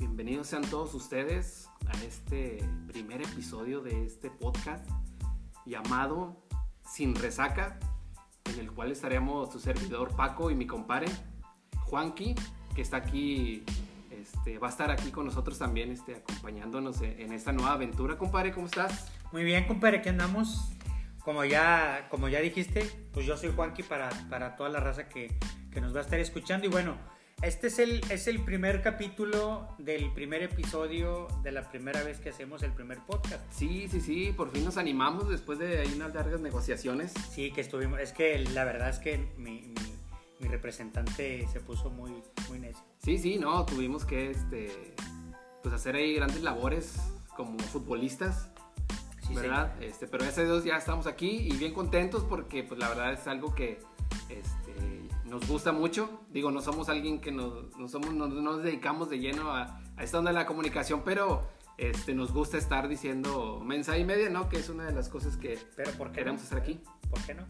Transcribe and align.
Bienvenidos 0.00 0.48
sean 0.48 0.62
todos 0.62 0.94
ustedes 0.94 1.68
a 1.86 1.92
este 2.04 2.58
primer 2.88 3.22
episodio 3.22 3.82
de 3.82 4.04
este 4.04 4.28
podcast 4.28 4.84
llamado 5.64 6.44
Sin 6.84 7.14
Resaca, 7.14 7.78
en 8.46 8.58
el 8.58 8.72
cual 8.72 8.90
estaremos 8.90 9.52
su 9.52 9.60
servidor 9.60 10.16
Paco 10.16 10.50
y 10.50 10.56
mi 10.56 10.66
compadre 10.66 11.06
Juanqui, 11.84 12.34
que 12.74 12.82
está 12.82 12.96
aquí, 12.96 13.64
este, 14.10 14.58
va 14.58 14.66
a 14.66 14.70
estar 14.70 14.90
aquí 14.90 15.12
con 15.12 15.24
nosotros 15.24 15.56
también, 15.56 15.92
este, 15.92 16.16
acompañándonos 16.16 17.00
en 17.02 17.32
esta 17.32 17.52
nueva 17.52 17.74
aventura. 17.74 18.18
Compadre, 18.18 18.50
¿cómo 18.50 18.66
estás? 18.66 19.08
Muy 19.30 19.44
bien, 19.44 19.68
compadre, 19.68 19.98
aquí 19.98 20.08
andamos. 20.08 20.72
Como 21.22 21.44
ya, 21.44 22.08
como 22.10 22.26
ya 22.28 22.40
dijiste, 22.40 22.90
pues 23.12 23.24
yo 23.24 23.36
soy 23.36 23.52
Juanqui 23.54 23.84
para, 23.84 24.10
para 24.28 24.56
toda 24.56 24.68
la 24.68 24.80
raza 24.80 25.08
que, 25.08 25.38
que 25.70 25.80
nos 25.80 25.94
va 25.94 26.00
a 26.00 26.02
estar 26.02 26.18
escuchando. 26.18 26.66
Y 26.66 26.70
bueno, 26.70 26.96
este 27.44 27.66
es 27.66 27.78
el, 27.78 28.00
es 28.10 28.26
el 28.26 28.42
primer 28.42 28.82
capítulo 28.82 29.68
del 29.78 30.12
primer 30.12 30.42
episodio 30.42 31.28
de 31.42 31.52
la 31.52 31.68
primera 31.70 32.02
vez 32.02 32.18
que 32.18 32.30
hacemos 32.30 32.62
el 32.62 32.72
primer 32.72 32.98
podcast. 33.00 33.42
Sí, 33.52 33.86
sí, 33.90 34.00
sí, 34.00 34.32
por 34.34 34.50
fin 34.50 34.64
nos 34.64 34.76
animamos 34.76 35.28
después 35.28 35.58
de 35.58 35.86
unas 35.94 36.14
largas 36.14 36.40
negociaciones. 36.40 37.12
Sí, 37.30 37.50
que 37.52 37.60
estuvimos, 37.60 38.00
es 38.00 38.12
que 38.12 38.38
la 38.38 38.64
verdad 38.64 38.88
es 38.88 38.98
que 38.98 39.18
mi, 39.36 39.60
mi, 39.62 39.94
mi 40.40 40.48
representante 40.48 41.46
se 41.52 41.60
puso 41.60 41.90
muy, 41.90 42.22
muy 42.48 42.58
necio. 42.58 42.82
Sí, 43.02 43.18
sí, 43.18 43.38
no, 43.38 43.66
tuvimos 43.66 44.04
que 44.04 44.30
este, 44.30 44.94
pues 45.62 45.74
hacer 45.74 45.96
ahí 45.96 46.14
grandes 46.14 46.42
labores 46.42 46.96
como 47.36 47.58
futbolistas. 47.58 48.50
Sí, 49.26 49.34
¿verdad? 49.34 49.82
Este, 49.82 50.06
pero 50.06 50.24
gracias 50.24 50.46
a 50.46 50.50
Dios 50.50 50.64
ya 50.64 50.76
estamos 50.76 51.06
aquí 51.06 51.48
y 51.50 51.56
bien 51.56 51.72
contentos 51.72 52.24
porque 52.24 52.62
pues 52.62 52.78
la 52.78 52.90
verdad 52.90 53.12
es 53.14 53.26
algo 53.26 53.54
que 53.54 53.80
este, 54.28 54.93
nos 55.34 55.48
gusta 55.48 55.72
mucho. 55.72 56.20
Digo, 56.30 56.52
no 56.52 56.60
somos 56.60 56.88
alguien 56.88 57.20
que 57.20 57.32
nos, 57.32 57.76
no 57.76 57.88
somos, 57.88 58.14
no, 58.14 58.28
no 58.28 58.40
nos 58.40 58.62
dedicamos 58.62 59.10
de 59.10 59.18
lleno 59.18 59.50
a, 59.50 59.80
a 59.96 60.04
esta 60.04 60.20
onda 60.20 60.30
de 60.30 60.36
la 60.36 60.46
comunicación, 60.46 61.02
pero 61.04 61.42
este, 61.76 62.14
nos 62.14 62.32
gusta 62.32 62.56
estar 62.56 62.86
diciendo 62.86 63.60
mensaje 63.60 63.98
y 63.98 64.04
media, 64.04 64.30
¿no? 64.30 64.48
Que 64.48 64.58
es 64.58 64.68
una 64.68 64.84
de 64.84 64.92
las 64.92 65.08
cosas 65.08 65.36
que 65.36 65.58
Pero 65.74 65.90
¿por 65.92 66.12
qué 66.12 66.20
queremos 66.20 66.40
no? 66.40 66.46
hacer 66.46 66.58
aquí. 66.58 66.80
¿Por 67.10 67.20
qué 67.22 67.34
no? 67.34 67.46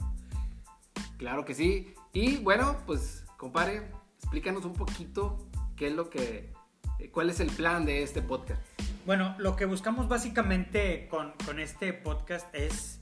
Claro 1.19 1.45
que 1.45 1.55
sí. 1.55 1.95
Y 2.15 2.39
bueno, 2.39 2.79
pues, 2.87 3.27
compadre, 3.37 3.91
explícanos 4.17 4.65
un 4.65 4.73
poquito 4.73 5.47
qué 5.77 5.89
es 5.89 5.95
lo 5.95 6.09
que, 6.09 6.55
eh, 6.99 7.11
cuál 7.11 7.29
es 7.29 7.39
el 7.41 7.51
plan 7.51 7.85
de 7.85 8.03
este 8.03 8.23
podcast. 8.23 8.63
Bueno, 9.05 9.35
lo 9.37 9.57
que 9.57 9.67
buscamos 9.67 10.09
básicamente 10.09 11.07
con, 11.11 11.35
con 11.45 11.61
este 11.61 11.93
podcast 11.93 12.49
es 12.55 12.99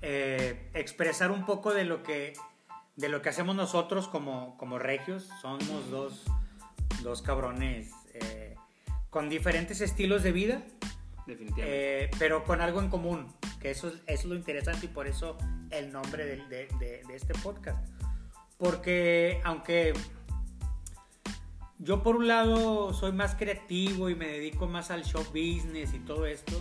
eh, 0.00 0.70
expresar 0.74 1.32
un 1.32 1.44
poco 1.44 1.74
de 1.74 1.84
lo 1.84 2.04
que, 2.04 2.34
de 2.96 3.08
lo 3.08 3.22
que 3.22 3.28
hacemos 3.30 3.56
nosotros 3.56 4.08
como, 4.08 4.56
como 4.58 4.78
regios. 4.78 5.28
Somos 5.40 5.90
dos, 5.90 6.22
dos 7.02 7.22
cabrones 7.22 7.90
eh, 8.14 8.54
con 9.10 9.28
diferentes 9.28 9.80
estilos 9.80 10.22
de 10.22 10.32
vida, 10.32 10.62
Definitivamente. 11.26 12.04
eh, 12.04 12.10
pero 12.18 12.44
con 12.44 12.60
algo 12.60 12.80
en 12.80 12.88
común, 12.88 13.26
que 13.60 13.70
eso 13.70 13.88
es, 13.88 13.94
eso 13.94 14.02
es 14.06 14.24
lo 14.24 14.34
interesante 14.34 14.86
y 14.86 14.88
por 14.88 15.06
eso 15.06 15.36
el 15.70 15.92
nombre 15.92 16.24
de- 16.26 16.68
de 16.78 17.02
este 17.14 17.34
podcast. 17.34 17.86
Porque 18.58 19.40
aunque 19.44 19.92
yo 21.78 22.02
por 22.02 22.16
un 22.16 22.28
lado 22.28 22.92
soy 22.92 23.12
más 23.12 23.34
creativo 23.34 24.08
y 24.08 24.14
me 24.14 24.28
dedico 24.28 24.66
más 24.68 24.90
al 24.90 25.04
show 25.04 25.24
business 25.24 25.92
y 25.94 25.98
todo 26.00 26.26
esto, 26.26 26.60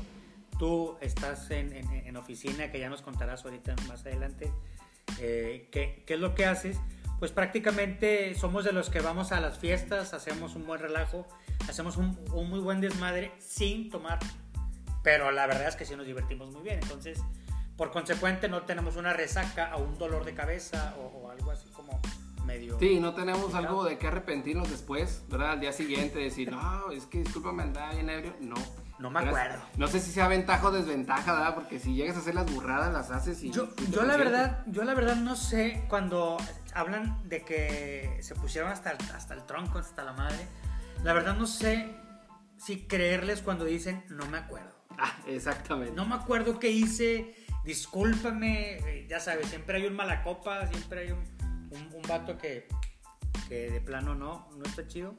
tú 0.58 0.98
estás 1.02 1.52
en, 1.52 1.74
en- 1.74 1.92
en 1.92 2.18
oficina, 2.18 2.72
que 2.72 2.80
ya 2.80 2.90
nos 2.90 3.02
contarás 3.02 3.46
ahorita 3.46 3.76
más 3.88 4.02
adelante, 4.06 4.52
eh, 5.22 5.70
¿qué, 5.72 6.04
qué 6.06 6.16
es 6.16 6.20
lo 6.20 6.36
que 6.36 6.46
haces? 6.46 6.78
Pues 7.20 7.32
prácticamente 7.32 8.34
somos 8.34 8.66
de 8.66 8.74
los 8.74 8.90
que 8.90 9.00
vamos 9.00 9.32
a 9.32 9.40
las 9.40 9.60
fiestas, 9.60 10.14
hacemos 10.16 10.56
un 10.56 10.66
buen 10.66 10.82
relajo, 10.82 11.28
hacemos 11.70 11.98
un, 11.98 12.20
un 12.34 12.50
muy 12.50 12.60
buen 12.60 12.82
desmadre 12.82 13.32
sin 13.38 13.92
tomar, 13.92 14.18
pero 15.04 15.32
la 15.32 15.46
verdad 15.46 15.68
es 15.68 15.76
que 15.76 15.86
sí 15.86 15.96
nos 15.96 16.08
divertimos 16.08 16.52
muy 16.52 16.64
bien, 16.64 16.80
entonces 16.82 17.20
por 17.78 17.92
consecuente 17.92 18.50
no 18.50 18.64
tenemos 18.64 18.96
una 18.96 19.14
resaca 19.14 19.76
o 19.76 19.84
un 19.84 19.98
dolor 20.00 20.26
de 20.26 20.34
cabeza 20.34 20.96
o, 20.98 21.20
o 21.20 21.30
algo 21.30 21.52
así 21.52 21.70
como 21.70 22.00
medio... 22.46 22.80
Sí, 22.80 23.00
no 23.00 23.14
tenemos 23.14 23.54
algo 23.54 23.84
de 23.84 23.98
qué 23.98 24.08
arrepentirnos 24.08 24.70
después, 24.70 25.24
¿verdad? 25.30 25.52
Al 25.52 25.60
día 25.60 25.74
siguiente 25.74 26.20
decir, 26.20 26.52
no, 26.52 26.92
es 26.92 27.06
que 27.06 27.20
discúlpame, 27.20 27.64
andaba 27.64 27.94
bien 27.94 28.10
ebrio. 28.10 28.36
No. 28.40 28.56
No 29.02 29.10
me 29.10 29.20
acuerdo. 29.20 29.60
No 29.78 29.88
sé 29.88 30.00
si 30.00 30.12
sea 30.12 30.28
ventaja 30.28 30.68
o 30.68 30.72
desventaja, 30.72 31.34
¿verdad? 31.34 31.56
Porque 31.56 31.80
si 31.80 31.96
llegas 31.96 32.16
a 32.18 32.20
hacer 32.20 32.36
las 32.36 32.52
burradas, 32.52 32.94
las 32.94 33.10
haces 33.10 33.42
y... 33.42 33.50
Yo, 33.50 33.70
y 33.80 33.90
yo 33.90 34.04
la 34.04 34.16
verdad, 34.16 34.64
yo 34.68 34.84
la 34.84 34.94
verdad 34.94 35.16
no 35.16 35.36
sé 35.36 35.86
cuando 35.90 36.38
hablan 36.76 37.28
de 37.28 37.44
que 37.44 38.20
se 38.22 38.36
pusieron 38.36 38.72
hasta 38.72 38.92
el, 38.92 38.98
hasta 39.16 39.34
el 39.34 39.44
tronco, 39.48 39.80
hasta 39.80 40.04
la 40.04 40.14
madre. 40.14 40.48
La 41.04 41.14
verdad 41.14 41.36
no 41.36 41.48
sé 41.48 41.96
si 42.58 42.86
creerles 42.86 43.42
cuando 43.42 43.66
dicen 43.66 44.06
no 44.10 44.28
me 44.28 44.38
acuerdo. 44.38 44.72
Ah, 45.00 45.18
exactamente. 45.26 45.96
No 45.96 46.06
me 46.06 46.14
acuerdo 46.14 46.60
qué 46.60 46.70
hice, 46.70 47.36
discúlpame, 47.64 48.78
eh, 48.78 49.08
ya 49.10 49.20
sabes, 49.20 49.48
siempre 49.48 49.78
hay 49.78 49.88
un 49.88 49.96
malacopa, 49.96 50.68
siempre 50.68 51.02
hay 51.02 51.12
un, 51.12 51.24
un, 51.72 51.90
un 51.96 52.02
vato 52.08 52.38
que, 52.38 52.68
que 53.50 53.72
de 53.72 53.82
plano 53.82 54.14
no, 54.14 54.48
no 54.56 54.64
está 54.64 54.86
chido. 54.88 55.16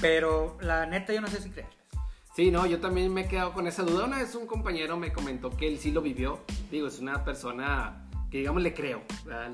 Pero 0.00 0.56
la 0.60 0.86
neta 0.86 1.12
yo 1.12 1.20
no 1.20 1.26
sé 1.26 1.42
si 1.42 1.50
creerles. 1.50 1.81
Sí, 2.34 2.50
no, 2.50 2.64
yo 2.66 2.80
también 2.80 3.12
me 3.12 3.22
he 3.22 3.28
quedado 3.28 3.52
con 3.52 3.66
esa 3.66 3.82
duda. 3.82 4.06
Una 4.06 4.18
vez 4.18 4.34
un 4.34 4.46
compañero 4.46 4.96
me 4.96 5.12
comentó 5.12 5.50
que 5.50 5.68
él 5.68 5.78
sí 5.78 5.90
lo 5.90 6.00
vivió. 6.00 6.40
Digo, 6.70 6.86
es 6.86 6.98
una 6.98 7.24
persona 7.24 8.08
que, 8.30 8.38
digamos, 8.38 8.62
le 8.62 8.72
creo. 8.72 9.02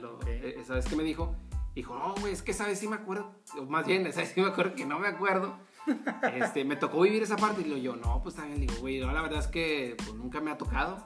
Lo- 0.00 0.14
Ok. 0.16 0.24
eh, 0.28 0.56
Esa 0.60 0.74
vez 0.74 0.86
que 0.86 0.94
me 0.94 1.02
dijo, 1.02 1.34
dijo, 1.74 1.98
no, 1.98 2.14
güey, 2.20 2.32
es 2.32 2.42
que 2.42 2.52
esa 2.52 2.66
vez 2.66 2.78
sí 2.78 2.86
me 2.86 2.94
acuerdo. 2.96 3.34
O 3.58 3.64
más 3.64 3.84
bien, 3.86 4.06
esa 4.06 4.20
vez 4.20 4.30
sí 4.32 4.40
me 4.40 4.46
acuerdo 4.48 4.74
que 4.76 4.86
no 4.86 4.98
me 5.00 5.08
acuerdo. 5.08 5.56
Este, 6.34 6.64
me 6.64 6.76
tocó 6.76 7.00
vivir 7.00 7.22
esa 7.22 7.36
parte. 7.36 7.62
Y 7.66 7.82
yo, 7.82 7.96
no, 7.96 8.22
pues 8.22 8.36
también, 8.36 8.60
digo, 8.60 8.74
güey, 8.80 9.00
no, 9.00 9.10
la 9.10 9.22
verdad 9.22 9.40
es 9.40 9.48
que 9.48 9.96
pues, 9.96 10.14
nunca 10.14 10.40
me 10.40 10.50
ha 10.52 10.58
tocado. 10.58 11.04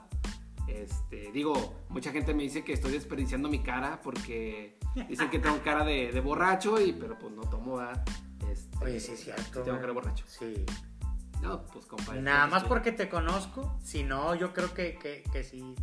Este, 0.67 1.31
digo, 1.31 1.53
mucha 1.89 2.11
gente 2.11 2.33
me 2.33 2.43
dice 2.43 2.63
que 2.63 2.73
estoy 2.73 2.91
desperdiciando 2.93 3.49
mi 3.49 3.59
cara 3.63 3.99
porque 4.01 4.77
dicen 5.09 5.29
que 5.29 5.39
tengo 5.39 5.61
cara 5.63 5.83
de, 5.83 6.11
de 6.11 6.19
borracho, 6.21 6.79
y, 6.79 6.93
pero 6.93 7.17
pues 7.17 7.33
no 7.33 7.41
tomo, 7.43 7.77
¿verdad? 7.77 8.03
Este, 8.49 8.85
Oye, 8.85 8.99
sí 8.99 9.11
es 9.13 9.23
cierto. 9.23 9.61
tengo 9.63 9.77
cara 9.77 9.87
de 9.87 9.93
borracho. 9.93 10.25
Sí. 10.27 10.65
No, 11.43 11.65
pues 11.65 11.85
compadre. 11.85 12.21
Nada 12.21 12.47
más 12.47 12.63
porque 12.63 12.91
te 12.91 13.09
conozco, 13.09 13.77
si 13.83 14.03
no, 14.03 14.33
yo 14.33 14.53
creo 14.53 14.73
que, 14.73 14.97
que, 14.97 15.23
que 15.31 15.43
sí, 15.43 15.75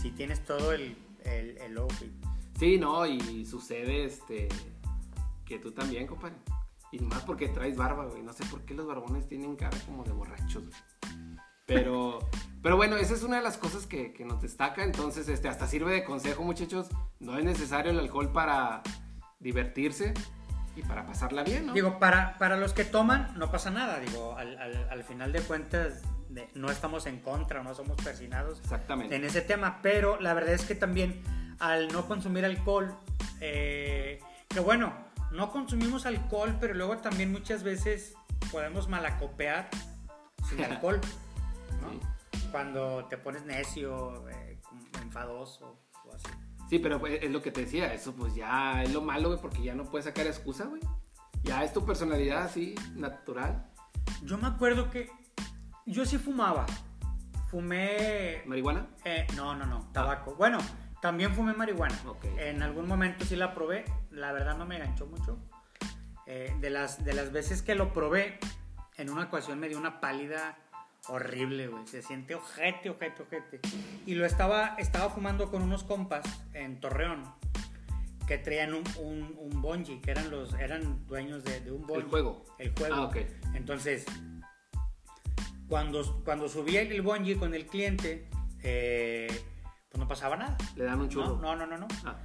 sí 0.00 0.10
tienes 0.10 0.44
todo 0.44 0.72
el, 0.72 0.96
el, 1.24 1.56
el 1.58 1.78
outfit. 1.78 2.12
Sí, 2.58 2.78
no, 2.78 3.06
y 3.06 3.46
sucede 3.46 4.04
este 4.04 4.48
que 5.44 5.58
tú 5.58 5.72
también, 5.72 6.06
compadre. 6.06 6.36
Y 6.90 6.98
más 7.00 7.22
porque 7.22 7.48
traes 7.48 7.76
barba, 7.76 8.06
güey. 8.06 8.22
No 8.22 8.32
sé 8.32 8.44
por 8.46 8.62
qué 8.62 8.74
los 8.74 8.86
barbones 8.86 9.26
tienen 9.28 9.56
cara 9.56 9.78
como 9.86 10.04
de 10.04 10.12
borrachos, 10.12 10.68
güey. 10.68 10.80
Pero, 11.66 12.18
pero 12.62 12.76
bueno, 12.76 12.96
esa 12.96 13.14
es 13.14 13.22
una 13.22 13.36
de 13.36 13.42
las 13.42 13.56
cosas 13.56 13.86
que, 13.86 14.12
que 14.12 14.24
nos 14.24 14.42
destaca. 14.42 14.84
Entonces, 14.84 15.28
este, 15.28 15.48
hasta 15.48 15.66
sirve 15.66 15.92
de 15.92 16.04
consejo, 16.04 16.42
muchachos. 16.42 16.88
No 17.20 17.38
es 17.38 17.44
necesario 17.44 17.92
el 17.92 17.98
alcohol 17.98 18.30
para 18.32 18.82
divertirse 19.40 20.12
y 20.76 20.82
para 20.82 21.04
pasarla 21.06 21.42
bien, 21.44 21.66
¿no? 21.66 21.72
Digo, 21.74 21.98
para, 21.98 22.38
para 22.38 22.56
los 22.56 22.72
que 22.72 22.84
toman, 22.84 23.32
no 23.38 23.50
pasa 23.50 23.70
nada. 23.70 23.98
Digo, 24.00 24.36
al, 24.36 24.58
al, 24.58 24.88
al 24.90 25.04
final 25.04 25.32
de 25.32 25.40
cuentas, 25.42 26.02
de- 26.30 26.48
no 26.54 26.70
estamos 26.70 27.06
en 27.06 27.18
contra, 27.20 27.62
no 27.62 27.74
somos 27.74 27.96
persinados 28.02 28.60
Exactamente. 28.60 29.14
en 29.16 29.24
ese 29.24 29.42
tema. 29.42 29.80
Pero 29.82 30.18
la 30.20 30.32
verdad 30.34 30.54
es 30.54 30.64
que 30.64 30.74
también, 30.74 31.22
al 31.58 31.88
no 31.92 32.06
consumir 32.06 32.44
alcohol, 32.44 32.94
eh, 33.40 34.18
que 34.48 34.60
bueno, 34.60 34.94
no 35.30 35.50
consumimos 35.50 36.06
alcohol, 36.06 36.56
pero 36.60 36.74
luego 36.74 36.96
también 36.98 37.30
muchas 37.32 37.62
veces 37.62 38.14
podemos 38.50 38.88
malacopear 38.88 39.68
sin 40.48 40.64
alcohol, 40.64 41.00
¿no? 41.82 41.90
Sí. 41.90 42.00
Cuando 42.50 43.06
te 43.06 43.16
pones 43.18 43.44
necio, 43.44 44.28
eh, 44.30 44.58
enfadoso. 45.02 45.78
Sí, 46.72 46.78
pero 46.78 46.98
pues, 46.98 47.22
es 47.22 47.30
lo 47.30 47.42
que 47.42 47.50
te 47.50 47.60
decía. 47.60 47.92
Eso 47.92 48.14
pues 48.14 48.34
ya 48.34 48.82
es 48.82 48.94
lo 48.94 49.02
malo, 49.02 49.28
güey, 49.28 49.38
porque 49.42 49.62
ya 49.62 49.74
no 49.74 49.84
puedes 49.84 50.06
sacar 50.06 50.26
excusa, 50.26 50.64
güey. 50.64 50.80
Ya 51.42 51.62
es 51.64 51.74
tu 51.74 51.84
personalidad 51.84 52.44
así, 52.44 52.74
natural. 52.94 53.70
Yo 54.22 54.38
me 54.38 54.46
acuerdo 54.46 54.88
que 54.88 55.10
yo 55.84 56.06
sí 56.06 56.16
fumaba. 56.16 56.64
Fumé. 57.50 58.42
¿Marihuana? 58.46 58.86
eh, 59.04 59.26
no, 59.36 59.54
no, 59.54 59.66
no, 59.66 59.90
tabaco. 59.92 60.34
Bueno, 60.36 60.56
también 61.02 61.34
fumé 61.34 61.52
marihuana. 61.52 61.94
Ok. 62.06 62.24
En 62.38 62.62
algún 62.62 62.88
momento 62.88 63.26
sí 63.26 63.36
la 63.36 63.52
probé. 63.52 63.84
La 64.10 64.32
verdad 64.32 64.56
no 64.56 64.64
me 64.64 64.76
enganchó 64.76 65.04
mucho. 65.04 65.38
Eh, 66.24 66.56
de, 66.58 66.70
las, 66.70 67.04
de 67.04 67.12
las 67.12 67.32
veces 67.32 67.60
que 67.60 67.74
lo 67.74 67.92
probé, 67.92 68.38
en 68.96 69.10
una 69.10 69.24
ocasión 69.24 69.60
me 69.60 69.68
dio 69.68 69.76
una 69.76 70.00
pálida 70.00 70.56
horrible, 71.08 71.68
güey. 71.68 71.86
Se 71.86 72.02
siente 72.02 72.34
ojete, 72.34 72.90
ojete, 72.90 73.22
ojete. 73.22 73.60
Y 74.06 74.14
lo 74.14 74.26
estaba, 74.26 74.76
estaba 74.78 75.10
fumando 75.10 75.50
con 75.50 75.62
unos 75.62 75.84
compas 75.84 76.24
en 76.54 76.80
Torreón 76.80 77.24
que 78.26 78.38
traían 78.38 78.72
un, 78.74 78.84
un, 78.98 79.36
un 79.36 79.62
bungee, 79.62 80.00
que 80.00 80.12
eran, 80.12 80.30
los, 80.30 80.54
eran 80.54 81.06
dueños 81.06 81.44
de, 81.44 81.60
de 81.60 81.72
un 81.72 81.86
bungee. 81.86 82.04
El 82.04 82.08
juego. 82.08 82.44
El 82.58 82.72
juego. 82.72 82.94
Ah, 82.94 83.02
ok. 83.02 83.16
Entonces, 83.54 84.06
cuando, 85.68 86.22
cuando 86.24 86.48
subía 86.48 86.82
el 86.82 87.02
bungee 87.02 87.36
con 87.36 87.54
el 87.54 87.66
cliente, 87.66 88.28
eh, 88.62 89.26
pues 89.88 89.98
no 89.98 90.06
pasaba 90.06 90.36
nada. 90.36 90.56
Le 90.76 90.84
dan 90.84 91.00
un 91.00 91.08
churro. 91.08 91.36
No, 91.36 91.56
no, 91.56 91.66
no, 91.66 91.76
no. 91.76 91.86
no. 91.86 91.88
Ah, 92.04 92.18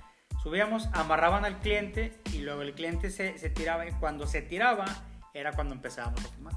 Subíamos, 0.43 0.87
amarraban 0.93 1.43
al 1.45 1.59
cliente 1.59 2.21
y 2.31 2.39
luego 2.39 2.61
el 2.61 2.73
cliente 2.73 3.09
se, 3.09 3.37
se 3.37 3.49
tiraba. 3.49 3.87
Y 3.87 3.91
cuando 3.93 4.27
se 4.27 4.41
tiraba, 4.41 4.85
era 5.33 5.51
cuando 5.51 5.73
empezábamos 5.73 6.23
a 6.23 6.27
fumar. 6.29 6.53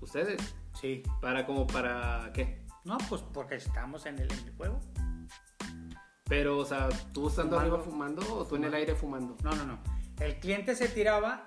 ¿Ustedes? 0.00 0.40
Sí. 0.80 1.02
¿Para 1.20 1.44
como 1.46 1.66
para 1.66 2.30
qué? 2.32 2.64
No, 2.84 2.98
pues 3.08 3.22
porque 3.34 3.56
estábamos 3.56 4.06
en 4.06 4.18
el, 4.18 4.32
en 4.32 4.38
el 4.38 4.56
juego. 4.56 4.80
Pero, 6.24 6.58
o 6.58 6.64
sea, 6.64 6.88
¿tú 7.12 7.28
estando 7.28 7.56
Fumando. 7.56 7.76
arriba 7.76 7.78
fumando 7.80 8.34
o 8.38 8.44
tú 8.46 8.56
en 8.56 8.64
el 8.64 8.74
aire 8.74 8.94
fumando? 8.94 9.36
No, 9.42 9.50
no, 9.54 9.64
no. 9.64 9.78
El 10.20 10.38
cliente 10.40 10.74
se 10.76 10.88
tiraba 10.88 11.44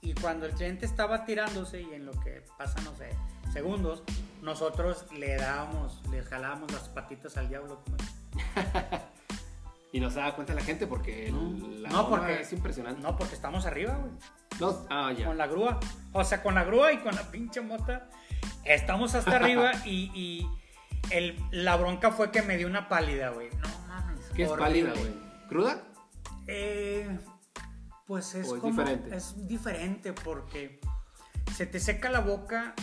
y 0.00 0.14
cuando 0.14 0.46
el 0.46 0.52
cliente 0.52 0.86
estaba 0.86 1.24
tirándose 1.24 1.82
y 1.82 1.92
en 1.92 2.06
lo 2.06 2.12
que 2.12 2.44
pasa, 2.58 2.80
no 2.82 2.94
sé, 2.96 3.10
segundos, 3.52 4.02
nosotros 4.40 5.06
le 5.12 5.36
dábamos, 5.36 6.00
le 6.10 6.22
jalábamos 6.22 6.72
las 6.72 6.88
patitas 6.88 7.36
al 7.36 7.48
diablo. 7.48 7.82
como. 7.84 7.96
Y 9.94 10.00
no 10.00 10.08
se 10.10 10.20
da 10.20 10.34
cuenta 10.34 10.54
la 10.54 10.62
gente 10.62 10.86
porque 10.86 11.26
el- 11.28 11.82
la 11.82 11.90
No, 11.90 12.08
porque- 12.08 12.40
es 12.40 12.52
impresionante. 12.54 13.02
No, 13.02 13.14
porque 13.14 13.34
estamos 13.34 13.66
arriba, 13.66 13.94
güey. 13.98 14.12
No, 14.58 14.86
ah, 14.88 15.12
ya. 15.12 15.26
Con 15.26 15.36
la 15.36 15.46
grúa. 15.46 15.78
O 16.14 16.24
sea, 16.24 16.42
con 16.42 16.54
la 16.54 16.64
grúa 16.64 16.94
y 16.94 16.98
con 17.00 17.14
la 17.14 17.30
pinche 17.30 17.60
mota. 17.60 18.08
Estamos 18.64 19.14
hasta 19.14 19.36
arriba 19.36 19.72
y, 19.84 20.10
y 20.14 20.48
el, 21.10 21.36
la 21.50 21.76
bronca 21.76 22.12
fue 22.12 22.30
que 22.30 22.42
me 22.42 22.56
dio 22.56 22.66
una 22.66 22.88
pálida, 22.88 23.30
güey. 23.30 23.48
No 23.50 23.68
mames. 23.88 24.20
¿Qué 24.34 24.44
es 24.44 24.50
pálida, 24.50 24.92
güey? 24.94 25.12
¿Cruda? 25.48 25.82
Eh, 26.46 27.18
pues 28.06 28.34
es, 28.34 28.48
¿O 28.48 28.56
es 28.56 28.60
como- 28.60 28.72
diferente? 28.72 29.16
Es 29.16 29.46
diferente 29.48 30.12
porque 30.12 30.80
se 31.54 31.66
te 31.66 31.80
seca 31.80 32.10
la 32.10 32.20
boca. 32.20 32.74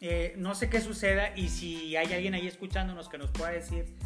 eh, 0.00 0.34
no 0.36 0.54
sé 0.54 0.70
qué 0.70 0.80
suceda 0.80 1.36
y 1.36 1.48
si 1.48 1.96
hay 1.96 2.12
alguien 2.12 2.34
ahí 2.34 2.46
escuchándonos 2.46 3.08
que 3.08 3.18
nos 3.18 3.30
pueda 3.32 3.50
decir 3.50 3.96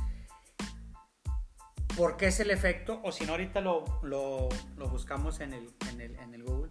por 1.96 2.16
qué 2.16 2.28
es 2.28 2.40
el 2.40 2.50
efecto 2.50 3.00
o 3.04 3.12
si 3.12 3.26
no 3.26 3.32
ahorita 3.32 3.60
lo, 3.60 3.84
lo- 4.02 4.48
lo 4.78 4.88
buscamos 4.88 5.40
en 5.40 5.52
el, 5.52 5.68
en 5.90 6.00
el, 6.00 6.16
en 6.16 6.34
el 6.34 6.42
Google. 6.44 6.70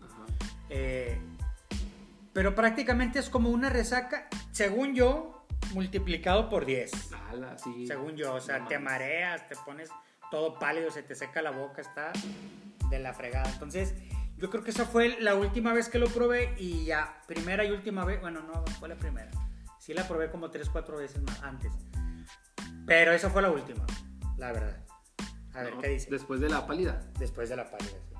Eh, 0.69 1.21
pero 2.33 2.55
prácticamente 2.55 3.19
es 3.19 3.29
como 3.29 3.49
una 3.49 3.69
resaca, 3.69 4.27
según 4.51 4.93
yo, 4.95 5.45
multiplicado 5.73 6.49
por 6.49 6.65
10. 6.65 7.13
Ala, 7.29 7.57
sí. 7.57 7.85
Según 7.87 8.15
yo, 8.15 8.33
o 8.35 8.41
sea, 8.41 8.59
No 8.59 8.67
te 8.67 8.79
mames. 8.79 8.91
mareas, 8.91 9.47
te 9.47 9.55
pones 9.65 9.89
todo 10.29 10.57
pálido, 10.57 10.91
se 10.91 11.03
te 11.03 11.15
seca 11.15 11.41
la 11.41 11.51
boca, 11.51 11.81
está 11.81 12.11
de 12.89 12.99
la 12.99 13.13
fregada. 13.13 13.49
Entonces, 13.51 13.93
yo 14.37 14.49
creo 14.49 14.63
que 14.63 14.71
esa 14.71 14.85
fue 14.85 15.19
la 15.19 15.35
última 15.35 15.73
vez 15.73 15.89
que 15.89 15.99
lo 15.99 16.07
probé 16.07 16.55
y 16.57 16.85
ya, 16.85 17.21
primera 17.27 17.63
y 17.63 17.71
última 17.71 18.05
vez, 18.05 18.19
bueno, 18.21 18.41
no 18.41 18.65
fue 18.79 18.89
la 18.89 18.95
primera. 18.95 19.29
Sí 19.79 19.93
la 19.93 20.07
probé 20.07 20.29
como 20.31 20.49
3, 20.49 20.69
4 20.69 20.97
veces 20.97 21.21
más 21.23 21.41
antes. 21.43 21.73
Pero 22.85 23.11
esa 23.11 23.29
fue 23.29 23.41
la 23.41 23.51
última, 23.51 23.85
la 24.37 24.51
verdad. 24.51 24.77
A 25.53 25.63
ver, 25.63 25.73
¿qué 25.81 25.89
dice? 25.89 26.09
Después 26.09 26.39
de 26.39 26.49
la 26.49 26.65
pálida. 26.65 27.01
Después 27.19 27.49
de 27.49 27.55
la 27.57 27.69
pálida, 27.69 27.97
sí. 28.07 28.15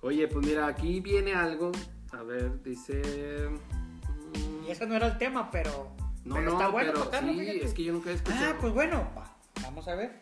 Oye, 0.00 0.28
pues 0.28 0.46
mira, 0.46 0.66
aquí 0.66 1.00
viene 1.00 1.34
algo. 1.34 1.72
A 2.18 2.22
ver, 2.22 2.62
dice. 2.62 3.48
mm, 3.50 4.64
Y 4.66 4.70
ese 4.70 4.86
no 4.86 4.94
era 4.94 5.06
el 5.08 5.18
tema, 5.18 5.50
pero, 5.50 5.92
No, 6.24 6.36
pero 6.36 6.46
no, 6.46 6.52
está 6.52 6.68
bueno 6.68 6.92
pero 6.92 7.04
tocarlo, 7.04 7.32
sí, 7.32 7.38
fíjate. 7.40 7.64
es 7.64 7.74
que 7.74 7.84
yo 7.84 7.92
nunca 7.92 8.10
he 8.10 8.14
escuchado. 8.14 8.46
Ah, 8.54 8.56
pues 8.60 8.72
bueno, 8.72 9.08
va, 9.16 9.36
vamos 9.62 9.86
a 9.88 9.94
ver. 9.94 10.18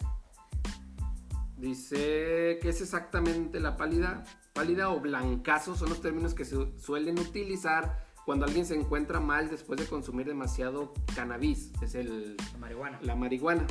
Dice 1.56 2.58
que 2.60 2.68
es 2.70 2.80
exactamente 2.80 3.60
la 3.60 3.76
pálida. 3.76 4.24
Pálida 4.52 4.90
o 4.90 5.00
blancazo 5.00 5.76
son 5.76 5.88
los 5.88 6.00
términos 6.02 6.34
que 6.34 6.44
se 6.44 6.56
suelen 6.78 7.18
utilizar 7.18 8.04
cuando 8.26 8.44
alguien 8.44 8.66
se 8.66 8.74
encuentra 8.74 9.18
mal 9.20 9.48
después 9.48 9.78
de 9.80 9.86
consumir 9.86 10.26
demasiado 10.26 10.92
cannabis. 11.14 11.72
Es 11.82 11.94
el, 11.94 12.36
La 12.52 12.58
marihuana. 12.58 12.98
la 13.02 13.14
marihuana. 13.16 13.66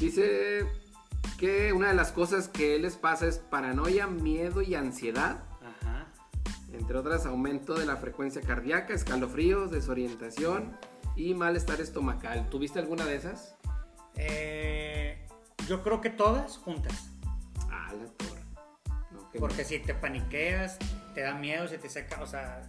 Dice 0.00 0.66
que 1.38 1.72
una 1.72 1.88
de 1.88 1.94
las 1.94 2.10
cosas 2.12 2.48
que 2.48 2.78
les 2.78 2.96
pasa 2.96 3.26
es 3.26 3.38
paranoia, 3.38 4.06
miedo 4.06 4.62
y 4.62 4.74
ansiedad. 4.74 5.44
Entre 6.78 6.96
otras, 6.96 7.26
aumento 7.26 7.74
de 7.74 7.86
la 7.86 7.96
frecuencia 7.96 8.42
cardíaca, 8.42 8.94
escalofríos, 8.94 9.70
desorientación 9.70 10.76
y 11.16 11.34
malestar 11.34 11.80
estomacal. 11.80 12.48
¿Tuviste 12.50 12.78
alguna 12.78 13.04
de 13.04 13.16
esas? 13.16 13.56
Eh, 14.16 15.26
yo 15.66 15.82
creo 15.82 16.00
que 16.00 16.10
todas 16.10 16.58
juntas. 16.58 17.10
Ah, 17.70 17.92
la 17.92 18.06
torre. 18.12 18.40
No, 19.10 19.30
Porque 19.38 19.64
si 19.64 19.78
te 19.78 19.94
paniqueas, 19.94 20.78
te 21.14 21.22
da 21.22 21.34
miedo, 21.34 21.66
se 21.66 21.78
te 21.78 21.88
seca, 21.88 22.22
o 22.22 22.26
sea, 22.26 22.62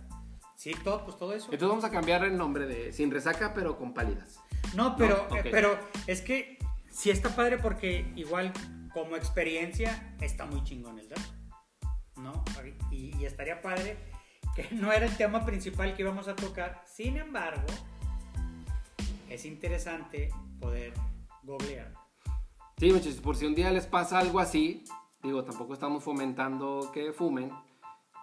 sí, 0.55 0.71
todo, 0.83 1.03
pues 1.03 1.17
todo 1.17 1.33
eso. 1.33 1.45
Entonces 1.45 1.67
vamos 1.67 1.83
a 1.83 1.91
cambiar 1.91 2.23
el 2.23 2.37
nombre 2.37 2.65
de 2.65 2.93
sin 2.93 3.11
resaca, 3.11 3.53
pero 3.53 3.77
con 3.77 3.93
pálidas. 3.93 4.39
No, 4.73 4.95
pero, 4.95 5.27
No, 5.29 5.35
eh, 5.37 5.49
pero 5.51 5.77
es 6.07 6.21
que 6.21 6.57
sí 6.89 7.09
está 7.09 7.35
padre 7.35 7.57
porque 7.57 8.11
igual 8.15 8.53
como 8.93 9.15
experiencia 9.15 10.15
está 10.21 10.45
muy 10.45 10.63
chingón 10.63 10.97
el 10.99 11.09
dato. 11.09 11.21
¿No? 12.15 12.43
Y, 13.07 13.21
y 13.21 13.25
estaría 13.25 13.61
padre 13.61 13.97
que 14.55 14.67
no 14.71 14.91
era 14.91 15.05
el 15.05 15.15
tema 15.15 15.45
principal 15.45 15.95
que 15.95 16.01
íbamos 16.01 16.27
a 16.27 16.35
tocar. 16.35 16.83
Sin 16.85 17.17
embargo, 17.17 17.67
es 19.29 19.45
interesante 19.45 20.29
poder 20.59 20.93
googlear. 21.43 21.93
Sí, 22.77 22.91
muchachos, 22.91 23.21
por 23.21 23.35
si 23.35 23.45
un 23.45 23.55
día 23.55 23.71
les 23.71 23.87
pasa 23.87 24.19
algo 24.19 24.39
así, 24.39 24.83
digo, 25.23 25.43
tampoco 25.43 25.73
estamos 25.73 26.03
fomentando 26.03 26.91
que 26.93 27.11
fumen, 27.11 27.51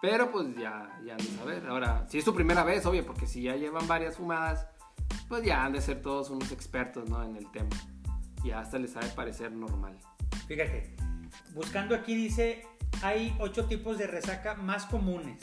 pero 0.01 0.31
pues 0.31 0.55
ya, 0.57 1.01
ya 1.05 1.13
han 1.13 1.19
de 1.19 1.25
saber. 1.25 1.67
Ahora, 1.67 2.07
si 2.09 2.19
es 2.19 2.25
su 2.25 2.35
primera 2.35 2.63
vez, 2.63 2.87
obvio, 2.87 3.05
porque 3.05 3.27
si 3.27 3.43
ya 3.43 3.57
llevan 3.57 3.89
varias 3.89 4.17
fumadas, 4.17 4.67
pues 5.29 5.43
ya 5.45 5.65
han 5.65 5.73
de 5.73 5.81
ser 5.81 6.03
todos 6.03 6.31
unos 6.31 6.53
expertos, 6.53 7.09
¿no? 7.09 7.23
En 7.25 7.37
el 7.37 7.51
tema. 7.51 7.71
Ya 8.45 8.61
hasta 8.61 8.79
les 8.79 8.95
ha 8.97 9.01
de 9.01 9.09
parecer 9.09 9.51
normal. 9.51 9.99
Fíjate, 10.47 10.95
buscando 11.55 11.95
aquí 11.95 12.15
dice, 12.15 12.67
hay 13.02 13.35
ocho 13.41 13.67
tipos 13.67 13.99
de 13.99 14.06
resaca 14.06 14.55
más 14.55 14.87
comunes. 14.87 15.41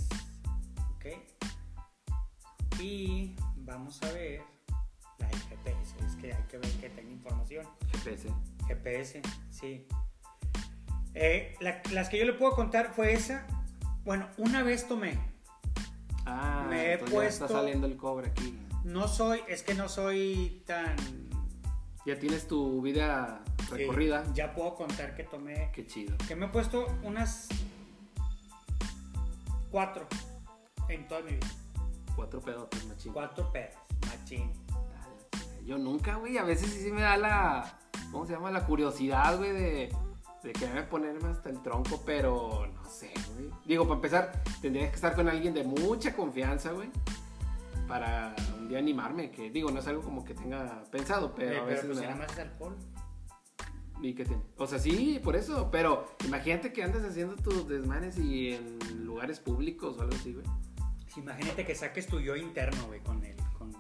¿Ok? 0.96 1.06
Y 2.80 3.36
vamos 3.58 4.02
a 4.04 4.12
ver 4.14 4.42
la 5.20 5.28
del 5.28 5.40
GPS. 5.40 5.96
Es 6.06 6.16
que 6.16 6.34
hay 6.34 6.44
que 6.44 6.58
ver 6.58 6.72
que 6.74 6.90
tenga 6.90 7.12
información. 7.12 7.66
GPS. 7.92 8.30
GPS, 8.68 9.22
sí. 9.50 9.88
Eh, 11.14 11.56
la- 11.60 11.82
las 11.92 12.10
que 12.10 12.18
yo 12.20 12.26
le 12.26 12.34
puedo 12.34 12.56
contar 12.56 12.94
fue 12.96 13.14
esa. 13.14 13.46
Bueno, 14.04 14.28
una 14.38 14.64
vez 14.64 14.88
tomé. 14.88 15.20
Ah, 16.26 16.66
Me 16.70 16.82
he 16.86 16.88
ya 16.88 16.94
está 16.96 17.06
puesto- 17.12 17.48
saliendo 17.48 17.88
el 17.88 17.98
cobre 17.98 18.30
aquí. 18.30 18.58
No 18.84 19.08
soy, 19.08 19.42
es 19.48 19.62
que 19.64 19.74
no 19.76 19.90
soy 19.90 20.64
tan... 20.66 20.96
Ya 22.06 22.18
tienes 22.20 22.48
tu 22.48 22.82
vida 22.82 23.44
sí, 23.70 23.76
recorrida. 23.76 24.24
ya 24.34 24.54
puedo 24.56 24.74
contar 24.76 25.16
que 25.16 25.24
tomé 25.24 25.72
Qué 25.74 25.86
chido. 25.86 26.16
que 26.28 26.36
me 26.36 26.48
he 26.48 26.50
puesto 26.50 26.88
unas 27.04 27.48
cuatro 29.70 30.08
en 30.90 31.08
toda 31.08 31.22
mi 31.22 31.32
vida. 31.32 31.48
Cuatro 32.16 32.42
pedotes, 32.42 32.86
machín. 32.86 33.14
Cuatro 33.14 33.52
pedas, 33.52 33.76
machín. 34.08 34.52
Yo 35.66 35.78
nunca, 35.78 36.16
güey. 36.16 36.38
A 36.38 36.44
veces 36.44 36.70
sí, 36.72 36.82
sí 36.82 36.92
me 36.92 37.02
da 37.02 37.18
la. 37.18 37.78
¿Cómo 38.12 38.26
se 38.26 38.34
llama? 38.34 38.52
La 38.52 38.66
curiosidad, 38.66 39.38
güey, 39.38 39.52
de, 39.54 39.96
de 40.44 40.52
quererme 40.54 40.84
ponerme 40.84 41.30
hasta 41.30 41.50
el 41.50 41.62
tronco, 41.62 42.02
pero 42.06 42.68
no 42.74 42.90
sé, 42.90 43.14
güey. 43.36 43.50
Digo, 43.66 43.84
para 43.86 43.96
empezar, 43.96 44.44
tendrías 44.62 44.90
que 44.90 44.96
estar 44.96 45.16
con 45.16 45.30
alguien 45.30 45.54
de 45.54 45.64
mucha 45.64 46.14
confianza, 46.16 46.72
güey. 46.72 46.90
Para 47.92 48.34
un 48.58 48.70
día 48.70 48.78
animarme, 48.80 49.32
que 49.32 49.50
digo, 49.52 49.70
no 49.70 49.80
es 49.82 49.88
algo 49.88 50.02
como 50.02 50.24
que 50.24 50.34
tenga 50.34 50.82
pensado, 50.92 51.36
pero 51.36 51.52
Eh, 51.52 51.58
a 51.58 51.66
pero 51.66 51.66
veces 51.66 51.86
pues 51.88 51.98
me 52.00 52.04
nada 52.06 52.16
da. 52.16 52.22
más 52.24 52.32
es 52.32 52.40
alcohol. 52.40 52.78
¿Y 54.02 54.14
qué 54.14 54.24
tiene? 54.24 54.42
O 54.56 54.66
sea, 54.66 54.80
sí, 54.80 55.20
por 55.22 55.36
eso, 55.36 55.70
pero 55.70 56.16
imagínate 56.26 56.72
que 56.72 56.84
andes 56.84 57.04
haciendo 57.04 57.36
tus 57.36 57.68
desmanes 57.68 58.18
y 58.18 58.54
en 58.54 59.06
lugares 59.06 59.42
públicos 59.42 59.98
o 59.98 60.02
algo 60.04 60.16
así, 60.16 60.32
güey. 60.34 60.46
Imagínate 61.18 61.66
que 61.66 61.76
saques 61.76 62.08
tu 62.08 62.22
yo 62.22 62.38
interno, 62.38 62.82
güey, 62.88 63.02
con 63.02 63.24
el, 63.26 63.36
con, 63.58 63.74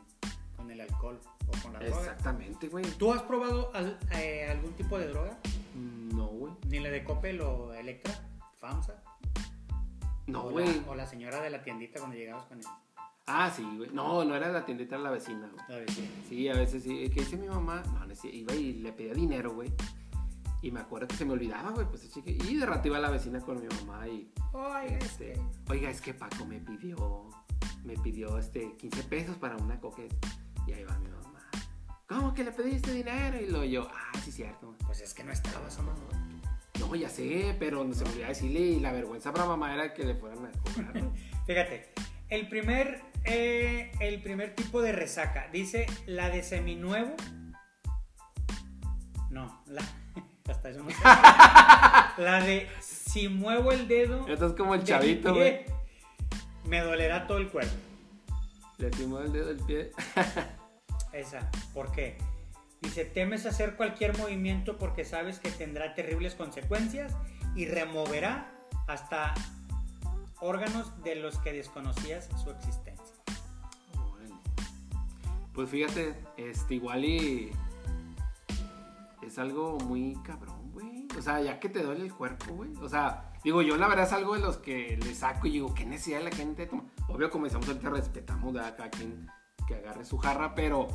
con 0.57 0.69
el 0.69 0.81
alcohol 0.81 1.17
o 1.47 1.51
con 1.63 1.71
la 1.71 1.79
droga. 1.79 2.01
Exactamente, 2.01 2.67
güey. 2.67 2.83
¿Tú 2.97 3.13
has 3.13 3.23
probado 3.23 3.71
al- 3.73 3.97
eh, 4.13 4.45
algún 4.51 4.73
tipo 4.73 4.99
de 4.99 5.07
droga? 5.07 5.37
No, 6.13 6.27
güey. 6.27 6.53
Ni 6.67 6.79
la 6.81 6.89
de 6.89 7.05
Coppel 7.05 7.39
o 7.39 7.73
Electra, 7.73 8.13
FAMSA. 8.57 9.01
No, 10.27 10.49
güey. 10.49 10.83
o 10.87 10.95
la 10.95 11.07
señora 11.07 11.41
de 11.41 11.49
la 11.49 11.63
tiendita 11.63 11.99
cuando 11.99 12.17
llegabas 12.17 12.45
con 12.45 12.59
el, 12.59 12.65
Ah, 13.27 13.51
sí, 13.55 13.63
güey. 13.77 13.89
No, 13.93 14.23
no 14.25 14.35
era 14.35 14.49
la 14.51 14.65
tiendita, 14.65 14.95
era 14.95 15.03
la 15.05 15.11
vecina, 15.11 15.49
güey. 15.53 15.63
la 15.69 15.77
vecina. 15.85 16.07
Sí, 16.27 16.47
a 16.49 16.53
veces 16.53 16.83
sí. 16.83 17.09
¿Qué 17.13 17.21
dice 17.21 17.37
mi 17.37 17.47
mamá? 17.47 17.81
No, 17.93 18.05
no, 18.05 18.15
sí, 18.15 18.29
iba 18.29 18.53
y 18.53 18.73
le 18.73 18.91
pedía 18.91 19.13
dinero, 19.13 19.53
güey. 19.53 19.71
Y 20.61 20.69
me 20.71 20.79
acuerdo 20.79 21.07
que 21.07 21.15
se 21.15 21.25
me 21.25 21.33
olvidaba, 21.33 21.71
güey, 21.71 21.87
pues 21.87 22.11
chique. 22.11 22.31
Y 22.31 22.55
de 22.57 22.65
rato 22.65 22.87
iba 22.87 22.99
la 22.99 23.09
vecina 23.09 23.39
con 23.39 23.59
mi 23.61 23.67
mamá 23.67 24.07
y. 24.07 24.31
Ay, 24.53 24.97
Este, 24.99 25.33
oiga, 25.69 25.89
es 25.89 26.01
que 26.01 26.13
Paco 26.13 26.45
me 26.45 26.59
pidió. 26.59 27.29
Me 27.83 27.95
pidió 27.97 28.37
este 28.37 28.75
15 28.77 29.03
pesos 29.05 29.35
para 29.37 29.55
una 29.57 29.79
coqueta. 29.79 30.15
Y 30.67 30.73
ahí 30.73 30.83
va 30.83 30.97
mi 30.99 31.09
mamá. 31.09 31.49
¿Cómo 32.07 32.33
que 32.33 32.43
le 32.43 32.51
pediste 32.51 32.91
dinero? 32.91 33.39
Y 33.39 33.47
lo 33.49 33.63
yo, 33.63 33.87
ah, 33.89 34.19
sí, 34.23 34.31
cierto. 34.31 34.75
Pues 34.85 35.01
es 35.01 35.13
que 35.13 35.23
no 35.23 35.31
estabas, 35.31 35.77
mamá. 35.77 35.93
No, 36.79 36.95
ya 36.95 37.09
sé, 37.09 37.55
pero 37.59 37.83
no 37.83 37.93
se 37.93 38.03
me 38.03 38.09
olvidaba 38.09 38.29
decirle. 38.29 38.59
Y 38.59 38.79
la 38.79 38.91
vergüenza 38.91 39.31
para 39.31 39.45
mamá 39.45 39.73
era 39.73 39.93
que 39.93 40.03
le 40.03 40.15
fueran 40.15 40.45
a 40.45 40.51
cobrar. 40.51 40.93
Fíjate, 41.47 41.93
el 42.31 42.47
primer, 42.47 43.01
eh, 43.25 43.91
el 44.00 44.21
primer 44.23 44.55
tipo 44.55 44.81
de 44.81 44.93
resaca, 44.93 45.50
dice 45.51 45.85
la 46.07 46.29
de 46.29 46.41
seminuevo. 46.41 47.15
No, 49.29 49.61
la, 49.67 49.83
hasta 50.50 50.69
eso 50.69 50.83
no 50.83 50.89
sé. 50.89 50.95
la 51.03 52.41
de 52.41 52.67
si 52.79 53.27
muevo 53.27 53.71
el 53.71 53.88
dedo. 53.88 54.27
Esto 54.27 54.47
es 54.47 54.53
como 54.53 54.73
el 54.73 54.83
chavito, 54.83 55.33
pie. 55.33 55.65
Me 56.65 56.79
dolerá 56.79 57.27
todo 57.27 57.38
el 57.38 57.50
cuerpo. 57.50 57.75
Le 58.77 58.89
firmó 58.91 59.19
el 59.19 59.31
dedo 59.33 59.47
del 59.47 59.63
pie. 59.65 59.91
Esa, 61.13 61.51
¿por 61.73 61.91
qué? 61.91 62.17
Dice, 62.81 63.03
temes 63.03 63.45
hacer 63.45 63.75
cualquier 63.75 64.17
movimiento 64.17 64.77
porque 64.77 65.03
sabes 65.03 65.39
que 65.39 65.51
tendrá 65.51 65.93
terribles 65.93 66.33
consecuencias 66.33 67.13
y 67.55 67.65
removerá 67.65 68.50
hasta 68.88 69.33
órganos 70.41 71.01
de 71.03 71.15
los 71.15 71.38
que 71.39 71.53
desconocías 71.53 72.27
su 72.43 72.50
existencia. 72.51 73.15
Pues 75.53 75.69
fíjate, 75.69 76.15
este 76.38 76.75
igual 76.75 77.03
y 77.03 77.51
es 79.21 79.38
algo 79.38 79.77
muy 79.79 80.17
cabrón, 80.24 80.71
güey. 80.71 81.07
O 81.17 81.21
sea, 81.21 81.41
ya 81.41 81.60
que 81.60 81.67
te 81.69 81.83
duele 81.83 82.05
el 82.05 82.13
cuerpo, 82.13 82.53
güey. 82.53 82.74
O 82.81 82.88
sea, 82.88 83.33
digo, 83.43 83.62
yo 83.62 83.75
la 83.75 83.88
verdad 83.88 84.05
es 84.07 84.13
algo 84.13 84.33
de 84.36 84.39
los 84.39 84.57
que 84.57 84.98
le 84.98 85.13
saco 85.13 85.48
y 85.48 85.51
digo, 85.51 85.74
¿qué 85.74 85.86
necesidad 85.86 86.19
de 86.19 86.24
la 86.25 86.36
gente? 86.36 86.65
toma? 86.67 86.83
Obvio, 87.10 87.29
como 87.29 87.45
decíamos 87.45 87.67
ahorita, 87.67 87.89
respetamos 87.89 88.55
a 88.57 88.75
cada 88.75 88.89
quien 88.89 89.27
que 89.67 89.75
agarre 89.75 90.05
su 90.05 90.17
jarra, 90.17 90.55
pero 90.55 90.88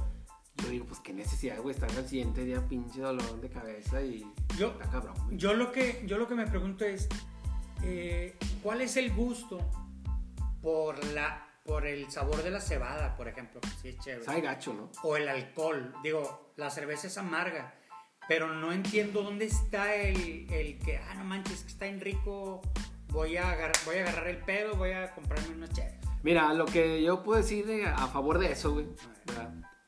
yo 0.56 0.68
digo, 0.70 0.86
pues 0.86 1.00
qué 1.00 1.12
necesidad, 1.12 1.60
güey, 1.60 1.74
estar 1.74 1.90
al 1.90 2.08
siguiente 2.08 2.42
día 2.44 2.66
pinche 2.66 3.00
dolor 3.02 3.40
de 3.40 3.50
cabeza 3.50 4.00
y 4.02 4.26
Yo- 4.58 4.68
está 4.72 4.88
cabrón, 4.90 5.14
güey. 5.26 5.36
Yo 5.36 5.52
lo 5.52 5.70
que, 5.70 6.02
yo 6.06 6.16
lo 6.16 6.26
que 6.26 6.34
me 6.34 6.46
pregunto 6.46 6.86
es, 6.86 7.08
eh, 7.82 8.36
¿cuál 8.62 8.80
es 8.80 8.96
el 8.96 9.12
gusto 9.14 9.58
por, 10.62 11.02
la, 11.12 11.46
por 11.64 11.86
el 11.86 12.10
sabor 12.10 12.42
de 12.42 12.50
la 12.50 12.60
cebada, 12.60 13.16
por 13.16 13.28
ejemplo? 13.28 13.60
que 13.60 13.68
Sí, 13.82 13.88
es 13.88 13.98
chévere. 13.98 14.24
Sabe 14.24 14.40
gacho, 14.40 14.72
¿no? 14.74 14.90
o 15.02 15.16
el 15.16 15.28
alcohol. 15.28 15.94
Digo, 16.02 16.52
la 16.56 16.70
cerveza 16.70 17.06
es 17.06 17.18
amarga, 17.18 17.74
pero 18.28 18.52
no 18.52 18.72
entiendo 18.72 19.22
dónde 19.22 19.46
está 19.46 19.94
el, 19.94 20.50
el 20.52 20.78
que, 20.78 20.98
ah, 20.98 21.14
no 21.14 21.24
manches, 21.24 21.62
que 21.62 21.68
está 21.68 21.86
en 21.86 22.00
rico, 22.00 22.62
voy 23.08 23.36
a, 23.36 23.50
agar- 23.50 23.72
voy 23.84 23.96
a 23.98 24.02
agarrar 24.02 24.28
el 24.28 24.38
pedo, 24.38 24.76
voy 24.76 24.92
a 24.92 25.14
comprarme 25.14 25.54
unas 25.54 25.70
chéveres. 25.70 26.00
Mira, 26.22 26.52
lo 26.54 26.64
que 26.66 27.02
yo 27.02 27.22
puedo 27.22 27.40
decir 27.40 27.64
de- 27.66 27.86
a 27.86 28.08
favor 28.08 28.38
de 28.38 28.50
eso, 28.52 28.72
güey, 28.72 28.86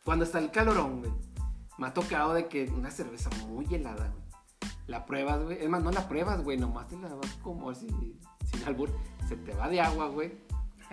cuando 0.04 0.24
está 0.24 0.38
el 0.38 0.50
calorón, 0.50 1.00
güey, 1.00 1.12
me 1.78 1.86
ha 1.88 1.94
tocado 1.94 2.32
de 2.34 2.46
que 2.48 2.64
una 2.64 2.90
cerveza 2.90 3.28
muy 3.46 3.66
helada, 3.74 4.08
güey, 4.08 4.70
la 4.86 5.04
pruebas, 5.04 5.42
güey, 5.42 5.58
es 5.62 5.68
más, 5.68 5.82
no 5.82 5.90
la 5.90 6.08
pruebas, 6.08 6.42
güey, 6.42 6.56
nomás 6.58 6.86
te 6.88 6.96
la 6.96 7.08
vas 7.14 7.32
como 7.42 7.70
así, 7.70 7.88
sin 8.50 8.64
albur, 8.64 8.90
se 9.28 9.36
te 9.36 9.52
va 9.54 9.68
de 9.68 9.80
agua, 9.80 10.08
güey, 10.08 10.32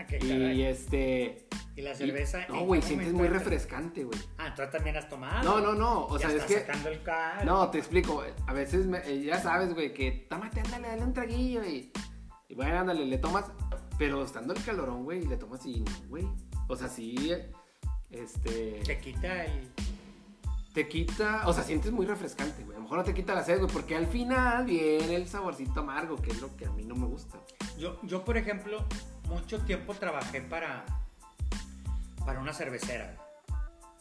Qué 0.07 0.17
y 0.17 0.29
caray. 0.29 0.63
este... 0.63 1.47
Y 1.77 1.81
la 1.81 1.91
y- 1.91 1.95
cerveza. 1.95 2.45
¿en 2.45 2.53
no, 2.53 2.61
güey, 2.65 2.81
sientes 2.81 3.11
muy 3.11 3.27
refrescante, 3.27 4.03
güey. 4.05 4.17
Ah, 4.37 4.53
tú 4.55 4.61
también 4.71 4.95
has 4.97 5.09
tomado. 5.09 5.43
No, 5.43 5.59
no, 5.59 5.73
no, 5.73 6.05
o 6.05 6.17
Ya 6.17 6.29
sea, 6.29 6.37
es 6.37 6.43
que... 6.45 6.59
sacando 6.61 6.89
el 6.89 7.03
cal. 7.03 7.45
No, 7.45 7.69
te 7.69 7.79
explico. 7.79 8.23
A 8.47 8.53
veces 8.53 8.85
me- 8.85 8.99
eh, 9.05 9.23
ya 9.23 9.41
sabes, 9.41 9.73
güey, 9.73 9.93
que 9.93 10.25
tómate, 10.29 10.61
ándale, 10.61 10.87
dale 10.87 11.03
un 11.03 11.13
traguillo 11.13 11.63
y, 11.65 11.91
y 12.47 12.55
bueno, 12.55 12.79
ándale, 12.79 13.05
le 13.05 13.17
tomas, 13.17 13.45
pero 13.97 14.23
estando 14.23 14.53
el 14.53 14.63
calorón, 14.63 15.03
güey, 15.03 15.25
le 15.25 15.35
tomas 15.37 15.65
y 15.65 15.81
no, 15.81 15.91
güey. 16.07 16.25
O 16.69 16.75
sea, 16.77 16.87
sí, 16.87 17.33
este, 18.09 18.81
Te 18.85 18.99
quita 18.99 19.45
el. 19.45 19.69
te 20.73 20.87
quita, 20.87 21.43
o 21.47 21.53
sea, 21.53 21.63
sientes 21.63 21.91
muy 21.91 22.05
refrescante, 22.05 22.63
güey. 22.63 22.74
Mejor 22.95 23.07
no 23.07 23.13
te 23.13 23.21
quita 23.21 23.35
la 23.35 23.43
sed, 23.43 23.59
güey, 23.59 23.69
porque 23.73 23.93
al 23.93 24.07
final 24.07 24.63
viene 24.65 25.15
el 25.15 25.27
saborcito 25.27 25.81
amargo, 25.81 26.15
que 26.15 26.31
es 26.31 26.39
lo 26.39 26.55
que 26.55 26.65
a 26.65 26.69
mí 26.71 26.85
no 26.85 26.95
me 26.95 27.05
gusta. 27.05 27.37
Yo, 27.77 27.99
yo, 28.03 28.23
por 28.23 28.37
ejemplo, 28.37 28.85
mucho 29.27 29.59
tiempo 29.59 29.93
trabajé 29.95 30.39
para. 30.39 30.85
Para 32.25 32.39
una 32.39 32.53
cervecera. 32.53 33.17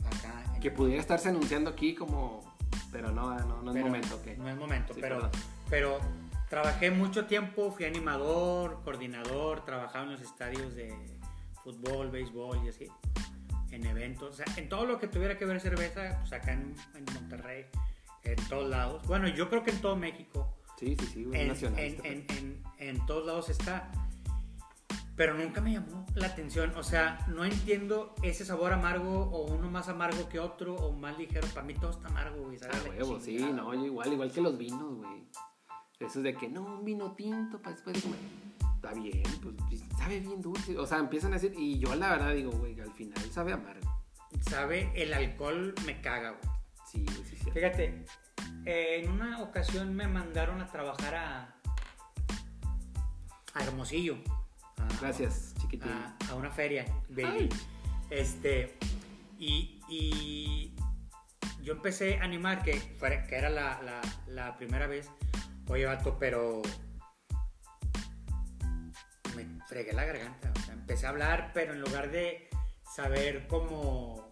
Acá. 0.07 0.45
en- 0.55 0.61
Que 0.61 0.71
pudiera 0.71 1.01
estarse 1.01 1.29
anunciando 1.29 1.71
aquí 1.71 1.97
como, 1.97 2.45
pero 2.93 3.11
no, 3.11 3.35
no, 3.41 3.63
no 3.63 3.71
es 3.71 3.75
pero 3.75 3.87
momento, 3.87 4.15
ok. 4.15 4.27
No 4.39 4.49
es 4.49 4.57
momento, 4.57 4.95
Sí, 4.95 5.01
pero, 5.01 5.17
perdón. 5.17 5.31
pero 5.69 5.99
trabajé 6.49 6.93
mucho 6.93 7.27
tiempo, 7.27 7.73
fui 7.73 7.87
animador, 7.87 8.81
coordinador, 8.85 9.65
trabajaba 9.65 10.05
en 10.05 10.13
los 10.13 10.21
estadios 10.21 10.73
de 10.77 10.95
fútbol, 11.65 12.13
béisbol 12.13 12.65
y 12.65 12.69
así, 12.69 12.87
en 13.73 13.87
eventos, 13.87 14.31
o 14.31 14.37
sea, 14.37 14.47
en 14.57 14.69
todo 14.69 14.85
lo 14.87 15.01
que 15.01 15.09
tuviera 15.09 15.37
que 15.37 15.47
ver 15.47 15.61
cerveza, 15.61 16.17
pues 16.21 16.33
acá 16.33 16.53
en, 16.53 16.77
en 16.95 17.05
Monterrey, 17.13 17.67
en 18.25 18.49
todos 18.49 18.69
lados. 18.69 19.07
Bueno, 19.07 19.29
yo 19.29 19.49
creo 19.49 19.63
que 19.63 19.71
en 19.71 19.81
todo 19.81 19.97
México, 19.97 20.57
Sí, 20.79 20.97
sí, 20.99 21.07
sí, 21.07 21.29
en, 21.33 21.49
nacional. 21.49 21.79
en, 21.81 21.95
este 21.95 22.39
en, 22.39 22.63
en- 22.79 23.07
todos 23.07 23.27
lados 23.27 23.49
está. 23.49 23.91
Pero 25.17 25.35
nunca 25.35 25.61
me 25.61 25.73
llamó 25.73 26.05
la 26.17 26.27
atención. 26.27 26.73
O 26.77 26.83
sea, 26.83 27.25
no 27.29 27.45
entiendo 27.45 28.15
ese 28.23 28.45
sabor 28.45 28.73
amargo 28.73 29.21
o 29.31 29.47
uno 29.53 29.71
más 29.71 29.89
amargo 29.89 30.29
que 30.29 30.41
otro 30.41 30.75
o 30.75 30.93
más 30.93 31.17
ligero. 31.17 31.47
Para 31.55 31.65
mí 31.65 31.75
todo 31.75 31.93
está 31.93 32.09
amargo, 32.09 32.43
güey. 32.47 32.59
Ah, 32.65 32.77
huevo, 32.89 33.21
sí, 33.21 33.37
no, 33.37 33.73
yo 33.75 33.87
igual, 33.87 34.13
igual 34.13 34.33
que 34.33 34.41
los 34.41 34.59
vinos, 34.59 34.97
güey. 34.97 35.29
Eso 36.01 36.19
es 36.19 36.25
de 36.25 36.35
que 36.35 36.49
no, 36.49 36.63
un 36.79 36.85
vino 36.85 37.13
tinto 37.15 37.63
para 37.63 37.77
después 37.77 37.95
de 37.95 38.03
comer. 38.03 38.19
Está 38.75 38.93
bien, 38.93 39.23
pues 39.41 39.81
sabe 39.97 40.19
bien 40.21 40.43
dulce. 40.43 40.77
O 40.77 40.85
sea, 40.87 40.99
empiezan 40.99 41.31
a 41.33 41.35
decir, 41.37 41.55
y 41.57 41.79
yo 41.79 41.95
la 41.95 42.11
verdad 42.11 42.35
digo, 42.35 42.51
güey, 42.51 42.79
al 42.81 42.93
final 42.93 43.19
sabe 43.31 43.53
amargo. 43.53 43.89
Sabe, 44.41 44.91
el 45.01 45.15
alcohol 45.15 45.75
me 45.87 46.01
caga, 46.01 46.31
güey. 46.33 46.54
Sí, 46.95 47.05
güey, 47.05 47.25
sí, 47.25 47.37
sí. 47.37 47.51
Fíjate, 47.51 48.05
eh, 48.65 49.01
en 49.03 49.11
una 49.11 49.43
ocasión 49.43 49.95
me 49.95 50.07
mandaron 50.09 50.61
a 50.61 50.67
trabajar 50.69 51.15
a, 51.15 51.55
a 53.55 53.63
Hermosillo. 53.65 54.17
A- 54.79 54.89
Gracias, 55.01 55.55
chiquitín. 55.61 55.91
a, 55.93 56.17
a 56.31 56.35
una 56.37 56.51
feria, 56.51 56.85
baby. 57.09 57.25
Ay. 57.27 57.49
Este, 58.11 58.79
y, 59.39 59.81
y 59.89 60.75
yo 61.63 61.73
empecé 61.75 62.19
a 62.19 62.25
animar, 62.25 62.63
que, 62.63 62.75
fuera- 62.99 63.27
que 63.27 63.37
era 63.37 63.51
la, 63.51 63.83
la- 63.83 64.03
la 64.29 64.57
primera 64.57 64.87
vez. 64.87 65.11
Oye, 65.69 65.87
vato, 65.87 66.19
pero 66.19 66.63
me 69.35 69.47
fregué 69.67 69.93
la 69.93 70.05
garganta. 70.05 70.53
o 70.55 70.61
sea, 70.61 70.75
empecé 70.75 71.07
a 71.07 71.11
hablar, 71.11 71.51
pero 71.55 71.73
en 71.73 71.81
lugar 71.81 72.11
de 72.11 72.49
saber 72.95 73.47
cómo 73.49 74.31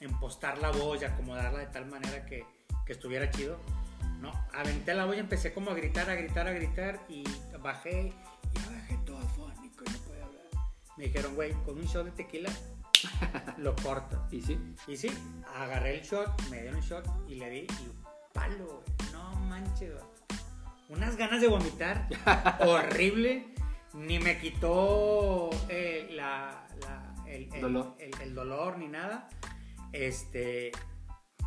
impostar 0.00 0.58
la 0.58 0.70
voz 0.70 1.00
y 1.02 1.04
acomodarla 1.04 1.58
de 1.60 1.66
tal 1.66 1.86
manera 1.86 2.24
que, 2.26 2.44
que 2.86 2.92
estuviera 2.92 3.30
chido, 3.30 3.58
no, 4.20 4.32
aventé 4.54 4.94
la 4.94 5.04
voz 5.06 5.16
y 5.16 5.20
empecé 5.20 5.52
como 5.52 5.70
a 5.70 5.74
gritar, 5.74 6.08
a 6.10 6.14
gritar, 6.14 6.46
a 6.46 6.52
gritar 6.52 7.00
y 7.08 7.24
bajé 7.60 8.12
y 8.54 8.72
bajé 8.74 8.98
todo 9.06 9.18
afónico 9.18 9.84
y 9.86 9.90
no 9.92 9.98
podía 9.98 10.24
hablar. 10.24 10.42
Me 10.96 11.04
dijeron, 11.04 11.34
güey, 11.34 11.52
con 11.64 11.76
un 11.78 11.84
shot 11.84 12.04
de 12.06 12.10
tequila 12.12 12.50
lo 13.58 13.74
corto. 13.76 14.26
Y 14.30 14.42
sí, 14.42 14.58
Y 14.86 14.96
sí, 14.96 15.08
agarré 15.56 15.98
el 15.98 16.02
shot, 16.04 16.40
me 16.50 16.60
dieron 16.60 16.76
un 16.80 16.82
shot 16.84 17.06
y 17.28 17.36
le 17.36 17.50
di 17.50 17.58
y 17.60 17.92
palo, 18.34 18.82
güey. 18.84 19.12
No 19.12 19.32
manches, 19.40 19.92
güey. 19.92 20.04
Unas 20.90 21.16
ganas 21.16 21.40
de 21.40 21.46
vomitar 21.48 22.06
horrible. 22.66 23.46
Ni 23.92 24.18
me 24.20 24.38
quitó 24.38 25.50
eh, 25.68 26.08
la, 26.12 26.66
la- 26.82 27.14
el, 27.26 27.52
el- 27.54 27.60
Dolor. 27.60 27.94
el- 27.98 28.20
el 28.20 28.34
dolor 28.34 28.78
ni 28.78 28.86
nada. 28.88 29.28
Este. 29.92 30.72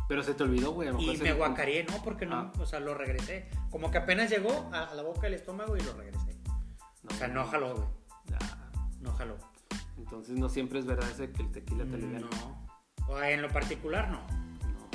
pero 0.08 0.22
se 0.22 0.34
te 0.34 0.42
olvidó, 0.42 0.72
güey. 0.72 0.88
Y 1.02 1.16
me 1.18 1.32
guacareé, 1.32 1.84
¿no? 1.84 2.02
Porque 2.02 2.26
no, 2.26 2.36
Ah. 2.36 2.52
o 2.58 2.66
sea, 2.66 2.80
lo 2.80 2.94
regresé. 2.94 3.48
Como 3.70 3.90
que 3.90 3.98
apenas 3.98 4.30
llegó 4.30 4.70
a, 4.72 4.84
a 4.84 4.94
la 4.94 5.02
boca 5.02 5.22
del 5.22 5.34
estómago 5.34 5.76
y 5.76 5.80
lo 5.80 5.92
regresé. 5.94 6.36
No, 7.02 7.10
O 7.10 7.14
sea, 7.14 7.28
no 7.28 7.46
jaló, 7.46 7.74
güey. 7.74 7.88
Ya. 8.26 8.38
No 9.00 9.12
jaló. 9.14 9.36
Entonces 9.98 10.36
no 10.38 10.48
siempre 10.48 10.78
es 10.78 10.86
verdad 10.86 11.08
ese 11.10 11.30
que 11.30 11.42
el 11.42 11.50
tequila 11.52 11.84
te 11.84 11.94
alivia. 11.94 12.20
No. 12.20 12.66
O 13.08 13.20
en 13.20 13.42
lo 13.42 13.48
particular, 13.48 14.08
no. 14.10 14.18
No. 14.66 14.88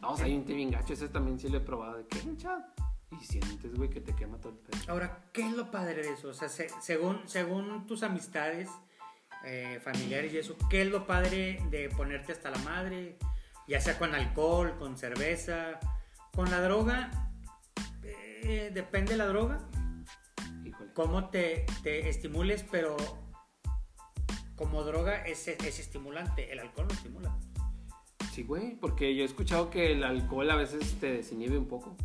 Vamos, 0.00 0.20
hay 0.20 0.34
un 0.36 0.44
té 0.44 0.54
bien 0.54 0.70
gacho. 0.70 0.92
Ese 0.92 1.08
también 1.08 1.38
sí 1.38 1.48
lo 1.48 1.58
he 1.58 1.60
probado. 1.60 1.96
¿De 1.98 2.06
qué, 2.06 2.20
chat? 2.36 2.60
Y 3.20 3.24
sientes, 3.24 3.74
güey, 3.74 3.90
que 3.90 4.00
te 4.00 4.14
quema 4.14 4.38
todo 4.38 4.52
el 4.52 4.58
pecho. 4.58 4.90
Ahora, 4.90 5.24
¿qué 5.32 5.42
es 5.46 5.52
lo 5.52 5.70
padre 5.70 6.02
de 6.02 6.12
eso? 6.12 6.28
O 6.28 6.34
sea, 6.34 6.48
se- 6.48 6.70
según, 6.80 7.20
según 7.26 7.86
tus 7.86 8.02
amistades, 8.02 8.68
eh, 9.44 9.80
familiares 9.82 10.32
y 10.32 10.38
eso, 10.38 10.56
¿qué 10.70 10.82
es 10.82 10.88
lo 10.88 11.06
padre 11.06 11.60
de 11.70 11.88
ponerte 11.90 12.32
hasta 12.32 12.50
la 12.50 12.58
madre? 12.58 13.18
Ya 13.68 13.80
sea 13.80 13.98
con 13.98 14.14
alcohol, 14.14 14.76
con 14.78 14.96
cerveza, 14.96 15.78
con 16.34 16.50
la 16.50 16.60
droga. 16.60 17.10
eh, 18.02 18.70
depende 18.74 19.12
de 19.12 19.18
la 19.18 19.26
droga, 19.26 19.58
Híjole. 20.64 20.92
cómo 20.94 21.30
te, 21.30 21.64
te 21.82 22.08
estimules, 22.08 22.64
pero 22.70 22.96
como 24.56 24.82
droga 24.84 25.24
es, 25.26 25.48
es 25.48 25.78
estimulante, 25.78 26.52
el 26.52 26.58
alcohol 26.60 26.86
no 26.88 26.94
estimula. 26.94 27.36
Sí, 28.32 28.44
güey, 28.44 28.76
porque 28.76 29.14
yo 29.14 29.22
he 29.22 29.26
escuchado 29.26 29.70
que 29.70 29.92
el 29.92 30.04
alcohol 30.04 30.50
a 30.50 30.56
veces 30.56 30.98
te 31.00 31.12
desinhibe 31.12 31.58
un 31.58 31.68
poco. 31.68 31.96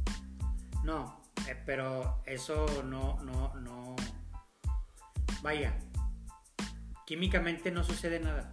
No, 0.83 1.21
eh, 1.47 1.55
pero 1.65 2.21
eso 2.25 2.65
no, 2.83 3.21
no, 3.23 3.53
no. 3.55 3.95
Vaya, 5.41 5.77
químicamente 7.07 7.71
no 7.71 7.83
sucede 7.85 8.19
nada. 8.19 8.51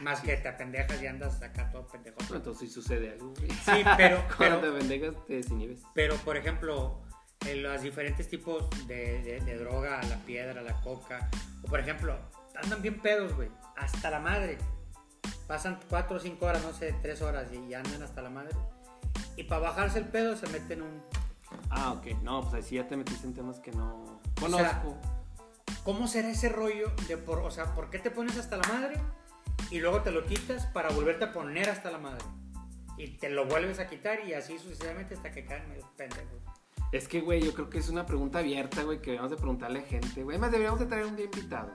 Más 0.00 0.20
que 0.20 0.36
te 0.36 0.48
apendejas 0.48 1.00
y 1.00 1.06
andas 1.06 1.40
acá 1.40 1.70
todo 1.70 1.86
pendejo. 1.86 2.16
No, 2.28 2.36
entonces 2.36 2.68
sí 2.68 2.74
sucede 2.74 3.12
algo. 3.12 3.32
Sí, 3.38 3.82
pero, 3.96 4.22
Cuando 4.36 4.60
pero, 4.60 4.72
te 4.74 4.78
pendejas, 4.80 5.26
te 5.26 5.34
desinhibes. 5.36 5.80
pero 5.94 6.16
por 6.16 6.36
ejemplo, 6.36 7.02
en 7.46 7.62
los 7.62 7.80
diferentes 7.80 8.28
tipos 8.28 8.68
de, 8.88 9.22
de- 9.22 9.40
de 9.40 9.56
droga, 9.58 10.02
la 10.02 10.16
piedra, 10.18 10.60
la 10.60 10.74
coca, 10.82 11.30
o 11.62 11.66
por 11.68 11.80
ejemplo, 11.80 12.18
andan 12.62 12.82
bien 12.82 13.00
pedos, 13.00 13.32
güey, 13.34 13.48
hasta 13.76 14.10
la 14.10 14.18
madre. 14.20 14.58
Pasan 15.46 15.78
4 15.88 16.16
o 16.16 16.20
5 16.20 16.44
horas, 16.44 16.62
no 16.64 16.72
sé, 16.74 16.92
3 17.00 17.22
horas 17.22 17.46
y 17.52 17.72
andan 17.72 18.02
hasta 18.02 18.20
la 18.20 18.28
madre. 18.30 18.50
Y 19.36 19.44
para 19.44 19.60
bajarse 19.62 20.00
el 20.00 20.06
pedo 20.06 20.36
se 20.36 20.46
meten 20.48 20.82
un 20.82 21.00
Ah, 21.70 21.92
ok. 21.92 22.06
No, 22.22 22.42
pues 22.42 22.54
ahí 22.54 22.62
sí 22.62 22.74
ya 22.74 22.88
te 22.88 22.96
metiste 22.96 23.24
en 23.26 23.32
temas 23.34 23.60
que 23.60 23.70
no 23.70 24.02
O 24.02 24.20
sea, 24.48 24.82
conozco. 24.82 24.98
¿Cómo 25.86 26.08
será 26.08 26.30
ese 26.30 26.48
rollo 26.48 26.90
de 27.06 27.16
por, 27.16 27.38
o 27.38 27.50
sea, 27.52 27.72
por 27.72 27.90
qué 27.90 28.00
te 28.00 28.10
pones 28.10 28.36
hasta 28.36 28.56
la 28.56 28.66
madre 28.66 29.00
y 29.70 29.78
luego 29.78 30.02
te 30.02 30.10
lo 30.10 30.26
quitas 30.26 30.66
para 30.66 30.90
volverte 30.90 31.26
a 31.26 31.32
poner 31.32 31.70
hasta 31.70 31.92
la 31.92 31.98
madre. 31.98 32.24
Y 32.98 33.18
te 33.18 33.30
lo 33.30 33.46
vuelves 33.46 33.78
a 33.78 33.86
quitar 33.86 34.18
y 34.26 34.34
así 34.34 34.58
sucesivamente 34.58 35.14
hasta 35.14 35.30
que 35.30 35.44
caen 35.44 35.68
medio 35.68 35.88
pendejos. 35.96 36.42
Es 36.90 37.06
que, 37.06 37.20
güey, 37.20 37.40
yo 37.40 37.54
creo 37.54 37.70
que 37.70 37.78
es 37.78 37.88
una 37.88 38.04
pregunta 38.04 38.40
abierta, 38.40 38.82
güey, 38.82 39.00
que 39.00 39.12
debemos 39.12 39.30
de 39.30 39.36
preguntarle 39.36 39.78
a 39.78 39.82
gente, 39.82 40.24
güey. 40.24 40.34
Además, 40.34 40.50
deberíamos 40.50 40.80
de 40.80 40.86
traer 40.86 41.06
un 41.06 41.14
día 41.14 41.26
invitado. 41.26 41.72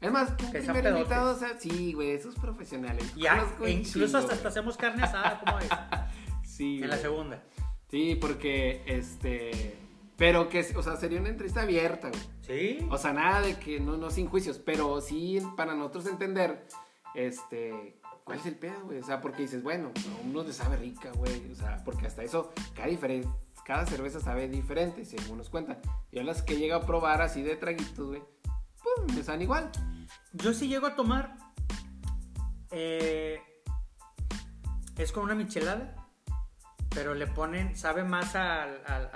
Es 0.00 0.10
más, 0.10 0.32
que 0.32 0.44
un 0.44 0.50
Que 0.50 0.58
primer 0.58 0.84
invitado, 0.84 1.36
o 1.36 1.38
sea, 1.38 1.56
sí, 1.56 1.92
güey, 1.92 2.10
esos 2.10 2.34
profesionales. 2.34 3.14
Ya, 3.14 3.46
e 3.64 3.70
incluso 3.70 4.06
chingo, 4.06 4.18
hasta, 4.18 4.34
hasta 4.34 4.48
hacemos 4.48 4.76
carne 4.76 5.04
asada, 5.04 5.38
¿cómo 5.38 5.60
es? 5.60 5.68
Sí, 6.42 6.82
En 6.82 6.90
la 6.90 6.98
segunda. 6.98 7.40
Sí, 7.88 8.16
porque, 8.20 8.82
este... 8.86 9.81
Pero 10.22 10.48
que, 10.48 10.60
o 10.76 10.82
sea, 10.84 10.94
sería 10.94 11.18
una 11.18 11.30
entrevista 11.30 11.62
abierta, 11.62 12.08
güey. 12.08 12.22
¿Sí? 12.42 12.86
O 12.92 12.96
sea, 12.96 13.12
nada 13.12 13.40
de 13.40 13.58
que 13.58 13.80
no, 13.80 13.96
no 13.96 14.08
sin 14.08 14.28
juicios, 14.28 14.56
pero 14.60 15.00
sí 15.00 15.40
para 15.56 15.74
nosotros 15.74 16.06
entender, 16.06 16.64
este, 17.16 17.98
cuál 18.22 18.38
es 18.38 18.46
el 18.46 18.54
pedo, 18.56 18.84
güey. 18.84 19.00
O 19.00 19.02
sea, 19.02 19.20
porque 19.20 19.42
dices, 19.42 19.64
bueno, 19.64 19.88
a 19.88 20.24
uno 20.24 20.44
le 20.44 20.52
sabe 20.52 20.76
rica, 20.76 21.10
güey. 21.16 21.50
O 21.50 21.56
sea, 21.56 21.82
porque 21.84 22.06
hasta 22.06 22.22
eso, 22.22 22.52
cada, 22.76 22.86
diferen- 22.88 23.28
cada 23.64 23.84
cerveza 23.84 24.20
sabe 24.20 24.48
diferente, 24.48 25.04
según 25.04 25.38
nos 25.38 25.50
cuentan. 25.50 25.80
Yo 26.12 26.22
las 26.22 26.42
que 26.42 26.56
llego 26.56 26.76
a 26.76 26.86
probar 26.86 27.20
así 27.20 27.42
de 27.42 27.56
traguitos, 27.56 28.06
güey, 28.06 28.22
pues 29.04 29.16
me 29.16 29.24
saben 29.24 29.42
igual. 29.42 29.72
Yo 30.34 30.54
sí 30.54 30.68
llego 30.68 30.86
a 30.86 30.94
tomar. 30.94 31.36
eh, 32.70 33.40
es 34.96 35.10
con 35.10 35.24
una 35.24 35.34
michelada. 35.34 35.96
Pero 36.94 37.14
le 37.14 37.26
ponen, 37.26 37.74
sabe 37.76 38.04
más 38.04 38.34
al, 38.34 38.82
al, 38.86 39.10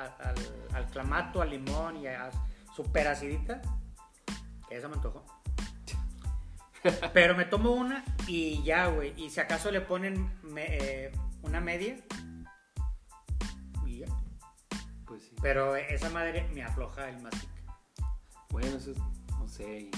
al- 0.73 0.87
clamato, 0.90 1.42
al 1.42 1.50
limón 1.50 1.97
y 1.99 2.06
a 2.06 2.30
super 2.75 3.06
acidita. 3.09 3.61
Que 4.68 4.76
esa 4.76 4.88
me 4.88 4.95
antojó. 4.95 5.25
Pero 7.12 7.37
me 7.37 7.45
tomo 7.45 7.73
una 7.73 8.04
y 8.26 8.62
ya, 8.62 8.87
güey. 8.87 9.12
Y 9.21 9.30
si 9.30 9.40
acaso 9.40 9.71
le 9.71 9.80
ponen 9.80 10.30
me- 10.42 10.76
eh, 10.78 11.12
una 11.42 11.61
media. 11.61 11.97
Y 13.87 13.99
ya. 13.99 14.06
Pues 15.06 15.23
sí. 15.25 15.35
Pero 15.42 15.76
esa 15.76 16.11
madre 16.11 16.49
me 16.54 16.62
afloja 16.62 17.09
el 17.09 17.21
mastic. 17.23 17.50
Bueno, 18.50 18.68
eso 18.76 18.92
es, 18.92 18.99
no 19.30 19.49
sé. 19.49 19.90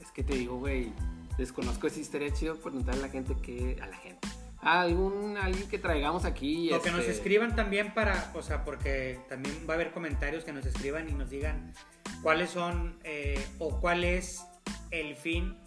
Es 0.00 0.10
que 0.12 0.22
te 0.22 0.34
digo, 0.34 0.58
güey, 0.58 0.92
desconozco 1.38 1.86
esa 1.86 2.00
historia 2.00 2.32
chido 2.32 2.56
preguntarle 2.60 3.00
a 3.04 3.06
la 3.06 3.12
gente 3.12 3.34
que, 3.36 3.78
a 3.82 3.86
la 3.86 3.96
gente. 3.96 4.28
A 4.64 4.80
algún, 4.80 5.36
alguien 5.36 5.68
que 5.68 5.78
traigamos 5.78 6.24
aquí. 6.24 6.72
O 6.72 6.80
que 6.80 6.90
nos 6.90 7.00
este, 7.00 7.12
escriban 7.12 7.54
también 7.54 7.92
para, 7.92 8.32
o 8.34 8.42
sea, 8.42 8.64
porque 8.64 9.20
también 9.28 9.66
va 9.68 9.74
a 9.74 9.76
haber 9.76 9.92
comentarios 9.92 10.44
que 10.44 10.52
nos 10.52 10.64
escriban 10.64 11.08
y 11.08 11.12
nos 11.12 11.30
digan 11.30 11.74
cuáles 12.22 12.50
son 12.50 12.98
eh, 13.04 13.46
o 13.58 13.78
cuál 13.80 14.04
es 14.04 14.44
el 14.90 15.14
fin 15.16 15.58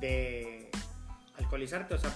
de 0.00 0.70
alcoholizarte, 1.36 1.94
o 1.94 1.98
sea, 1.98 2.10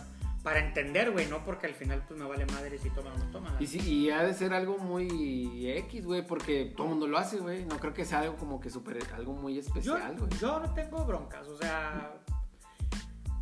para 0.44 0.58
entender, 0.58 1.10
güey, 1.10 1.26
no 1.26 1.42
porque 1.42 1.66
al 1.66 1.74
final 1.74 2.04
pues 2.06 2.20
me 2.20 2.26
vale 2.26 2.44
madre 2.46 2.78
si 2.78 2.90
toman 2.90 3.14
o 3.14 3.18
no 3.18 3.30
toman. 3.30 3.56
Y, 3.60 3.66
sí, 3.66 3.80
y 3.80 4.10
ha 4.10 4.22
de 4.22 4.34
ser 4.34 4.52
algo 4.52 4.76
muy 4.76 5.70
X, 5.78 6.04
güey, 6.04 6.26
porque 6.26 6.72
todo 6.76 6.86
el 6.86 6.90
mundo 6.90 7.06
lo 7.06 7.16
hace, 7.16 7.38
güey. 7.38 7.64
No 7.64 7.78
creo 7.78 7.94
que 7.94 8.04
sea 8.04 8.20
algo 8.20 8.36
como 8.36 8.60
que 8.60 8.68
super, 8.68 8.98
algo 9.14 9.32
muy 9.32 9.54
yo, 9.54 9.60
especial, 9.60 10.16
güey. 10.18 10.30
yo 10.38 10.60
no 10.60 10.74
tengo 10.74 11.04
broncas, 11.06 11.48
o 11.48 11.56
sea, 11.56 12.12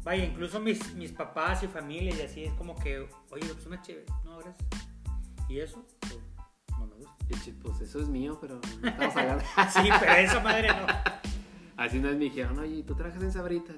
vaya, 0.05 0.25
incluso 0.25 0.61
mis, 0.61 0.95
mis 0.95 1.13
papás 1.13 1.63
y 1.63 1.69
familia 1.69 2.15
y 2.15 2.21
así 2.23 2.45
es 2.45 2.53
como 2.55 2.75
que, 2.77 3.09
oye, 3.31 3.47
pues 3.55 3.67
una 3.67 3.81
chévere, 3.83 4.07
no, 4.25 4.39
gracias. 4.39 4.69
¿Y 5.49 5.61
eso? 5.61 5.87
Pues, 6.01 6.19
no 6.79 6.87
me 6.87 6.95
gusta. 6.97 7.13
Pues 7.63 7.81
eso 7.81 8.01
es 8.01 8.09
mío, 8.09 8.39
pero 8.41 8.61
no 8.81 8.89
estamos 8.89 9.17
hablando. 9.17 9.45
Sí, 9.73 9.89
pero 10.01 10.13
esa 10.13 10.41
madre 10.41 10.69
no. 10.69 10.87
Así 11.77 11.99
no 11.99 12.09
es 12.11 12.17
me 12.17 12.25
dijeron, 12.25 12.59
oye, 12.59 12.83
¿tú 12.83 12.95
trabajas 12.95 13.23
en 13.23 13.33
Sabritas? 13.33 13.77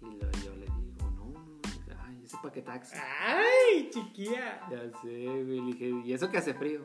Y 0.00 0.04
lo- 0.06 0.30
yo 0.44 0.54
le 0.56 0.66
digo, 0.66 0.76
no, 0.98 1.10
no, 1.10 1.24
no, 1.30 1.60
ay, 2.06 2.22
ese 2.24 2.36
paquetaxi. 2.42 2.96
¡Ay, 2.96 3.90
chiquilla! 3.92 4.60
Ya 4.70 4.78
sé, 5.00 5.26
güey, 5.26 5.60
le 5.60 5.72
dije, 5.72 5.90
¿y 6.04 6.12
eso 6.12 6.28
que 6.30 6.38
hace 6.38 6.54
frío? 6.54 6.80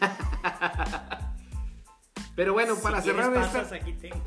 Pero 2.36 2.52
bueno, 2.54 2.74
para 2.82 3.02
Si 3.02 3.10
cerrar 3.10 3.32
esta... 3.34 3.40
pasas, 3.60 3.72
aquí 3.72 3.92
tengo. 3.94 4.22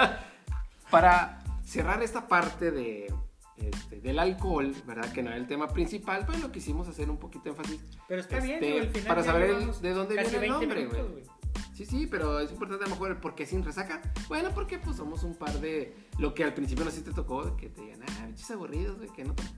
Para 0.90 1.42
cerrar 1.64 2.02
esta 2.02 2.28
parte 2.28 2.70
de, 2.70 3.12
este, 3.56 4.00
del 4.00 4.18
alcohol, 4.18 4.74
¿verdad? 4.86 5.12
Que 5.12 5.22
no 5.22 5.30
era 5.30 5.38
el 5.38 5.46
tema 5.46 5.68
principal, 5.68 6.24
pero 6.26 6.38
lo 6.38 6.52
quisimos 6.52 6.88
hacer 6.88 7.10
un 7.10 7.18
poquito 7.18 7.44
de 7.44 7.50
énfasis. 7.50 7.80
Pero 8.08 8.20
está 8.20 8.40
bien, 8.40 8.56
Este, 8.56 8.66
digo, 8.66 8.78
al 8.80 8.88
final 8.88 9.08
para 9.08 9.22
saber 9.24 9.56
de 9.56 9.90
dónde 9.92 10.14
viene 10.14 10.28
el 10.28 10.40
20 10.40 10.48
nombre, 10.48 10.86
güey. 10.86 11.24
Sí, 11.74 11.84
sí, 11.84 12.06
pero 12.06 12.38
es 12.38 12.52
importante 12.52 12.84
a 12.84 12.88
lo 12.88 12.94
mejor 12.94 13.10
el 13.10 13.16
por 13.16 13.34
qué 13.34 13.46
sin 13.46 13.64
resaca. 13.64 14.00
Bueno, 14.28 14.50
porque 14.54 14.78
pues 14.78 14.96
somos 14.96 15.24
un 15.24 15.34
par 15.34 15.60
de... 15.60 15.96
Lo 16.18 16.32
que 16.32 16.44
al 16.44 16.54
principio 16.54 16.84
no 16.84 16.90
si 16.90 17.02
te 17.02 17.12
tocó, 17.12 17.56
que 17.56 17.68
te 17.68 17.80
digan, 17.80 18.00
ah, 18.02 18.26
bichos 18.28 18.50
aburridos, 18.52 18.96
güey, 18.96 19.10
que 19.10 19.24
no 19.24 19.34
toman". 19.34 19.52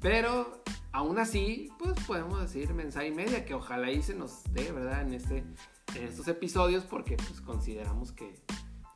Pero 0.00 0.62
aún 0.90 1.18
así, 1.18 1.70
pues 1.78 1.94
podemos 2.06 2.40
decir 2.40 2.74
mensaje 2.74 3.08
y 3.08 3.12
media, 3.12 3.44
que 3.44 3.54
ojalá 3.54 3.90
y 3.90 4.02
se 4.02 4.14
nos 4.14 4.42
dé, 4.52 4.70
¿verdad? 4.72 5.02
En, 5.02 5.14
este, 5.14 5.38
en 5.94 6.04
estos 6.04 6.28
episodios, 6.28 6.84
porque 6.84 7.16
pues 7.16 7.40
consideramos 7.40 8.12
que 8.12 8.34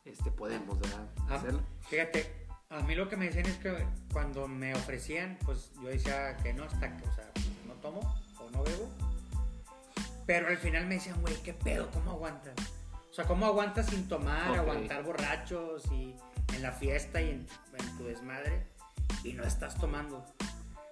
este, 0.04 0.30
podemos, 0.30 0.78
¿verdad? 0.78 1.08
Ah, 1.28 1.34
Hacerlo. 1.36 1.60
Fíjate, 1.88 2.45
a 2.70 2.80
mí 2.80 2.94
lo 2.94 3.08
que 3.08 3.16
me 3.16 3.26
decían 3.26 3.46
es 3.46 3.56
que 3.58 3.86
cuando 4.12 4.48
me 4.48 4.74
ofrecían, 4.74 5.38
pues 5.44 5.70
yo 5.82 5.88
decía 5.88 6.36
que 6.38 6.52
no, 6.52 6.64
hasta 6.64 6.96
que, 6.96 7.06
o 7.08 7.14
sea, 7.14 7.30
no 7.66 7.74
tomo 7.74 8.00
o 8.40 8.50
no 8.50 8.62
bebo. 8.64 8.88
Pero 10.26 10.48
al 10.48 10.58
final 10.58 10.86
me 10.86 10.94
decían, 10.96 11.20
güey, 11.20 11.34
¿qué 11.42 11.52
pedo? 11.54 11.88
¿Cómo 11.92 12.10
aguantas? 12.12 12.54
O 13.10 13.14
sea, 13.14 13.24
¿cómo 13.24 13.46
aguantas 13.46 13.86
sin 13.86 14.08
tomar, 14.08 14.58
aguantar 14.58 15.02
borrachos 15.04 15.84
y 15.92 16.14
en 16.54 16.62
la 16.62 16.72
fiesta 16.72 17.20
y 17.22 17.30
en, 17.30 17.46
en 17.78 17.96
tu 17.98 18.04
desmadre 18.04 18.66
y 19.22 19.32
no 19.32 19.44
estás 19.44 19.76
tomando? 19.76 20.24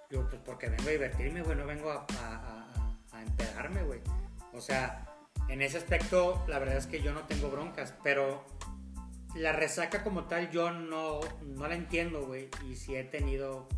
Digo, 0.08 0.26
pues 0.30 0.40
porque 0.44 0.68
vengo 0.68 0.88
a 0.88 0.92
divertirme, 0.92 1.42
güey, 1.42 1.56
no 1.56 1.66
vengo 1.66 1.90
a, 1.90 2.06
a, 2.20 2.34
a- 2.36 3.16
a 3.16 3.22
empedarme, 3.22 3.82
güey. 3.82 4.00
O 4.52 4.60
sea, 4.60 5.06
en 5.48 5.60
ese 5.62 5.78
aspecto, 5.78 6.44
la 6.46 6.58
verdad 6.60 6.76
es 6.76 6.86
que 6.86 7.02
yo 7.02 7.12
no 7.12 7.20
tengo 7.22 7.50
broncas, 7.50 7.92
pero 8.04 8.44
la 9.34 9.52
resaca 9.52 10.02
como 10.04 10.24
tal 10.24 10.50
yo 10.50 10.70
no, 10.70 11.20
no 11.42 11.66
la 11.68 11.74
entiendo, 11.74 12.26
güey. 12.26 12.48
Y 12.68 12.76
si 12.76 12.94
he 12.94 13.04
tenido 13.04 13.68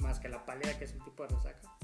más 0.00 0.20
que 0.20 0.28
la 0.28 0.44
pálida, 0.44 0.78
que 0.78 0.84
es 0.84 0.92
un 0.94 1.04
tipo 1.04 1.22
de 1.22 1.34
resaca, 1.34 1.76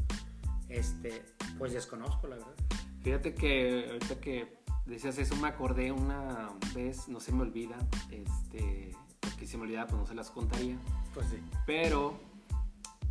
este, 0.68 1.24
pues 1.58 1.72
desconozco, 1.72 2.26
la 2.28 2.36
verdad. 2.36 2.54
Fíjate 3.02 3.34
que 3.34 3.86
ahorita 3.90 4.20
que 4.20 4.58
decías 4.86 5.18
eso 5.18 5.34
me 5.36 5.48
acordé 5.48 5.90
una 5.92 6.50
vez, 6.74 7.08
no 7.08 7.20
se 7.20 7.32
me 7.32 7.42
olvida, 7.42 7.76
este, 8.10 8.94
porque 9.20 9.46
si 9.46 9.56
me 9.56 9.62
olvida 9.64 9.86
pues 9.86 9.98
no 10.00 10.06
se 10.06 10.14
las 10.14 10.30
contaría, 10.30 10.76
Pues 11.14 11.28
sí. 11.28 11.42
pero 11.66 12.20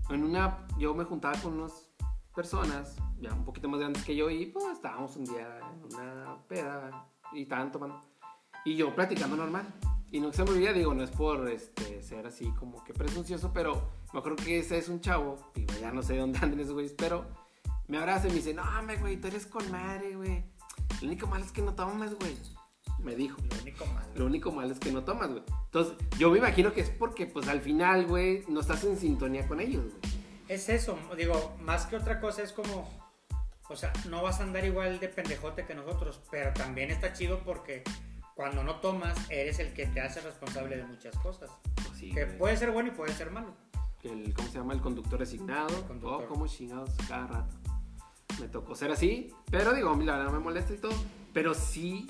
en 0.10 0.24
una, 0.24 0.68
yo 0.78 0.94
me 0.94 1.06
juntaba 1.06 1.40
con 1.42 1.54
unas 1.60 1.90
personas 2.36 2.96
ya 3.20 3.34
un 3.34 3.44
poquito 3.44 3.68
más 3.68 3.80
grandes 3.80 4.04
que 4.04 4.16
yo 4.16 4.30
y 4.30 4.46
pues 4.46 4.66
estábamos 4.74 5.16
un 5.18 5.26
día 5.26 5.60
en 5.60 5.96
una 5.96 6.38
peda 6.48 7.08
y 7.34 7.42
estaban 7.44 7.72
tomando 7.72 8.00
y 8.66 8.76
yo 8.76 8.94
platicando 8.96 9.36
normal. 9.36 9.68
Y 10.12 10.20
no 10.20 10.34
se 10.34 10.44
me 10.44 10.52
olvida, 10.52 10.74
digo, 10.74 10.94
no 10.94 11.04
es 11.04 11.12
por 11.12 11.48
este, 11.50 12.02
ser 12.02 12.26
así 12.26 12.52
como 12.58 12.84
que 12.84 12.94
presuncioso, 12.94 13.52
pero 13.54 13.90
me 14.12 14.20
acuerdo 14.20 14.44
que 14.44 14.60
ese 14.60 14.78
es 14.80 14.90
un 14.90 15.02
chavo, 15.02 15.38
digo, 15.54 15.74
ya 15.80 15.92
no 15.92 16.02
sé 16.02 16.14
de 16.14 16.20
dónde 16.20 16.40
andan 16.42 16.60
esos 16.60 16.74
güeyes, 16.74 16.94
pero 16.98 17.26
me 17.88 17.98
abraza 17.98 18.28
y 18.28 18.32
me 18.32 18.38
dice, 18.38 18.54
no, 18.54 18.64
me 18.84 18.98
güey, 18.98 19.18
tú 19.18 19.28
eres 19.28 19.46
con 19.46 19.70
madre, 19.72 20.16
güey. 20.16 20.44
Lo 21.02 21.08
único 21.08 21.28
malo 21.28 21.46
es 21.46 21.52
que 21.52 21.62
no 21.62 21.74
tomas, 21.76 22.14
güey. 22.16 22.36
Me 23.00 23.16
dijo. 23.16 23.38
Lo 23.50 23.62
único 23.62 23.86
malo. 23.86 24.08
Lo 24.16 24.26
único 24.26 24.52
malo 24.52 24.74
es 24.74 24.80
que 24.80 24.92
no 24.92 25.04
tomas, 25.04 25.30
güey. 25.30 25.44
Entonces, 25.66 25.96
yo 26.18 26.30
me 26.30 26.40
imagino 26.40 26.74
que 26.74 26.82
es 26.82 26.90
porque, 26.90 27.26
pues, 27.26 27.48
al 27.48 27.62
final, 27.62 28.06
güey, 28.06 28.44
no 28.48 28.60
estás 28.60 28.84
en 28.84 28.98
sintonía 28.98 29.48
con 29.48 29.60
ellos, 29.60 29.86
güey. 29.86 30.14
Es 30.50 30.68
eso, 30.68 30.98
digo, 31.16 31.56
más 31.62 31.86
que 31.86 31.96
otra 31.96 32.20
cosa 32.20 32.42
es 32.42 32.52
como, 32.52 32.90
o 33.70 33.76
sea, 33.76 33.94
no 34.10 34.24
vas 34.24 34.40
a 34.40 34.44
andar 34.44 34.66
igual 34.66 35.00
de 35.00 35.08
pendejote 35.08 35.66
que 35.66 35.76
nosotros, 35.76 36.20
pero 36.32 36.52
también 36.54 36.90
está 36.90 37.14
chido 37.14 37.40
porque 37.46 37.84
cuando 38.40 38.64
no 38.64 38.76
tomas, 38.76 39.18
eres 39.30 39.60
el 39.60 39.74
que 39.74 39.86
te 39.86 40.00
hace 40.00 40.22
responsable 40.22 40.78
de 40.78 40.86
muchas 40.86 41.14
cosas. 41.18 41.50
Sí, 41.98 42.10
Que 42.14 42.24
güey. 42.24 42.38
puede 42.38 42.56
ser 42.56 42.72
bueno 42.72 42.88
y 42.88 42.92
puede 42.94 43.12
ser 43.14 43.32
malo. 43.32 43.54
El, 44.02 44.34
¿Cómo 44.34 44.48
se 44.48 44.60
llama? 44.60 44.72
El 44.72 44.80
conductor 44.80 45.20
designado. 45.20 45.68
El 45.78 45.84
conductor. 45.84 46.24
Oh, 46.24 46.28
como 46.30 46.48
chingados 46.48 46.90
cada 47.10 47.28
rato. 47.28 47.58
Me 48.40 48.48
tocó 48.48 48.76
ser 48.76 48.92
así, 48.92 49.34
pero 49.52 49.74
digo, 49.74 49.94
la 49.94 50.14
verdad 50.16 50.32
no 50.32 50.38
me 50.38 50.40
molesta 50.40 50.74
y 50.74 50.78
todo. 50.78 50.94
Pero 51.34 51.54
sí, 51.54 52.08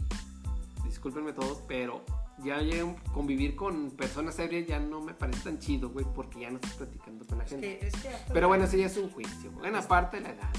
discúlpenme 0.85 1.33
todos, 1.33 1.63
pero 1.67 2.05
ya 2.43 2.61
convivir 3.11 3.55
con 3.55 3.89
personas 3.89 4.35
serias 4.35 4.67
ya 4.67 4.79
no 4.79 5.01
me 5.01 5.15
parece 5.15 5.45
tan 5.45 5.57
chido, 5.57 5.89
güey, 5.89 6.05
porque 6.13 6.41
ya 6.41 6.51
no 6.51 6.57
estás 6.57 6.73
platicando 6.73 7.25
con 7.25 7.39
la 7.39 7.45
Es 7.45 7.49
gente. 7.49 7.79
que, 7.79 7.87
es 7.87 7.95
que 7.95 8.09
hasta- 8.09 8.33
Pero 8.35 8.47
bueno, 8.49 8.67
ya 8.81 8.85
es 8.85 8.97
un 8.97 9.09
juicio. 9.09 9.49
Bueno, 9.53 9.79
aparte 9.79 10.17
de 10.17 10.23
la 10.25 10.29
edad. 10.29 10.49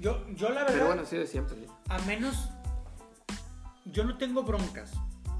yo, 0.00 0.26
yo 0.30 0.48
la 0.48 0.60
verdad, 0.62 0.72
Pero 0.72 0.86
bueno, 0.86 1.04
sí 1.04 1.16
de 1.18 1.26
siempre. 1.26 1.56
¿sí? 1.60 1.66
a 1.90 1.98
menos, 2.06 2.48
yo 3.84 4.04
no 4.04 4.16
tengo 4.18 4.42
broncas 4.42 4.92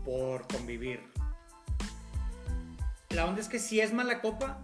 por 0.04 0.46
convivir. 0.48 1.12
La 3.10 3.26
onda 3.26 3.40
es 3.40 3.48
que 3.48 3.58
si 3.58 3.80
es 3.80 3.92
mala 3.92 4.20
copa, 4.20 4.58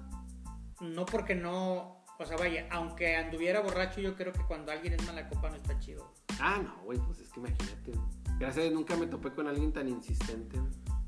no 0.81 1.07
porque 1.07 1.35
no, 1.35 2.05
o 2.19 2.27
sea, 2.27 2.37
vaya, 2.37 2.67
aunque 2.71 3.17
anduviera 3.17 3.61
borracho, 3.61 4.01
yo 4.01 4.17
creo 4.17 4.33
que 4.33 4.43
cuando 4.43 4.73
alguien 4.73 4.95
es 4.95 5.07
mala 5.07 5.29
copa 5.29 5.51
no 5.51 5.57
está 5.57 5.79
chido. 5.79 6.15
Ah, 6.41 6.59
no, 6.63 6.83
güey, 6.85 6.99
pues 6.99 7.21
es 7.21 7.31
que 7.31 7.41
imagínate. 7.41 7.93
Gracias 8.39 8.59
a 8.59 8.63
Dios 8.63 8.75
nunca 8.75 8.97
me 8.97 9.07
topé 9.07 9.33
con 9.33 9.49
alguien 9.49 9.73
tan 9.73 9.89
insistente. 9.89 10.59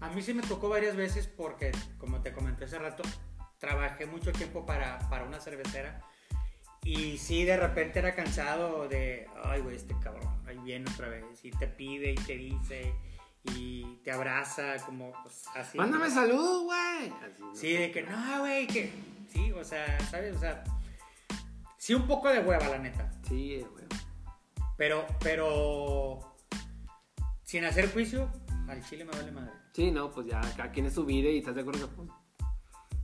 A 0.00 0.08
mí 0.10 0.22
sí 0.22 0.34
me 0.34 0.42
tocó 0.42 0.68
varias 0.68 0.96
veces 0.96 1.26
porque, 1.26 1.72
como 1.98 2.20
te 2.20 2.32
comenté 2.32 2.64
hace 2.64 2.78
rato, 2.78 3.02
trabajé 3.58 4.06
mucho 4.06 4.32
tiempo 4.32 4.66
para, 4.66 4.98
para 5.08 5.24
una 5.24 5.40
cervecera. 5.40 6.02
Y 6.84 7.18
sí, 7.18 7.44
de 7.44 7.56
repente 7.56 7.98
era 7.98 8.14
cansado 8.14 8.88
de, 8.88 9.28
ay, 9.44 9.60
güey, 9.60 9.76
este 9.76 9.94
cabrón, 10.02 10.42
ahí 10.46 10.58
viene 10.64 10.90
otra 10.90 11.08
vez. 11.08 11.24
Y 11.44 11.50
te 11.50 11.66
pide 11.66 12.12
y 12.12 12.14
te 12.14 12.36
dice 12.36 12.94
y 13.44 13.96
te 14.04 14.12
abraza, 14.12 14.76
como 14.84 15.12
pues, 15.22 15.44
así. 15.54 15.78
Mándame 15.78 16.10
saludos, 16.10 16.64
güey. 16.64 17.12
Así, 17.22 17.42
¿no? 17.42 17.54
Sí, 17.54 17.72
de 17.72 17.90
que 17.90 18.02
no, 18.02 18.40
güey, 18.40 18.66
que. 18.66 18.92
Sí, 19.32 19.52
o 19.52 19.64
sea, 19.64 19.98
¿sabes? 20.10 20.36
O 20.36 20.40
sea, 20.40 20.64
sí, 21.78 21.94
un 21.94 22.06
poco 22.06 22.28
de 22.28 22.40
hueva, 22.40 22.68
la 22.68 22.78
neta. 22.78 23.10
Sí, 23.28 23.54
eh, 23.54 23.66
güey. 23.70 23.84
Pero, 24.76 25.06
pero. 25.20 26.20
Sin 27.42 27.64
hacer 27.64 27.92
juicio, 27.92 28.30
al 28.68 28.84
chile 28.84 29.04
me 29.04 29.12
vale 29.12 29.32
madre. 29.32 29.52
Sí, 29.72 29.90
no, 29.90 30.10
pues 30.10 30.26
ya 30.26 30.40
cada 30.56 30.70
quien 30.70 30.86
es 30.86 30.94
su 30.94 31.04
vida 31.04 31.28
y 31.28 31.38
estás 31.38 31.54
de 31.54 31.62
acuerdo 31.62 31.88
que 31.88 31.96
pues, 31.96 32.08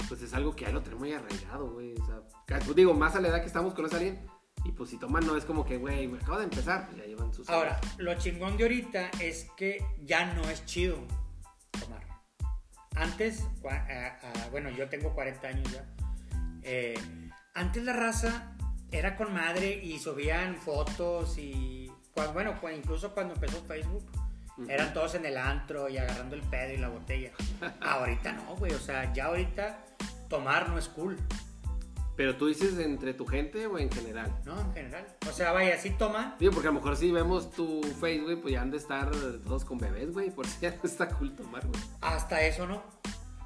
pues 0.09 0.23
es 0.23 0.33
algo 0.35 0.55
que 0.55 0.65
ya 0.65 0.71
lo 0.71 0.83
tenemos 0.83 1.01
muy 1.01 1.13
arraigado, 1.13 1.71
güey. 1.71 1.95
O 1.95 2.07
sea, 2.07 2.23
pues 2.61 2.77
digo, 2.77 2.95
más 2.95 3.15
a 3.15 3.21
la 3.21 3.29
edad 3.29 3.41
que 3.41 3.47
estamos 3.47 3.75
con 3.75 3.85
alguien. 3.93 4.27
Y 4.65 4.73
pues 4.73 4.91
si 4.91 4.99
toman 4.99 5.25
no 5.27 5.37
es 5.37 5.45
como 5.45 5.65
que, 5.65 5.77
güey, 5.77 6.09
me 6.09 6.19
acabo 6.19 6.39
de 6.39 6.45
empezar, 6.45 6.87
pues 6.87 6.99
ya 6.99 7.05
llevan 7.05 7.33
sus 7.33 7.49
Ahora, 7.49 7.81
lo 7.99 8.15
chingón 8.15 8.57
de 8.57 8.65
ahorita 8.65 9.11
es 9.21 9.47
que 9.57 9.85
ya 10.03 10.33
no 10.35 10.43
es 10.49 10.65
chido 10.65 10.97
tomar. 11.79 12.03
Antes, 12.97 13.45
bueno, 14.51 14.71
yo 14.71 14.89
tengo 14.89 15.15
40 15.15 15.47
años 15.47 15.73
ya. 15.73 15.85
Eh, 16.63 16.99
antes 17.55 17.85
la 17.85 17.93
raza 17.93 18.57
era 18.91 19.17
con 19.17 19.33
madre 19.33 19.81
y 19.85 19.99
subían 19.99 20.57
fotos 20.57 21.39
y, 21.39 21.93
bueno, 22.33 22.59
incluso 22.75 23.15
cuando 23.15 23.35
empezó 23.35 23.63
Facebook. 23.63 24.05
Eran 24.69 24.93
todos 24.95 25.15
en 25.15 25.27
el 25.27 25.37
antro 25.37 25.89
y 25.89 25.99
agarrando 25.99 26.35
el 26.35 26.43
pedo 26.43 26.73
y 26.73 26.77
la 26.79 26.89
botella. 26.89 27.33
ahorita 27.81 28.33
no, 28.33 28.57
güey, 28.57 28.73
o 28.73 28.79
sea, 28.79 29.13
ya 29.13 29.27
ahorita 29.27 29.79
tomar 30.29 30.69
no 30.69 30.79
es 30.79 30.89
cool, 30.89 31.17
Pero 32.17 32.37
tú 32.37 32.47
dices 32.47 32.79
entre 32.79 33.13
tu 33.13 33.27
gente 33.27 33.67
o 33.67 33.79
en 33.79 33.91
general. 33.91 34.35
¿no? 34.45 34.59
En 34.59 34.73
general. 34.73 35.07
O 35.29 35.33
sea, 35.33 35.53
vaya, 35.53 35.77
sí 35.79 35.91
toman, 35.91 36.35
Digo, 36.39 36.53
porque 36.53 36.69
a 36.69 36.71
lo 36.71 36.81
mejor 36.81 36.97
si 36.97 37.13
vemos 37.13 37.51
tu 37.51 37.83
face, 38.01 38.21
güey, 38.21 38.37
pues 38.37 38.55
ya 38.55 38.63
han 38.63 38.71
de 38.71 38.79
estar 38.79 39.11
todos 39.45 39.65
con 39.65 39.79
bebés, 39.79 40.13
güey. 40.13 40.31
Por 40.31 40.47
si 40.47 40.61
ya 40.63 40.71
no 40.71 40.81
está 40.85 41.09
cool 41.11 41.37
tomar, 41.37 41.67
güey. 41.67 41.81
Hasta 42.01 42.41
eso 42.43 42.67
no, 42.67 42.83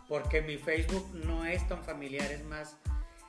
porque 0.08 0.42
mi 0.42 0.56
Facebook 0.56 1.08
no 1.24 1.44
es 1.44 1.66
tan 1.66 1.82
familiar, 1.82 2.30
es 2.30 2.44
más, 2.44 2.76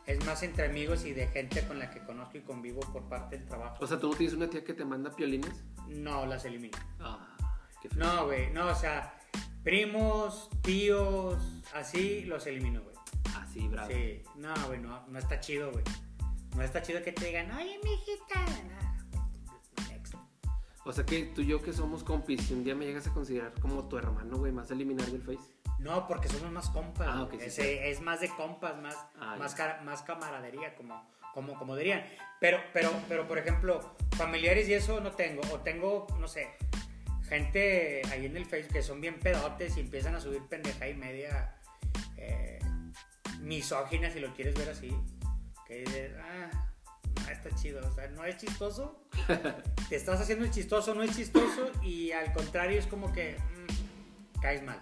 es 0.06 0.24
más 0.26 0.44
entre 0.44 0.66
amigos 0.66 1.06
y 1.06 1.14
de 1.14 1.28
gente 1.28 1.66
con 1.66 1.80
la 1.80 1.90
que 1.90 2.02
conozco 2.02 2.38
y 2.38 2.42
convivo 2.42 2.82
por 2.94 3.10
parte 3.10 3.38
del 3.38 3.48
trabajo. 3.48 3.78
O 3.80 3.88
sea, 3.88 4.00
¿tú 4.00 4.10
no 4.10 4.16
tienes 4.16 4.36
una 4.36 4.48
tía 4.48 4.64
que 4.64 4.74
te 4.76 4.86
manda 4.86 5.10
piolines? 5.10 5.64
No 5.88 6.26
las 6.28 6.46
elimino. 6.46 6.78
Ah. 7.00 7.31
No, 7.96 8.26
güey, 8.26 8.52
no, 8.52 8.68
o 8.68 8.76
sea, 8.76 9.18
primos, 9.64 10.50
tíos, 10.62 11.38
así 11.74 12.24
los 12.26 12.46
elimino, 12.48 12.82
güey. 12.82 12.96
Así, 13.36 13.68
bravo. 13.68 13.90
Sí, 13.92 14.24
no, 14.36 14.54
güey, 14.68 14.80
no, 14.80 15.06
no 15.08 15.20
está 15.20 15.40
chido, 15.40 15.72
güey. 15.72 15.84
No 16.56 16.64
está 16.64 16.82
chido 16.82 17.02
que 17.02 17.12
te 17.12 17.26
digan, 17.26 17.52
oye, 17.52 17.80
mijita. 17.84 18.46
O 20.84 20.92
sea 20.92 21.06
que 21.06 21.26
tú 21.26 21.42
y 21.42 21.46
yo 21.46 21.62
que 21.62 21.74
somos 21.74 22.04
compis, 22.04 22.42
si 22.42 22.54
un 22.54 22.64
día 22.64 22.74
me 22.74 22.86
llegas 22.86 23.06
a 23.06 23.14
considerar 23.14 23.54
como 23.62 23.88
tu 23.88 23.98
hermano, 23.98 24.38
güey, 24.38 24.52
más 24.52 24.72
eliminar 24.72 25.06
del 25.08 25.22
face. 25.22 25.54
No, 25.78 26.08
porque 26.08 26.28
somos 26.28 26.52
más 26.52 26.70
compas. 26.70 27.08
Ah, 27.08 27.24
güey. 27.30 27.38
ok, 27.38 27.42
sí, 27.42 27.46
es, 27.46 27.54
sí. 27.54 27.62
es 27.64 28.02
más 28.02 28.20
de 28.20 28.30
compas, 28.30 28.82
más, 28.82 28.96
Ah, 29.20 29.38
más 29.38 30.02
camaradería, 30.02 30.76
como, 30.76 31.08
como, 31.36 31.58
como 31.58 31.76
dirían. 31.76 32.04
Pero, 32.40 32.60
pero, 32.74 32.92
pero, 33.08 33.28
por 33.28 33.38
ejemplo, 33.38 33.96
familiares 34.18 34.68
y 34.70 34.74
eso 34.74 35.00
no 35.02 35.12
tengo. 35.12 35.42
O 35.54 35.60
tengo, 35.60 36.08
no 36.20 36.28
sé, 36.28 36.50
gente 37.32 38.02
ahí 38.12 38.26
en 38.26 38.36
el 38.36 38.46
Facebook 38.46 38.74
que 38.74 38.84
son 38.84 39.00
bien 39.00 39.18
pedotes 39.18 39.78
y 39.78 39.80
empiezan 39.80 40.14
a 40.16 40.20
subir 40.20 40.42
pendeja 40.50 40.90
y 40.90 40.94
media 40.96 41.56
eh, 42.18 42.60
misógina, 43.40 44.12
si 44.12 44.20
lo 44.20 44.34
quieres 44.34 44.54
ver 44.54 44.70
así. 44.70 44.94
Que 45.66 45.80
dices, 45.80 46.12
ah, 46.20 46.50
no 47.24 47.32
está 47.32 47.50
chido. 47.56 47.88
O 47.88 47.94
sea, 47.94 48.10
no 48.10 48.26
es 48.26 48.36
chistoso. 48.36 49.08
Te 49.90 49.96
estás 49.96 50.20
haciendo 50.20 50.44
el 50.44 50.52
chistoso, 50.52 50.94
no 50.94 51.04
es 51.04 51.16
chistoso. 51.16 51.72
Y 51.82 52.12
al 52.12 52.34
contrario, 52.34 52.78
es 52.78 52.86
como 52.88 53.14
que 53.14 53.38
mm, 53.38 54.42
caes 54.42 54.62
mal. 54.64 54.82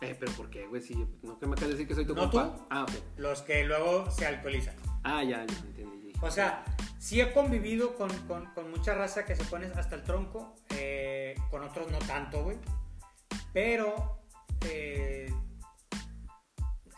Eh, 0.00 0.16
pero 0.18 0.32
¿por 0.32 0.48
qué, 0.48 0.66
güey? 0.66 0.80
Si 0.80 0.94
no 0.94 1.38
que 1.38 1.46
me 1.46 1.52
acabas 1.52 1.60
de 1.60 1.74
decir 1.74 1.88
que 1.88 1.94
soy 1.94 2.06
tu 2.06 2.14
¿No 2.14 2.30
compa. 2.30 2.56
tú? 2.56 2.66
Ah, 2.70 2.84
ok. 2.84 2.92
los 3.18 3.42
que 3.42 3.64
luego 3.64 4.10
se 4.10 4.24
alcoholizan. 4.24 4.74
Ah, 5.04 5.22
ya, 5.22 5.44
ya 5.44 5.58
entendí. 5.58 6.12
O 6.22 6.30
sea, 6.30 6.64
sí 6.98 7.20
he 7.20 7.32
convivido 7.32 7.94
con, 7.96 8.10
con, 8.26 8.46
con 8.54 8.70
mucha 8.70 8.94
raza 8.94 9.24
que 9.24 9.36
se 9.36 9.44
pone 9.44 9.66
hasta 9.66 9.96
el 9.96 10.02
tronco, 10.02 10.54
eh, 10.70 11.07
con 11.50 11.62
otros 11.62 11.90
no 11.90 11.98
tanto, 11.98 12.42
güey. 12.44 12.58
Pero 13.52 14.20
eh, 14.62 15.32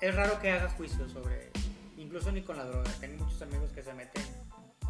es 0.01 0.14
raro 0.14 0.40
que 0.40 0.51
hagas 0.51 0.75
juicio 0.75 1.09
sobre, 1.09 1.51
incluso 1.97 2.33
ni 2.33 2.43
con 2.43 2.57
la 2.57 2.64
droga. 2.64 2.90
Tengo 3.01 3.25
muchos 3.25 3.40
amigos 3.43 3.71
que 3.73 3.83
se 3.83 3.93
meten 3.95 4.23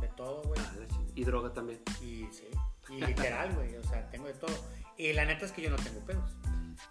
de 0.00 0.08
todo, 0.08 0.42
güey. 0.42 0.60
Ah, 0.60 0.72
y 1.14 1.24
droga 1.24 1.52
también. 1.52 1.80
Y 2.00 2.26
sí, 2.32 2.48
y 2.88 3.00
literal, 3.00 3.54
güey. 3.54 3.76
O 3.76 3.82
sea, 3.82 4.08
tengo 4.10 4.26
de 4.26 4.34
todo. 4.34 4.54
Y 4.96 5.12
la 5.12 5.24
neta 5.24 5.46
es 5.46 5.52
que 5.52 5.62
yo 5.62 5.70
no 5.70 5.76
tengo 5.76 6.00
pedos. 6.00 6.36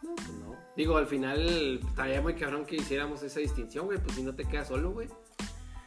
No, 0.04 0.16
pues 0.16 0.30
no. 0.30 0.56
Digo, 0.76 0.98
al 0.98 1.08
final 1.08 1.80
estaría 1.88 2.22
muy 2.22 2.36
cabrón 2.36 2.66
que 2.66 2.76
hiciéramos 2.76 3.24
esa 3.24 3.40
distinción, 3.40 3.86
güey. 3.86 3.98
Pues 4.00 4.16
si 4.16 4.24
no 4.24 4.36
te 4.36 4.46
quedas 4.46 4.68
solo, 4.68 4.92
güey. 4.92 5.10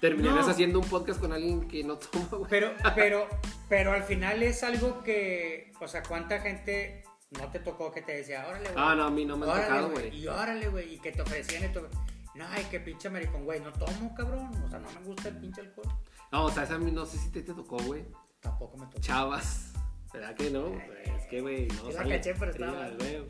Terminarías 0.02 0.46
No. 0.46 0.50
haciendo 0.52 0.80
un 0.80 0.88
podcast 0.88 1.20
con 1.20 1.32
alguien 1.32 1.68
que 1.68 1.84
no 1.84 1.96
toma, 1.96 2.26
güey. 2.32 2.50
Pero, 2.50 2.72
pero, 2.96 3.28
pero 3.68 3.92
al 3.92 4.02
final 4.02 4.42
es 4.42 4.64
algo 4.64 5.02
que, 5.04 5.72
o 5.80 5.86
sea, 5.86 6.02
¿cuánta 6.02 6.40
gente 6.40 7.04
no 7.38 7.48
te 7.52 7.60
tocó 7.60 7.92
que 7.92 8.02
te 8.02 8.12
decía, 8.16 8.44
órale, 8.48 8.64
güey? 8.70 8.74
Ah, 8.84 8.94
no, 8.96 9.04
a 9.04 9.10
mí 9.10 9.24
no 9.24 9.36
me 9.36 9.46
ha 9.48 9.54
tocado, 9.62 9.90
güey. 9.90 10.14
Y 10.14 10.26
órale, 10.26 10.68
güey, 10.68 10.94
y 10.94 10.98
que 10.98 11.12
te 11.12 11.22
ofrecían 11.22 11.62
esto. 11.62 11.88
No, 12.34 12.44
ay, 12.50 12.66
qué 12.68 12.80
pinche 12.80 13.08
maricón, 13.10 13.44
güey, 13.44 13.60
no 13.60 13.72
tomo, 13.72 14.12
cabrón. 14.16 14.50
O 14.64 14.68
sea, 14.68 14.80
no 14.80 14.90
me 14.90 15.06
gusta 15.06 15.28
el 15.28 15.36
pinche 15.38 15.60
alcohol. 15.60 15.86
No, 16.32 16.46
o 16.46 16.50
sea, 16.50 16.64
esa 16.64 16.74
a 16.74 16.78
mí 16.78 16.90
no 16.90 17.06
sé 17.06 17.18
si 17.18 17.30
te, 17.30 17.42
te 17.42 17.54
tocó, 17.54 17.76
güey. 17.78 18.04
Tampoco 18.40 18.76
me 18.78 18.86
tocó. 18.86 18.98
Chavas. 19.00 19.72
¿Verdad 20.12 20.34
que 20.34 20.50
no? 20.50 20.66
Ay, 20.66 20.82
Pues, 20.88 21.08
es 21.22 21.26
que, 21.28 21.40
güey, 21.40 21.68
no 21.68 21.90
sí 21.90 21.92
la 21.92 22.08
caché, 22.08 22.34
pero 22.34 22.50
estaba 22.50 22.88
güey. 22.98 23.22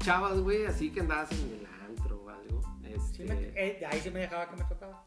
Chavas, 0.00 0.38
güey, 0.40 0.66
así 0.66 0.90
que 0.92 1.00
andabas 1.00 1.32
en 1.32 1.60
el 1.60 1.66
antro 1.88 2.22
o 2.24 2.28
algo. 2.28 2.60
Este, 2.84 3.16
Sí 3.16 3.22
me- 3.24 3.52
eh, 3.54 3.80
ahí 3.90 4.00
sí 4.00 4.10
me 4.10 4.20
dejaba 4.20 4.48
que 4.50 4.56
me 4.56 4.64
tocaba. 4.64 5.06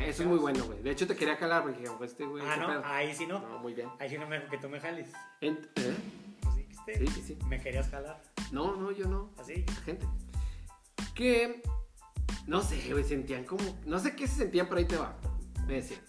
Eso 0.00 0.22
es 0.22 0.28
muy 0.28 0.38
bueno, 0.38 0.64
güey. 0.64 0.82
De 0.82 0.90
hecho, 0.90 1.06
te 1.06 1.16
quería 1.16 1.38
calar 1.38 1.62
porque 1.62 1.80
dije, 1.80 1.92
este, 2.02 2.24
güey. 2.26 2.44
ah, 2.46 2.56
no, 2.56 2.66
pedo. 2.66 2.82
ahí 2.84 3.14
sí 3.14 3.26
no. 3.26 3.38
No, 3.40 3.58
muy 3.58 3.74
bien. 3.74 3.88
Ahí 3.98 4.08
sí 4.10 4.18
no 4.18 4.26
me 4.26 4.44
que 4.46 4.58
tú 4.58 4.68
me 4.68 4.80
jales. 4.80 5.10
Ent- 5.40 5.68
¿eh? 5.76 5.94
Pues 6.42 6.56
dijiste, 6.56 6.98
Sí, 6.98 7.06
sí, 7.06 7.22
sí. 7.22 7.38
me 7.46 7.60
querías 7.60 7.88
jalar. 7.88 8.20
No, 8.52 8.76
no, 8.76 8.90
yo 8.92 9.06
no. 9.08 9.30
Así. 9.38 9.64
gente. 9.84 10.06
Que, 11.14 11.62
no 12.46 12.60
sé, 12.60 12.90
güey, 12.90 13.04
sentían 13.04 13.44
como, 13.44 13.62
no 13.86 13.98
sé 13.98 14.14
qué 14.16 14.26
se 14.26 14.36
sentían, 14.36 14.66
pero 14.66 14.78
ahí 14.80 14.84
te 14.84 14.96
va. 14.96 15.16
Me 15.66 15.74
decían, 15.74 16.00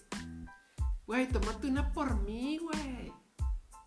güey, 1.06 1.28
tomate 1.28 1.68
una 1.68 1.92
por 1.92 2.20
mí, 2.22 2.58
güey. 2.58 2.95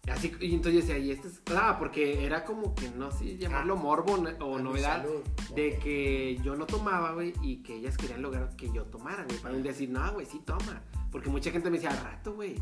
Así, 0.09 0.33
y 0.39 0.53
entonces 0.55 0.87
decía, 0.87 0.97
y 0.97 1.11
este 1.11 1.27
es, 1.27 1.41
ah, 1.55 1.75
porque 1.79 2.25
era 2.25 2.43
como 2.43 2.73
que, 2.75 2.89
no 2.89 3.11
sé, 3.11 3.37
llamarlo 3.37 3.75
Ah. 3.75 3.81
morbo 3.81 4.13
o 4.39 4.57
A 4.57 4.61
novedad 4.61 5.03
salud. 5.03 5.21
de 5.55 5.77
que 5.77 6.37
yo 6.43 6.55
no 6.55 6.65
tomaba, 6.65 7.11
güey, 7.13 7.33
y 7.41 7.61
que 7.63 7.75
ellas 7.75 7.97
querían 7.97 8.21
lograr 8.21 8.55
que 8.55 8.71
yo 8.73 8.83
tomara, 8.85 9.23
güey, 9.25 9.37
para 9.39 9.55
decir, 9.55 9.89
no, 9.89 10.11
güey, 10.13 10.25
sí 10.25 10.41
toma. 10.45 10.81
Porque 11.11 11.29
mucha 11.29 11.51
gente 11.51 11.69
me 11.69 11.77
decía, 11.77 11.91
al 11.91 12.03
rato, 12.03 12.33
güey, 12.33 12.55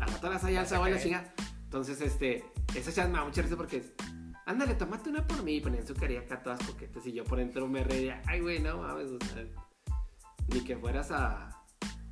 al 0.00 0.08
rato 0.08 0.30
las 0.30 0.44
hay 0.44 0.56
al 0.56 0.66
sábado 0.66 0.90
la 0.94 1.00
chinga. 1.00 1.32
Entonces, 1.64 2.00
este, 2.00 2.44
esa 2.74 2.92
chat 2.92 3.08
me 3.08 3.18
da 3.18 3.24
mucha 3.24 3.42
risa 3.42 3.56
porque 3.56 3.78
es, 3.78 3.92
ándale, 4.46 4.74
tomate 4.74 5.10
una 5.10 5.26
por 5.26 5.42
mí. 5.42 5.56
Y 5.56 5.60
ponían 5.60 5.86
su 5.86 5.94
carilla 5.94 6.20
acá 6.20 6.42
todas 6.42 6.62
coquetas 6.64 7.06
y 7.06 7.12
yo 7.12 7.24
por 7.24 7.38
dentro 7.38 7.66
me 7.68 7.82
reía, 7.84 8.22
ay, 8.26 8.40
güey, 8.40 8.60
no 8.60 8.78
mames, 8.78 9.10
o 9.10 9.18
sea, 9.24 9.44
ni 10.48 10.60
que 10.60 10.76
fueras 10.76 11.10
a, 11.10 11.50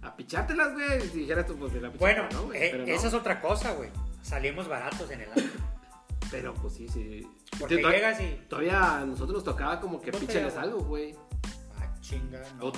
a 0.02 0.16
pichártelas, 0.16 0.72
güey. 0.74 1.00
Si 1.02 1.20
dijeras 1.20 1.46
tú, 1.46 1.56
pues 1.56 1.72
de 1.72 1.80
la 1.80 1.90
Bueno, 1.90 2.28
pichada, 2.28 2.46
¿no, 2.46 2.52
eh, 2.52 2.68
Pero 2.72 2.86
no. 2.86 2.92
esa 2.92 3.06
es 3.08 3.14
otra 3.14 3.40
cosa, 3.40 3.72
güey. 3.74 3.90
Salimos 4.24 4.66
baratos 4.68 5.08
en 5.10 5.20
el 5.20 5.28
antro. 5.28 5.60
Pero 6.30 6.54
pues 6.54 6.74
sí, 6.74 6.88
sí. 6.88 7.28
Porque 7.60 7.78
to- 7.78 7.90
llegas 7.90 8.20
y. 8.20 8.34
Todavía 8.48 8.96
a 8.98 9.04
nosotros 9.06 9.34
nos 9.37 9.44
tocaba 9.44 9.78
como 9.80 10.00
que 10.00 10.10
píchales 10.10 10.56
algo, 10.56 10.80
güey. 10.80 11.14
Ah, 11.78 11.94
chinga, 12.00 12.42
no. 12.58 12.72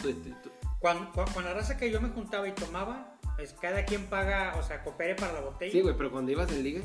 Cuando, 0.81 1.11
cu- 1.13 1.33
con 1.33 1.45
la 1.45 1.55
raza 1.55 1.77
que 1.77 1.91
yo 1.91 2.01
me 2.01 2.09
juntaba 2.11 2.47
y 2.49 2.53
tomaba, 2.53 3.17
pues 3.37 3.55
cada 3.55 3.85
quien 3.85 4.07
paga, 4.07 4.57
o 4.59 4.63
sea, 4.63 4.83
coopere 4.83 5.15
para 5.15 5.33
la 5.33 5.41
botella. 5.41 5.73
Sí, 5.73 5.81
güey, 5.81 5.97
pero 5.97 6.11
cuando 6.11 6.33
ibas 6.33 6.51
en 6.53 6.63
ligue, 6.63 6.85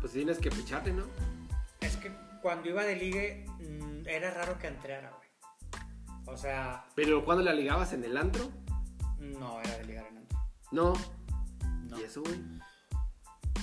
pues 0.00 0.12
tienes 0.12 0.38
que 0.38 0.50
picharte, 0.50 0.92
¿no? 0.92 1.04
Es 1.80 1.96
que 1.96 2.10
cuando 2.42 2.68
iba 2.68 2.82
de 2.84 2.96
ligue, 2.96 3.46
mm, 3.60 4.08
era 4.08 4.30
raro 4.32 4.58
que 4.58 4.66
entrara, 4.68 5.10
güey. 5.10 5.28
O 6.26 6.36
sea, 6.36 6.86
Pero 6.94 7.24
cuando 7.24 7.42
la 7.44 7.52
ligabas 7.52 7.92
en 7.92 8.04
el 8.04 8.16
antro, 8.16 8.50
no 9.18 9.60
era 9.60 9.76
de 9.78 9.84
ligar 9.84 10.06
en 10.06 10.18
antro. 10.18 10.38
no. 10.72 10.92
No. 11.88 11.98
¿Y 11.98 12.02
eso, 12.02 12.20
güey? 12.22 12.38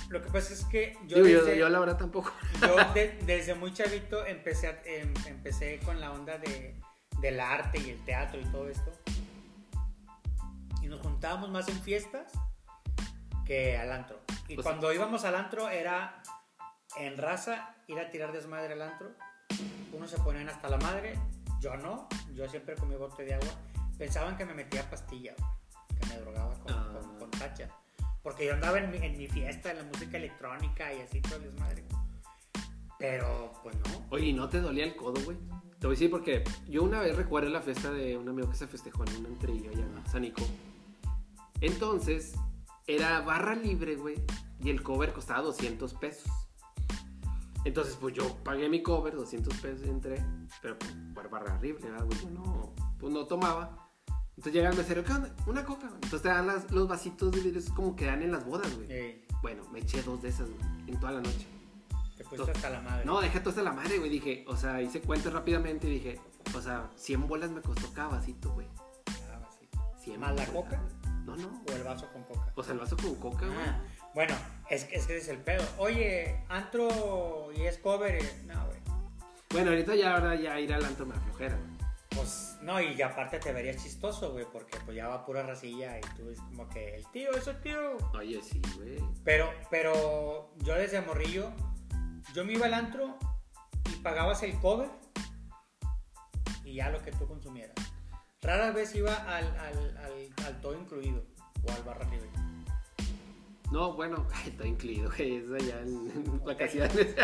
Lo 0.08 0.22
que 0.22 0.30
pasa 0.30 0.52
es 0.52 0.64
que 0.64 0.96
yo, 1.06 1.22
Digo, 1.22 1.40
desde, 1.40 1.58
yo 1.58 1.68
la 1.68 1.78
verdad 1.80 1.96
tampoco. 1.98 2.32
yo 2.60 2.76
de- 2.94 3.18
desde 3.24 3.54
muy 3.54 3.72
chavito 3.72 4.24
empecé, 4.26 4.68
a- 4.68 4.82
em- 4.84 5.14
empecé 5.26 5.78
con 5.80 6.00
la 6.00 6.12
onda 6.12 6.38
de, 6.38 6.74
del 7.20 7.40
arte 7.40 7.78
y 7.78 7.90
el 7.90 8.04
teatro 8.04 8.40
y 8.40 8.44
todo 8.46 8.68
esto. 8.68 8.92
Y 10.82 10.86
nos 10.88 11.00
juntábamos 11.00 11.50
más 11.50 11.68
en 11.68 11.80
fiestas 11.80 12.32
que 13.44 13.76
al 13.76 13.92
antro. 13.92 14.20
Y 14.48 14.54
Pues- 14.54 14.64
cuando 14.64 14.92
íbamos 14.92 15.24
al 15.24 15.34
antro 15.34 15.68
era 15.68 16.22
en 16.96 17.16
raza 17.18 17.74
ir 17.88 17.98
a 17.98 18.10
tirar 18.10 18.32
desmadre 18.32 18.72
al 18.74 18.82
antro. 18.82 19.10
Unos 19.92 20.10
se 20.10 20.18
ponían 20.18 20.48
hasta 20.48 20.68
la 20.68 20.76
madre 20.78 21.18
yo 21.60 21.74
no, 21.78 22.06
yo 22.34 22.46
siempre 22.48 22.74
comí 22.76 22.94
bote 22.96 23.24
de 23.24 23.34
agua. 23.34 23.48
Pensaban 23.98 24.36
que 24.36 24.44
me 24.44 24.52
metía 24.52 24.88
pastilla, 24.90 25.34
que 25.98 26.06
me 26.06 26.18
drogaba 26.20 26.54
con, 26.60 26.72
Ah. 26.74 26.88
con, 26.92 27.18
con 27.18 27.30
tacha. 27.30 27.70
Porque 28.26 28.44
yo 28.44 28.54
andaba 28.54 28.80
en 28.80 28.90
mi, 28.90 28.96
en 28.96 29.16
mi 29.16 29.28
fiesta, 29.28 29.70
en 29.70 29.76
la 29.76 29.84
música 29.84 30.16
electrónica 30.16 30.92
y 30.92 31.00
así 31.00 31.20
todo 31.20 31.36
el 31.36 31.44
desmadre. 31.44 31.84
Pero, 32.98 33.52
pues 33.62 33.76
no. 33.76 34.04
Oye, 34.10 34.26
¿y 34.26 34.32
no 34.32 34.48
te 34.48 34.60
dolía 34.60 34.84
el 34.84 34.96
codo, 34.96 35.22
güey? 35.24 35.38
Te 35.78 35.86
voy 35.86 35.94
a 35.94 35.96
decir 35.96 36.10
porque 36.10 36.42
yo 36.66 36.82
una 36.82 36.98
vez 36.98 37.14
recuerdo 37.14 37.50
la 37.50 37.60
fiesta 37.60 37.92
de 37.92 38.16
un 38.16 38.28
amigo 38.28 38.50
que 38.50 38.56
se 38.56 38.66
festejó 38.66 39.04
en 39.04 39.18
un 39.18 39.26
entrillo 39.26 39.70
allá 39.70 39.84
en 39.84 40.10
Sanico. 40.10 40.42
Entonces, 41.60 42.34
era 42.88 43.20
barra 43.20 43.54
libre, 43.54 43.94
güey, 43.94 44.16
y 44.58 44.70
el 44.70 44.82
cover 44.82 45.12
costaba 45.12 45.42
200 45.42 45.94
pesos. 45.94 46.28
Entonces, 47.64 47.96
pues 48.00 48.12
yo 48.12 48.38
pagué 48.42 48.68
mi 48.68 48.82
cover, 48.82 49.14
200 49.14 49.54
pesos 49.58 49.86
entré, 49.86 50.20
pero 50.60 50.76
pues, 50.80 51.30
barra 51.30 51.60
libre, 51.62 51.88
¿verdad, 51.88 52.04
güey? 52.04 52.18
Yo 52.22 52.30
no, 52.30 52.74
pues 52.98 53.12
no 53.12 53.24
tomaba. 53.28 53.85
Entonces 54.36 54.52
llega 54.52 54.70
el 54.70 54.76
mesero, 54.76 55.02
¿qué 55.04 55.12
onda? 55.12 55.30
Una 55.46 55.64
coca, 55.64 55.82
güey. 55.86 55.94
Entonces 55.94 56.22
te 56.22 56.28
dan 56.28 56.46
las- 56.46 56.70
los 56.70 56.86
vasitos 56.88 57.32
de 57.32 57.40
vidrio, 57.40 57.58
es 57.60 57.70
como 57.70 57.96
que 57.96 58.04
dan 58.06 58.22
en 58.22 58.32
las 58.32 58.44
bodas, 58.44 58.74
güey. 58.76 58.86
Eh, 58.90 59.22
Bueno, 59.42 59.62
me 59.70 59.80
eché 59.80 60.02
dos 60.02 60.20
de 60.22 60.30
esas, 60.30 60.48
güey, 60.48 60.60
en 60.88 60.98
toda 60.98 61.12
la 61.12 61.20
noche. 61.20 61.46
te 62.16 62.24
pusiste 62.24 62.50
hasta 62.50 62.70
la 62.70 62.80
madre. 62.80 63.04
No, 63.04 63.20
dejé 63.20 63.40
todo 63.40 63.50
hasta 63.50 63.62
la 63.62 63.72
madre, 63.72 63.98
güey. 63.98 64.08
Dije, 64.10 64.44
o 64.48 64.56
sea, 64.56 64.80
hice 64.80 65.02
cuentas 65.02 65.32
rápidamente 65.34 65.86
y 65.86 65.90
dije, 65.90 66.18
o 66.56 66.60
sea, 66.62 66.90
100 66.96 67.28
bolas 67.28 67.50
me 67.50 67.60
costó 67.60 67.92
cada 67.92 68.08
vasito, 68.08 68.50
güey. 68.54 68.66
Ah, 69.30 69.46
sí. 69.60 69.68
100 70.02 70.18
¿Más 70.20 70.34
la 70.34 70.46
coca? 70.46 70.80
No, 71.26 71.36
no. 71.36 71.62
O 71.68 71.72
el 71.72 71.82
vaso 71.82 72.10
con 72.14 72.24
coca. 72.24 72.50
O 72.54 72.62
sea, 72.62 72.72
el 72.72 72.78
vaso 72.80 72.96
con 72.96 73.14
coca, 73.16 73.44
güey. 73.46 73.58
Ah, 73.68 73.82
bueno, 74.14 74.34
es, 74.70 74.84
que- 74.84 74.96
es 74.96 75.06
que 75.06 75.18
es 75.18 75.28
el 75.28 75.38
pedo. 75.38 75.62
Oye, 75.76 76.42
antro 76.48 77.52
y 77.54 77.60
es 77.62 77.76
cover. 77.78 78.14
eh, 78.16 78.42
No, 78.46 78.64
güey. 78.66 78.78
Bueno, 79.50 79.70
ahorita 79.70 79.94
ya, 79.94 80.14
verdad, 80.14 80.38
ya 80.40 80.58
ir 80.58 80.72
al 80.72 80.84
antro 80.86 81.04
me 81.04 81.14
flojera, 81.16 81.54
güey. 81.56 81.75
Pues 82.16 82.56
no, 82.62 82.80
y 82.80 83.00
aparte 83.02 83.38
te 83.38 83.52
verías 83.52 83.82
chistoso, 83.82 84.32
güey, 84.32 84.46
porque 84.50 84.78
pues 84.84 84.96
ya 84.96 85.06
va 85.06 85.24
pura 85.26 85.42
racilla 85.42 85.98
y 85.98 86.00
tú 86.16 86.30
es 86.30 86.40
como 86.40 86.68
que 86.68 86.94
el 86.96 87.06
tío, 87.12 87.30
ese 87.32 87.52
tío. 87.54 87.98
Oye, 88.18 88.40
sí, 88.42 88.60
güey. 88.76 88.98
Pero, 89.22 89.52
pero 89.70 90.50
yo 90.64 90.74
desde 90.74 91.02
morrillo, 91.02 91.52
yo 92.34 92.44
me 92.44 92.54
iba 92.54 92.66
al 92.66 92.74
antro 92.74 93.18
y 93.92 93.96
pagabas 93.96 94.42
el 94.42 94.58
cover 94.60 94.88
y 96.64 96.74
ya 96.76 96.90
lo 96.90 97.02
que 97.02 97.12
tú 97.12 97.26
consumieras. 97.28 97.74
Rara 98.40 98.70
vez 98.70 98.94
iba 98.94 99.14
al, 99.14 99.44
al, 99.58 99.96
al, 99.98 100.46
al 100.46 100.60
todo 100.60 100.74
incluido 100.74 101.22
o 101.62 101.72
al 101.72 101.82
barra 101.82 102.08
libre. 102.10 102.30
No, 103.70 103.92
bueno, 103.92 104.26
está 104.46 104.66
incluido, 104.66 105.10
güey. 105.16 105.36
Eso 105.36 105.56
ya 105.58 105.80
en, 105.80 106.10
en 106.10 106.44
vacaciones. 106.44 106.94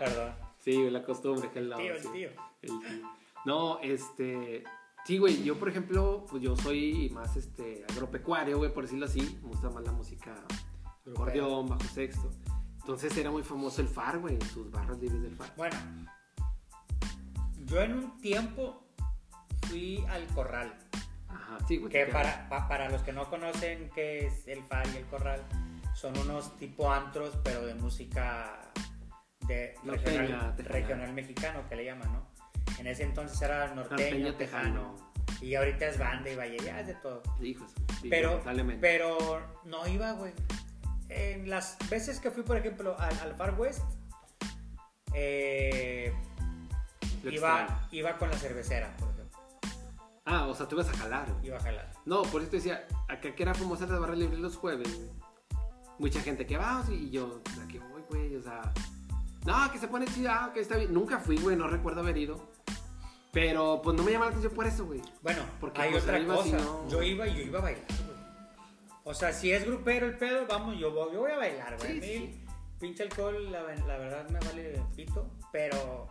Perdón. 0.00 0.34
sí, 0.60 0.90
la 0.90 1.02
costumbre 1.04 1.50
que 1.50 1.60
es 1.60 1.66
la 1.66 1.76
Tío, 1.76 1.94
el 1.94 2.12
tío. 2.12 2.30
El 2.62 2.80
tío. 2.80 3.21
No, 3.44 3.78
este. 3.80 4.64
Sí, 5.04 5.18
güey, 5.18 5.42
yo 5.42 5.58
por 5.58 5.68
ejemplo, 5.68 6.24
pues 6.30 6.42
yo 6.42 6.54
soy 6.56 7.10
más 7.10 7.36
este 7.36 7.84
agropecuario, 7.90 8.58
güey, 8.58 8.72
por 8.72 8.84
decirlo 8.84 9.06
así. 9.06 9.20
Me 9.42 9.48
gusta 9.48 9.68
más 9.70 9.82
la 9.84 9.92
música 9.92 10.32
acordeón, 11.10 11.68
bajo 11.68 11.82
sexto. 11.92 12.30
Entonces 12.80 13.16
era 13.16 13.30
muy 13.30 13.42
famoso 13.42 13.80
el 13.80 13.88
FAR, 13.88 14.18
güey, 14.20 14.38
sus 14.52 14.70
barras 14.70 14.98
libres 14.98 15.22
del 15.22 15.34
FAR. 15.36 15.52
Bueno, 15.56 15.76
yo 17.66 17.80
en 17.80 17.94
un 17.94 18.16
tiempo 18.20 18.84
fui 19.68 20.04
al 20.08 20.26
corral. 20.28 20.76
Ajá, 21.28 21.58
sí, 21.66 21.78
güey. 21.78 21.90
Que 21.90 22.06
para, 22.06 22.48
pa- 22.48 22.68
para 22.68 22.90
los 22.90 23.02
que 23.02 23.12
no 23.12 23.28
conocen 23.30 23.90
qué 23.94 24.26
es 24.26 24.46
el 24.48 24.62
far 24.64 24.86
y 24.94 24.98
el 24.98 25.06
corral, 25.06 25.44
son 25.94 26.16
unos 26.18 26.56
tipo 26.58 26.92
antros, 26.92 27.36
pero 27.42 27.64
de 27.66 27.74
música 27.74 28.72
de 29.48 29.74
regional, 29.84 30.54
regional 30.58 31.12
mexicano, 31.12 31.68
que 31.68 31.76
le 31.76 31.84
llaman, 31.86 32.12
¿no? 32.12 32.31
En 32.82 32.88
ese 32.88 33.04
entonces 33.04 33.40
era 33.40 33.72
norteño, 33.76 34.10
Norteño, 34.10 34.34
tejano. 34.34 34.96
Y 35.40 35.54
ahorita 35.54 35.86
es 35.86 35.98
banda 36.00 36.28
y 36.28 36.34
valle, 36.34 36.56
ya 36.64 36.80
es 36.80 36.88
de 36.88 36.94
todo. 36.94 37.22
Hijos, 37.40 37.70
Pero, 38.10 38.42
pero 38.80 39.40
no 39.64 39.86
iba, 39.86 40.10
güey. 40.14 40.32
En 41.08 41.48
las 41.48 41.78
veces 41.88 42.18
que 42.18 42.32
fui, 42.32 42.42
por 42.42 42.56
ejemplo, 42.56 42.96
al, 42.98 43.16
al 43.20 43.36
Far 43.36 43.54
West, 43.56 43.84
eh, 45.14 46.12
iba, 47.22 47.86
iba 47.92 48.18
con 48.18 48.28
la 48.30 48.36
cervecera, 48.36 48.92
por 48.96 49.10
ejemplo. 49.10 49.38
Ah, 50.24 50.48
o 50.48 50.54
sea, 50.56 50.66
tú 50.66 50.74
ibas 50.74 50.88
a 50.88 50.96
jalar, 50.96 51.32
güey. 51.34 51.46
Iba 51.46 51.58
a 51.58 51.60
jalar. 51.60 51.92
No, 52.04 52.22
por 52.22 52.42
eso 52.42 52.50
te 52.50 52.56
decía, 52.56 52.88
acá 53.08 53.32
que 53.32 53.42
era 53.44 53.54
famosa 53.54 53.86
las 53.86 54.00
barras 54.00 54.18
libres 54.18 54.40
los 54.40 54.56
jueves, 54.56 54.92
güey. 54.92 55.10
Mucha 56.00 56.20
gente 56.20 56.46
que 56.46 56.56
va, 56.56 56.84
y 56.90 57.10
yo, 57.10 57.42
¿a 57.62 57.68
qué 57.68 57.78
voy, 57.78 58.02
güey? 58.10 58.34
O 58.34 58.42
sea, 58.42 58.72
no, 59.44 59.70
que 59.70 59.78
se 59.78 59.86
pone 59.86 60.06
chida, 60.06 60.46
ah, 60.46 60.52
que 60.52 60.58
está 60.58 60.76
bien. 60.76 60.92
Nunca 60.92 61.20
fui, 61.20 61.36
güey, 61.36 61.56
no 61.56 61.68
recuerdo 61.68 62.00
haber 62.00 62.16
ido. 62.16 62.51
Pero, 63.32 63.80
pues 63.82 63.96
no 63.96 64.02
me 64.02 64.12
llama 64.12 64.26
la 64.26 64.30
atención 64.32 64.52
por 64.54 64.66
eso, 64.66 64.84
güey. 64.86 65.00
Bueno, 65.22 65.42
Porque, 65.58 65.80
hay 65.80 65.90
pues, 65.90 66.04
otra 66.04 66.20
y 66.20 66.26
cosa. 66.26 66.56
no- 66.58 66.88
Yo 66.88 67.02
iba 67.02 67.26
y 67.26 67.34
yo 67.34 67.40
iba 67.42 67.58
a 67.58 67.62
bailar, 67.62 67.84
güey. 67.88 68.18
O 69.04 69.14
sea, 69.14 69.32
si 69.32 69.50
es 69.50 69.64
grupero 69.66 70.06
el 70.06 70.18
pedo, 70.18 70.46
vamos, 70.46 70.78
yo 70.78 70.92
voy, 70.92 71.12
yo 71.14 71.20
voy 71.20 71.32
a 71.32 71.38
bailar, 71.38 71.76
güey. 71.78 71.92
Sí, 71.92 71.98
A 71.98 72.00
mí, 72.20 72.26
sí. 72.26 72.44
pinche 72.78 73.02
alcohol, 73.04 73.50
la, 73.50 73.62
la 73.62 73.98
verdad 73.98 74.28
me 74.28 74.38
vale 74.38 74.82
pito. 74.94 75.30
Pero 75.50 76.08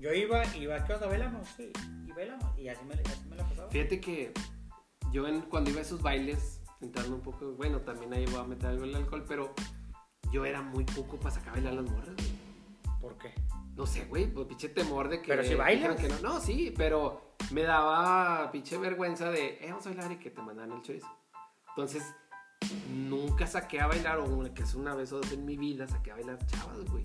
yo 0.00 0.12
iba, 0.12 0.44
iba, 0.56 0.84
¿qué 0.84 0.92
onda? 0.94 1.06
¿Bailamos? 1.06 1.48
Sí, 1.56 1.72
y 2.06 2.12
bailamos. 2.12 2.58
Y 2.58 2.68
así 2.68 2.84
me, 2.84 2.94
así 2.94 3.24
me 3.30 3.36
la 3.36 3.48
pasaba. 3.48 3.70
Fíjate 3.70 4.00
que 4.00 4.32
yo 5.12 5.26
en- 5.28 5.42
cuando 5.42 5.70
iba 5.70 5.78
a 5.78 5.82
esos 5.82 6.02
bailes, 6.02 6.60
entrando 6.80 7.14
un 7.14 7.22
poco, 7.22 7.52
bueno, 7.52 7.80
también 7.82 8.12
ahí 8.12 8.26
voy 8.26 8.40
a 8.40 8.44
meter 8.44 8.70
algo 8.70 8.84
el 8.84 8.94
alcohol, 8.96 9.24
pero 9.28 9.54
yo 10.32 10.44
era 10.44 10.60
muy 10.60 10.84
poco 10.84 11.18
para 11.18 11.34
sacar 11.36 11.50
a 11.50 11.52
bailar 11.52 11.74
las 11.74 11.84
morras, 11.84 12.14
güey. 12.16 13.00
¿Por 13.00 13.16
qué? 13.16 13.32
No 13.74 13.86
sé, 13.86 14.04
güey, 14.04 14.26
pues 14.32 14.46
pinche 14.46 14.68
temor 14.68 15.08
de 15.08 15.20
que. 15.20 15.28
Pero 15.28 15.42
si 15.42 15.54
bailas. 15.54 15.96
que 15.96 16.08
no. 16.08 16.18
no, 16.20 16.40
sí, 16.40 16.72
pero 16.76 17.34
me 17.50 17.62
daba 17.62 18.50
pinche 18.52 18.78
vergüenza 18.78 19.30
de, 19.30 19.58
eh, 19.60 19.66
vamos 19.68 19.86
a 19.86 19.90
bailar 19.90 20.12
y 20.12 20.16
que 20.16 20.30
te 20.30 20.40
mandan 20.42 20.70
el 20.72 20.80
chorizo. 20.82 21.08
Entonces, 21.70 22.04
nunca 22.92 23.46
saqué 23.46 23.80
a 23.80 23.88
bailar, 23.88 24.18
o 24.18 24.24
una, 24.24 24.54
que 24.54 24.62
es 24.62 24.74
una 24.74 24.94
vez 24.94 25.12
o 25.12 25.16
dos 25.18 25.32
en 25.32 25.44
mi 25.44 25.56
vida, 25.56 25.88
saqué 25.88 26.12
a 26.12 26.14
bailar 26.14 26.38
chavas, 26.46 26.84
güey. 26.90 27.04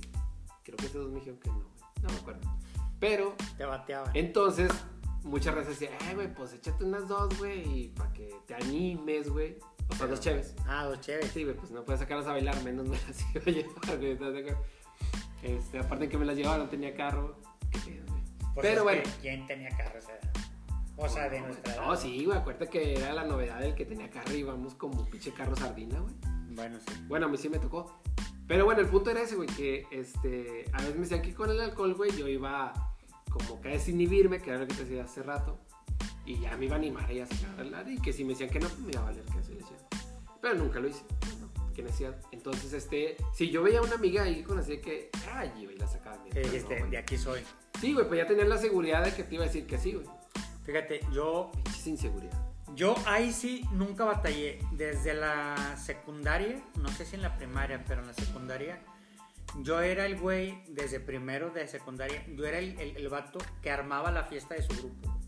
Creo 0.64 0.78
que 0.78 0.86
esos 0.86 1.04
dos 1.04 1.12
me 1.12 1.20
dijeron 1.20 1.40
que 1.40 1.50
no, 1.50 1.56
güey. 1.56 1.70
No 2.04 2.10
me 2.10 2.16
acuerdo. 2.16 2.42
Pero, 3.00 3.36
Te 3.58 3.66
bateaban. 3.66 4.16
entonces, 4.16 4.70
muchas 5.24 5.56
veces 5.56 5.80
decía, 5.80 5.98
eh, 6.10 6.14
güey, 6.14 6.32
pues 6.34 6.54
échate 6.54 6.84
unas 6.84 7.08
dos, 7.08 7.36
güey, 7.40 7.90
para 7.96 8.14
que 8.14 8.36
te 8.46 8.54
animes, 8.54 9.30
güey. 9.30 9.58
O 9.90 9.96
sea, 9.96 10.06
dos 10.06 10.20
chéves. 10.20 10.54
Ah, 10.68 10.86
dos 10.86 11.02
chéveres. 11.02 11.32
Sí, 11.32 11.44
güey, 11.44 11.56
pues 11.56 11.72
no 11.72 11.84
puedes 11.84 12.00
sacarlas 12.00 12.28
a 12.28 12.34
bailar, 12.34 12.62
menos 12.64 12.88
me 12.88 12.98
las 13.08 13.22
iba 13.34 13.42
a 13.42 13.50
llevar, 13.50 13.98
güey. 13.98 14.56
Este, 15.44 15.80
aparte 15.80 16.06
de 16.06 16.12
que 16.12 16.18
me 16.18 16.26
las 16.26 16.36
llevaba, 16.36 16.58
no 16.58 16.70
tenía 16.70 16.96
carro. 16.96 17.38
Qué 17.72 17.80
pedo, 17.80 18.06
güey. 18.08 18.24
Pues 18.54 18.68
Pero 18.68 18.84
bueno. 18.84 19.04
¿Quién 19.22 19.46
tenía 19.46 19.70
carro 19.70 20.00
esa 20.00 20.12
edad? 20.12 20.34
O 20.98 21.08
sea, 21.08 21.30
de 21.30 21.40
nuestra 21.42 21.74
edad. 21.74 21.86
No, 21.86 21.96
sí, 21.96 22.26
güey, 22.26 22.38
acuérdate 22.38 22.68
que 22.68 22.94
era 22.94 23.14
la 23.14 23.24
novedad 23.24 23.60
del 23.60 23.74
que 23.74 23.86
tenía 23.86 24.10
carro 24.10 24.34
y 24.34 24.40
íbamos 24.40 24.76
como 24.76 25.06
pinche 25.10 25.32
carro 25.32 25.56
sardina, 25.56 26.00
güey. 26.00 26.16
Bueno, 26.50 26.78
sí. 26.80 26.94
Bueno, 27.08 27.28
a 27.28 27.30
mí 27.30 27.38
sí 27.38 27.48
me 27.48 27.60
tocó. 27.60 28.02
Pero 28.48 28.66
bueno, 28.66 28.82
el 28.82 28.88
punto 28.88 29.12
era 29.12 29.22
ese, 29.22 29.36
güey, 29.36 29.48
que 29.48 29.86
este, 29.92 30.66
a 30.74 30.78
veces 30.80 30.96
me 30.96 31.02
decían 31.02 31.22
que 31.22 31.34
con 31.34 31.52
el 31.52 31.62
alcohol, 31.62 31.94
güey, 31.94 32.12
yo 32.18 32.28
iba 32.28 32.74
como 33.30 33.62
que 33.62 33.70
a 33.70 33.72
desinhibirme, 33.72 34.40
que 34.40 34.50
era 34.50 34.60
lo 34.60 34.68
que 34.68 34.74
te 34.74 34.84
decía 34.86 35.04
hace 35.04 35.24
rato. 35.24 35.60
Y 36.26 36.40
ya 36.40 36.58
me 36.58 36.66
iba 36.66 36.76
a 36.76 36.80
animar 36.80 37.12
y 37.12 37.22
a 37.22 37.28
sacar 37.28 37.52
a 37.52 37.56
bailar. 37.58 37.90
Y 37.90 38.00
que 38.02 38.12
si 38.12 38.24
me 38.24 38.32
decían 38.32 38.50
que 38.50 38.60
no, 38.60 38.68
pues 38.68 38.80
me 38.80 38.92
iba 38.92 39.02
a 39.02 39.06
valer 39.06 39.24
que 39.24 39.40
así 39.40 39.52
le 39.52 39.60
decía. 39.60 39.78
Pero 40.42 40.56
nunca 40.56 40.80
lo 40.80 40.88
hice. 40.88 41.04
Entonces, 42.32 42.74
este, 42.74 43.18
si 43.34 43.50
yo 43.50 43.64
veía 43.64 43.80
a 43.80 43.82
una 43.82 43.96
amiga 43.96 44.24
ahí 44.24 44.44
con 44.44 44.60
así 44.60 44.78
que, 44.80 45.10
ay, 45.32 45.52
güey, 45.64 45.78
la 45.78 45.88
sacaba. 45.88 46.24
Sí, 46.32 46.64
no, 46.80 46.88
de 46.88 46.98
aquí 46.98 47.18
soy. 47.18 47.42
Sí, 47.80 47.94
güey, 47.94 48.08
pues 48.08 48.20
ya 48.20 48.28
tenías 48.28 48.48
la 48.48 48.58
seguridad 48.58 49.04
de 49.04 49.14
que 49.14 49.24
te 49.24 49.36
iba 49.36 49.44
a 49.44 49.48
decir 49.48 49.66
que 49.66 49.78
sí, 49.78 49.94
güey. 49.94 50.06
Fíjate, 50.66 51.02
yo 51.12 51.52
inseguridad. 51.90 52.38
Yo 52.76 52.96
ahí 53.06 53.32
sí 53.32 53.66
nunca 53.72 54.06
batallé. 54.06 54.60
Desde 54.72 55.14
la 55.14 55.76
secundaria, 55.78 56.62
no 56.80 56.90
sé 56.90 57.06
si 57.06 57.16
en 57.16 57.22
la 57.22 57.36
primaria, 57.36 57.84
pero 57.88 58.02
en 58.02 58.08
la 58.08 58.14
secundaria, 58.14 58.80
yo 59.62 59.82
era 59.82 60.06
el 60.06 60.18
güey, 60.18 60.64
desde 60.68 61.00
primero 61.00 61.50
de 61.50 61.68
secundaria, 61.68 62.24
yo 62.36 62.46
era 62.46 62.60
el, 62.60 62.80
el, 62.80 62.98
el 62.98 63.10
vato 63.10 63.40
que 63.62 63.72
armaba 63.72 64.12
la 64.12 64.24
fiesta 64.24 64.56
de 64.56 64.62
su 64.62 64.78
grupo. 64.78 65.20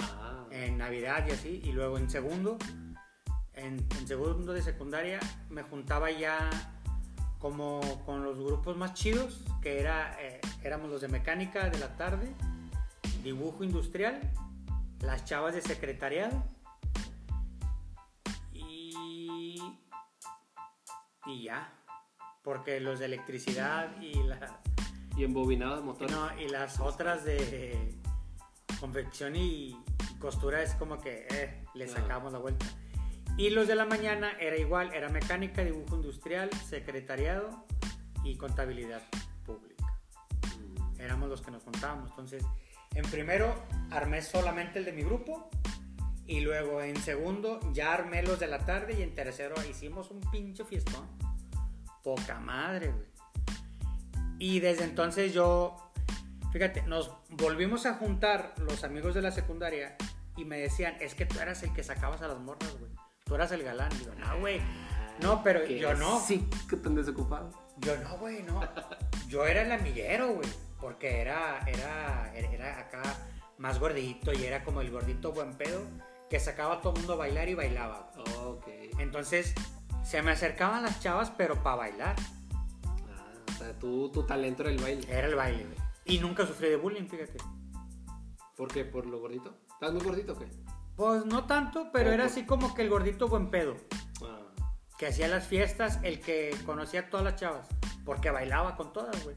Ah. 0.00 0.46
En 0.50 0.78
Navidad 0.78 1.26
y 1.26 1.30
así. 1.32 1.60
Y 1.64 1.72
luego 1.72 1.98
en 1.98 2.10
segundo, 2.10 2.58
en, 3.58 3.86
en 3.98 4.06
segundo 4.06 4.52
de 4.52 4.62
secundaria, 4.62 5.20
me 5.50 5.62
juntaba 5.62 6.10
ya 6.10 6.50
como 7.38 7.80
con 8.04 8.24
los 8.24 8.38
grupos 8.38 8.76
más 8.76 8.94
chidos, 8.94 9.40
que 9.62 9.80
era, 9.80 10.16
eh, 10.20 10.40
éramos 10.62 10.90
los 10.90 11.00
de 11.00 11.08
mecánica 11.08 11.70
de 11.70 11.78
la 11.78 11.96
tarde, 11.96 12.32
dibujo 13.22 13.62
industrial, 13.64 14.20
las 15.00 15.24
chavas 15.24 15.54
de 15.54 15.62
secretariado 15.62 16.42
y, 18.52 19.62
y 21.26 21.44
ya. 21.44 21.72
Porque 22.42 22.80
los 22.80 22.98
de 22.98 23.04
electricidad 23.04 24.00
y, 24.00 24.14
la, 24.22 24.60
Y 25.16 25.24
embobinado 25.24 25.76
de 25.76 25.82
motor. 25.82 26.10
no, 26.10 26.40
y 26.40 26.48
las 26.48 26.80
otras 26.80 27.24
de 27.24 27.94
confección 28.80 29.36
y 29.36 29.76
costura 30.18 30.62
es 30.62 30.74
como 30.74 30.98
que 30.98 31.26
eh, 31.30 31.64
le 31.74 31.88
sacamos 31.88 32.32
la 32.32 32.38
vuelta. 32.38 32.64
Y 33.38 33.50
los 33.50 33.68
de 33.68 33.76
la 33.76 33.84
mañana 33.84 34.32
era 34.40 34.56
igual, 34.56 34.92
era 34.92 35.08
mecánica, 35.10 35.62
dibujo 35.62 35.94
industrial, 35.94 36.50
secretariado 36.68 37.64
y 38.24 38.36
contabilidad 38.36 39.00
pública. 39.46 39.86
Éramos 40.98 41.28
los 41.28 41.40
que 41.40 41.52
nos 41.52 41.62
juntábamos. 41.62 42.10
Entonces, 42.10 42.44
En 42.94 43.04
primero 43.04 43.54
armé 43.90 44.22
solamente 44.22 44.80
el 44.80 44.84
de 44.84 44.92
mi 44.92 45.02
grupo. 45.02 45.48
Y 46.26 46.40
luego 46.40 46.82
en 46.82 46.96
segundo 46.96 47.60
ya 47.72 47.94
armé 47.94 48.24
los 48.24 48.40
de 48.40 48.48
la 48.48 48.58
tarde. 48.66 48.94
Y 48.98 49.02
en 49.02 49.14
tercero 49.14 49.54
hicimos 49.70 50.10
un 50.10 50.20
pinche 50.32 50.64
fiestón. 50.64 51.06
Poca 52.02 52.40
madre, 52.40 52.88
güey. 52.88 53.06
Y 54.40 54.58
desde 54.58 54.82
entonces 54.82 55.32
yo, 55.32 55.92
fíjate, 56.52 56.82
nos 56.82 57.12
volvimos 57.30 57.86
a 57.86 57.94
juntar 57.94 58.54
los 58.58 58.82
amigos 58.82 59.14
de 59.14 59.22
la 59.22 59.30
secundaria. 59.30 59.96
Y 60.36 60.44
me 60.44 60.58
decían, 60.58 60.96
es 60.98 61.14
que 61.14 61.24
tú 61.24 61.38
eras 61.38 61.62
el 61.62 61.72
que 61.72 61.84
sacabas 61.84 62.20
a 62.22 62.26
las 62.26 62.40
morras, 62.40 62.76
güey. 62.80 62.90
Tú 63.28 63.34
eras 63.34 63.52
el 63.52 63.62
galán. 63.62 63.90
Y 64.00 64.04
yo, 64.06 64.14
no, 64.14 64.40
güey. 64.40 64.60
No, 65.20 65.42
pero 65.42 65.64
yo 65.66 65.94
no. 65.94 66.18
Sí, 66.20 66.48
que 66.68 66.76
tan 66.76 66.94
desocupado. 66.94 67.50
Yo 67.76 67.96
no, 67.98 68.16
güey, 68.16 68.42
no. 68.42 68.60
Yo 69.28 69.46
era 69.46 69.62
el 69.62 69.70
amiguero, 69.70 70.32
güey. 70.32 70.48
Porque 70.80 71.20
era, 71.20 71.60
era, 71.66 72.32
era, 72.34 72.80
acá 72.80 73.02
más 73.58 73.78
gordito 73.78 74.32
y 74.32 74.44
era 74.44 74.64
como 74.64 74.80
el 74.80 74.90
gordito 74.90 75.32
buen 75.32 75.54
pedo 75.54 75.80
que 76.30 76.38
sacaba 76.38 76.74
a 76.74 76.80
todo 76.80 76.92
el 76.94 77.00
mundo 77.00 77.14
a 77.14 77.16
bailar 77.16 77.48
y 77.48 77.54
bailaba. 77.54 78.10
Ok. 78.44 78.66
Entonces 78.98 79.54
se 80.04 80.22
me 80.22 80.30
acercaban 80.30 80.82
las 80.82 81.00
chavas, 81.00 81.30
pero 81.36 81.62
para 81.62 81.76
bailar. 81.76 82.16
Ah, 82.86 83.32
o 83.48 83.58
sea, 83.58 83.78
tú, 83.78 84.10
tu 84.10 84.22
talento 84.22 84.62
era 84.62 84.70
el 84.70 84.78
baile. 84.78 85.06
Era 85.10 85.26
el 85.26 85.34
baile, 85.34 85.64
güey. 85.64 85.78
Y 86.04 86.18
nunca 86.20 86.46
sufrí 86.46 86.70
de 86.70 86.76
bullying, 86.76 87.08
fíjate. 87.08 87.38
¿Por 88.56 88.68
qué? 88.72 88.84
¿Por 88.84 89.06
lo 89.06 89.20
gordito? 89.20 89.54
¿Estás 89.74 89.92
muy 89.92 90.02
gordito 90.02 90.32
o 90.32 90.38
qué? 90.38 90.46
Pues 90.98 91.24
no 91.24 91.46
tanto, 91.46 91.90
pero 91.92 92.10
era 92.12 92.24
así 92.26 92.44
como 92.44 92.74
que 92.74 92.82
el 92.82 92.90
gordito 92.90 93.28
buen 93.28 93.50
pedo. 93.50 93.76
Ah, 94.22 94.40
Que 94.98 95.06
hacía 95.06 95.28
las 95.28 95.46
fiestas, 95.46 96.00
el 96.02 96.20
que 96.20 96.54
conocía 96.66 97.00
a 97.00 97.08
todas 97.08 97.24
las 97.24 97.36
chavas. 97.36 97.68
Porque 98.04 98.30
bailaba 98.30 98.74
con 98.76 98.92
todas, 98.92 99.22
güey. 99.24 99.36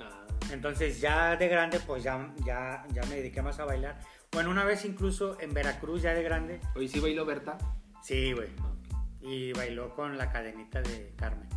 ah, 0.00 0.26
Entonces 0.50 1.00
ya 1.00 1.36
de 1.36 1.48
grande, 1.48 1.78
pues 1.80 2.02
ya, 2.02 2.32
ya, 2.44 2.84
ya 2.92 3.02
me 3.04 3.16
dediqué 3.16 3.42
más 3.42 3.58
a 3.60 3.64
bailar. 3.66 4.00
Bueno, 4.32 4.50
una 4.50 4.64
vez 4.64 4.84
incluso 4.86 5.38
en 5.40 5.52
Veracruz, 5.54 6.02
ya 6.02 6.14
de 6.14 6.22
grande, 6.22 6.60
Hoy 6.74 6.88
sí 6.88 6.98
bailó 6.98 7.24
Berta. 7.26 7.58
sí, 8.02 8.32
güey. 8.32 8.48
Ok. 8.48 8.96
Y 9.20 9.52
bailó 9.52 9.94
con 9.94 10.16
la 10.16 10.30
cadenita 10.32 10.80
de 10.82 11.14
Carmen. 11.16 11.48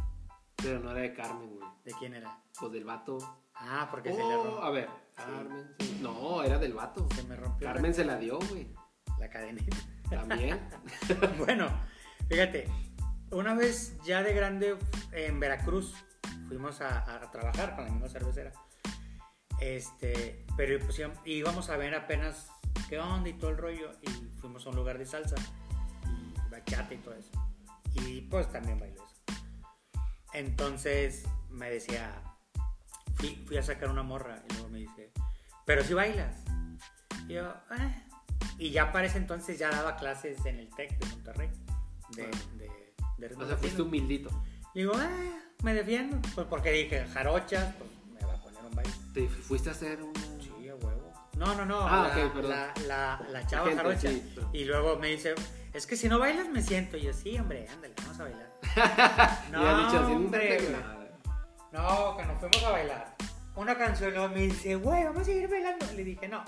Pero 0.57 0.79
no 0.81 0.91
era 0.91 0.99
de 1.01 1.13
Carmen, 1.13 1.49
güey. 1.55 1.69
¿De 1.85 1.93
quién 1.97 2.13
era? 2.13 2.37
Pues 2.59 2.73
del 2.73 2.83
vato. 2.83 3.17
Ah, 3.55 3.87
porque 3.89 4.11
se 4.11 4.17
le 4.17 4.23
Oh, 4.23 4.43
rompió. 4.43 4.63
a 4.63 4.69
ver. 4.71 4.89
Carmen. 5.15 5.75
sí. 5.79 5.99
No, 6.01 6.43
era 6.43 6.57
del 6.57 6.73
vato. 6.73 7.07
Se 7.15 7.23
me 7.23 7.35
rompió 7.37 7.67
Carmen 7.67 7.93
se 7.93 8.03
la 8.03 8.17
dio, 8.17 8.37
güey. 8.49 8.67
La 9.19 9.29
cadenita. 9.29 9.75
También. 10.09 10.59
bueno, 11.37 11.67
fíjate, 12.27 12.67
una 13.31 13.53
vez 13.53 13.97
ya 14.03 14.23
de 14.23 14.33
grande 14.33 14.77
en 15.11 15.39
Veracruz 15.39 15.93
fuimos 16.47 16.81
a, 16.81 17.29
trabajar 17.31 17.75
con 17.75 17.85
la 17.85 17.91
misma 17.91 18.09
cervecera. 18.09 18.51
Este, 19.61 20.45
pero 20.57 20.79
pues 20.85 20.99
íbamos- 21.25 21.69
a 21.69 21.77
ver 21.77 21.93
apenas 21.93 22.47
qué 22.87 22.97
onda 22.99 23.29
y 23.29 23.33
todo 23.33 23.51
el 23.51 23.57
rollo 23.57 23.91
y 24.01 24.09
fuimos 24.39 24.65
a 24.65 24.69
un 24.69 24.75
lugar 24.77 24.97
de 24.97 25.05
salsa 25.05 25.35
y 26.07 26.49
bachata 26.49 26.93
y 26.93 26.97
todo 26.97 27.13
eso. 27.13 27.31
Y 27.93 28.21
pues 28.21 28.51
también 28.51 28.79
bailó 28.79 29.03
eso. 29.05 29.15
Entonces 30.33 31.25
me 31.49 31.69
decía, 31.69 32.23
fui, 33.15 33.43
fui 33.47 33.57
a 33.57 33.63
sacar 33.63 33.89
una 33.89 34.03
morra 34.03 34.43
y 34.49 34.53
luego 34.53 34.69
me 34.69 34.79
dice, 34.79 35.11
pero 35.65 35.83
si 35.83 35.93
bailas. 35.93 36.43
Y 37.27 37.33
yo, 37.33 37.53
"Eh". 37.77 38.08
Y 38.57 38.71
ya 38.71 38.91
para 38.91 39.07
ese 39.07 39.17
entonces 39.17 39.57
ya 39.59 39.69
daba 39.69 39.95
clases 39.95 40.45
en 40.45 40.59
el 40.59 40.69
TEC 40.75 40.97
de 40.99 41.05
Monterrey. 41.07 41.49
De, 42.15 42.23
de, 42.57 42.93
de 43.17 43.27
ritmos 43.27 43.45
O 43.45 43.47
sea, 43.47 43.57
fuiste 43.57 43.81
humildito. 43.81 44.29
Digo, 44.73 44.93
"Eh, 44.99 45.31
me 45.63 45.73
defiendo. 45.73 46.17
Pues 46.35 46.47
porque 46.47 46.71
dije, 46.71 47.05
jarochas, 47.07 47.73
pues 47.75 47.89
me 48.13 48.25
va 48.27 48.33
a 48.35 48.41
poner 48.43 48.63
un 48.63 48.75
baile. 48.75 48.91
Te 49.13 49.27
fuiste 49.27 49.69
a 49.69 49.71
hacer 49.73 50.01
una. 50.01 50.19
Sí, 50.41 50.67
a 50.69 50.75
huevo. 50.75 51.13
No, 51.37 51.55
no, 51.55 51.65
no. 51.65 51.79
Ah, 51.87 52.11
la, 52.15 52.25
ok, 52.25 52.33
perdón. 52.33 52.49
La, 52.51 52.73
la, 52.87 53.21
la 53.29 53.47
chava 53.47 53.67
gente, 53.67 53.77
jarocha. 53.83 54.09
sí, 54.09 54.31
pero- 54.35 54.49
Y 54.51 54.65
luego 54.65 54.97
me 54.97 55.07
dice, 55.07 55.35
es 55.73 55.87
que 55.87 55.95
si 55.95 56.09
no 56.09 56.19
bailas 56.19 56.49
me 56.49 56.61
siento. 56.61 56.97
Y 56.97 57.03
yo, 57.03 57.13
sí, 57.13 57.37
hombre, 57.39 57.65
ándale, 57.69 57.93
vamos 58.01 58.19
a 58.19 58.23
bailar. 58.23 58.53
Ha 59.53 59.85
dicho 59.85 60.03
así, 60.03 60.11
hombre, 60.13 60.59
no. 60.71 60.99
No, 61.71 62.17
que 62.17 62.25
nos 62.25 62.39
fuimos 62.39 62.63
a 62.63 62.69
bailar. 62.71 63.15
Una 63.55 63.77
canción, 63.77 64.11
luego 64.13 64.29
me 64.29 64.41
dice, 64.41 64.75
güey, 64.75 65.03
vamos 65.03 65.21
a 65.21 65.25
seguir 65.25 65.47
bailando. 65.49 65.85
Le 65.95 66.03
dije, 66.03 66.27
no, 66.27 66.43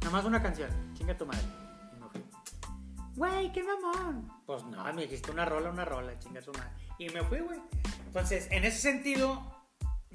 nada 0.00 0.10
más 0.10 0.24
una 0.24 0.42
canción. 0.42 0.70
Chinga 0.94 1.16
tu 1.16 1.26
madre. 1.26 1.42
Y 1.96 2.00
me 2.00 2.08
fui. 2.08 2.24
Güey, 3.16 3.52
qué 3.52 3.62
mamón. 3.62 4.28
Pues 4.46 4.64
no, 4.64 4.84
me 4.92 5.02
dijiste 5.02 5.30
una 5.30 5.44
rola, 5.44 5.70
una 5.70 5.84
rola, 5.84 6.18
chinga 6.18 6.40
su 6.40 6.52
madre. 6.52 6.70
Y 6.98 7.08
me 7.10 7.22
fui, 7.22 7.40
güey. 7.40 7.60
Entonces, 8.06 8.48
en 8.50 8.64
ese 8.64 8.78
sentido, 8.78 9.42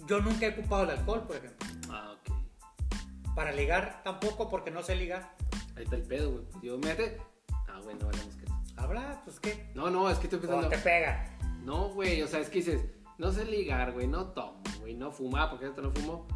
yo 0.07 0.19
nunca 0.21 0.45
he 0.47 0.49
ocupado 0.59 0.83
el 0.83 0.91
alcohol, 0.91 1.23
por 1.27 1.37
ejemplo. 1.37 1.67
Ah, 1.89 2.13
ok. 2.13 3.33
Para 3.35 3.51
ligar 3.51 4.01
tampoco, 4.03 4.49
porque 4.49 4.71
no 4.71 4.81
sé 4.83 4.95
ligar. 4.95 5.35
Ahí 5.75 5.83
está 5.83 5.95
el 5.95 6.03
pedo, 6.03 6.31
güey. 6.31 6.45
Pues 6.51 6.63
yo 6.63 6.77
mete. 6.77 7.21
Ah, 7.67 7.79
güey, 7.83 7.95
no 7.97 8.07
valemos 8.07 8.35
que. 8.35 8.45
Habla, 8.77 9.21
pues 9.23 9.39
qué. 9.39 9.71
No, 9.75 9.89
no, 9.89 10.09
es 10.09 10.17
que 10.17 10.25
estoy 10.27 10.39
O 10.39 10.41
pensando. 10.41 10.69
te 10.69 10.77
pega. 10.77 11.37
No, 11.63 11.89
güey, 11.89 12.21
o 12.21 12.27
sea, 12.27 12.39
es 12.39 12.49
que 12.49 12.59
dices, 12.59 12.85
no 13.17 13.31
sé 13.31 13.45
ligar, 13.45 13.93
güey, 13.93 14.07
no 14.07 14.27
tomo, 14.27 14.61
güey, 14.79 14.93
no 14.93 15.11
fumo, 15.11 15.37
ah, 15.37 15.49
porque 15.49 15.67
esto 15.67 15.81
no 15.81 15.91
fumo. 15.91 16.27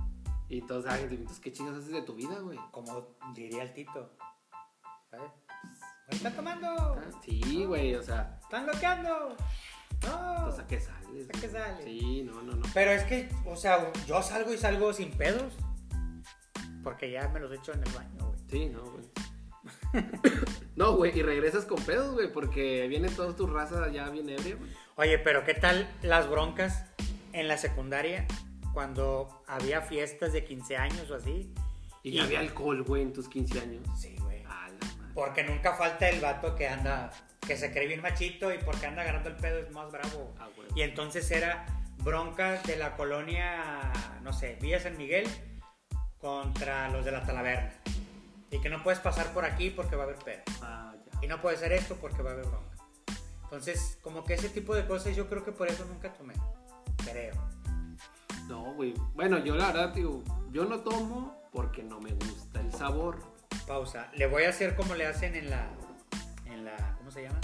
Y 0.50 0.60
entonces, 0.60 0.92
ay, 0.92 1.08
entonces, 1.10 1.40
¿qué 1.40 1.54
chingas 1.54 1.76
haces 1.76 1.92
de 1.92 2.02
tu 2.02 2.16
vida, 2.16 2.40
güey? 2.40 2.58
Como 2.72 3.16
diría 3.36 3.64
el 3.64 3.74
Tito. 3.74 4.12
¿Sabes? 5.12 5.32
¿Están 6.10 6.36
tomando? 6.36 6.68
Ah, 6.68 7.02
Sí, 7.24 7.66
güey, 7.66 7.94
o 7.96 8.02
sea, 8.02 8.40
¿Están 8.42 8.66
loqueando? 8.66 9.38
No. 10.02 10.38
entonces, 10.38 10.60
¿a 10.60 10.68
qué 10.68 10.80
sales? 10.80 11.28
¿A 11.30 11.40
qué 11.40 11.50
sales? 11.50 11.84
Sí, 11.86 12.24
no, 12.24 12.42
no, 12.42 12.54
no. 12.54 12.66
Pero 12.74 12.92
es 12.92 13.04
que, 13.04 13.30
o 13.46 13.56
sea, 13.56 13.92
yo 14.08 14.24
salgo 14.24 14.52
y 14.52 14.58
salgo 14.58 14.92
sin 14.92 15.12
pedos. 15.12 15.54
Porque 16.84 17.12
ya 17.12 17.28
me 17.28 17.40
los 17.40 17.52
echo 17.52 17.74
en 17.74 17.84
el 17.84 17.94
baño, 17.94 18.28
güey. 18.28 18.40
Sí, 18.50 18.70
no, 18.70 18.84
güey. 18.84 19.06
no, 20.76 20.96
güey, 20.96 21.18
y 21.18 21.22
regresas 21.22 21.66
con 21.66 21.84
pedos, 21.84 22.16
güey, 22.16 22.32
porque 22.32 22.88
vienen 22.88 23.14
todas 23.16 23.36
tus 23.36 23.50
razas 23.52 23.92
ya 23.92 24.10
bien 24.10 24.30
ebria, 24.30 24.56
güey. 24.56 24.72
Oye, 24.96 25.20
pero 25.20 25.44
¿qué 25.44 25.54
tal 25.54 25.88
las 26.02 26.28
broncas 26.30 26.86
en 27.34 27.48
la 27.48 27.58
secundaria 27.58 28.26
cuando 28.74 29.44
había 29.48 29.82
fiestas 29.82 30.34
de 30.34 30.44
15 30.44 30.78
años 30.78 31.12
o 31.12 31.16
así? 31.16 31.54
Y 32.04 32.12
ya 32.12 32.24
había 32.24 32.40
alcohol, 32.40 32.84
güey, 32.84 33.02
en 33.02 33.14
tus 33.14 33.28
15 33.28 33.60
años. 33.60 33.88
Sí, 34.00 34.16
güey. 34.20 34.44
Porque 35.14 35.44
nunca 35.44 35.74
falta 35.76 36.08
el 36.08 36.22
vato 36.22 36.56
que 36.56 36.68
anda, 36.68 37.12
que 37.46 37.58
se 37.58 37.72
cree 37.72 37.88
bien 37.88 38.02
machito 38.02 38.54
y 38.54 38.58
porque 38.60 38.86
anda 38.86 39.02
agarrando 39.02 39.30
el 39.30 39.36
pedo 39.36 39.60
es 39.60 39.70
más 39.72 39.92
bravo. 39.92 40.34
Ah, 40.40 40.48
güey. 40.56 40.68
Y 40.76 40.82
entonces 40.84 41.30
era 41.32 41.66
broncas 42.04 42.64
de 42.64 42.78
la 42.78 42.96
colonia, 42.96 43.92
no 44.24 44.32
sé, 44.32 44.58
Villa 44.62 44.80
San 44.80 44.98
Miguel 44.98 45.28
contra 46.20 46.90
los 46.90 47.04
de 47.04 47.12
la 47.12 47.26
Talaverna. 47.26 47.74
Y 48.52 48.60
que 48.62 48.70
no 48.70 48.82
puedes 48.82 49.00
pasar 49.00 49.34
por 49.34 49.46
aquí 49.46 49.70
porque 49.70 49.96
va 49.96 50.04
a 50.04 50.06
haber 50.06 50.20
pedo. 50.20 50.42
Ah. 50.62 50.96
Y 51.22 51.28
no 51.28 51.42
puede 51.42 51.58
ser 51.58 51.74
esto 51.74 51.96
porque 51.96 52.22
va 52.22 52.32
a 52.32 52.34
haber 52.34 52.46
bronca. 52.46 52.76
Entonces, 53.44 53.98
como 54.02 54.24
que 54.24 54.36
ese 54.36 54.50
tipo 54.50 54.76
de 54.76 54.86
cosas 54.86 55.16
yo 55.16 55.28
creo 55.28 55.44
que 55.44 55.52
por 55.52 55.68
eso 55.68 55.84
nunca 55.86 56.14
tomé. 56.14 56.34
Creo. 57.04 57.34
No, 58.50 58.74
güey. 58.74 58.94
Bueno, 59.14 59.38
yo 59.40 59.56
la 59.56 59.68
verdad, 59.68 59.94
digo, 59.94 60.24
yo 60.52 60.66
no 60.66 60.80
tomo 60.80 61.40
porque 61.52 61.84
no 61.84 62.00
me 62.02 62.14
gusta 62.14 62.60
el 62.60 62.72
sabor. 62.74 63.20
Pausa. 63.68 64.10
Le 64.16 64.28
voy 64.28 64.44
a 64.44 64.50
hacer 64.50 64.76
como 64.76 64.96
le 64.96 65.06
hacen 65.06 65.36
en 65.36 65.50
la. 65.50 65.70
En 66.46 66.66
la. 66.66 66.96
¿Cómo 66.98 67.12
se 67.12 67.24
llama? 67.24 67.40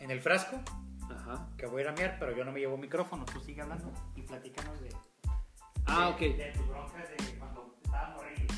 En 0.00 0.10
el 0.10 0.20
frasco. 0.20 0.58
Ajá. 1.10 1.46
Que 1.58 1.66
voy 1.66 1.80
a 1.80 1.84
ir 1.84 1.88
a 1.90 1.92
mirar, 1.92 2.16
pero 2.18 2.34
yo 2.36 2.44
no 2.44 2.52
me 2.52 2.60
llevo 2.60 2.76
micrófono. 2.78 3.24
Tú 3.26 3.38
sigue 3.40 3.60
hablando 3.62 3.92
y 4.16 4.22
platícanos 4.22 4.80
de. 4.80 4.88
Ah, 5.86 6.06
de- 6.06 6.12
ok. 6.30 6.36
De 6.36 6.52
tu 6.56 6.64
bronca 6.64 6.96
de 6.98 7.38
cuando 7.38 7.76
estaba 7.84 8.14
morrillo. 8.16 8.48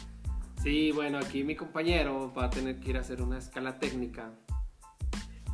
Sí, 0.62 0.92
bueno, 0.92 1.18
aquí 1.18 1.42
mi 1.42 1.56
compañero 1.56 2.32
va 2.32 2.44
a 2.44 2.50
tener 2.50 2.78
que 2.78 2.90
ir 2.90 2.96
a 2.96 3.00
hacer 3.00 3.20
una 3.20 3.38
escala 3.38 3.78
técnica. 3.78 4.30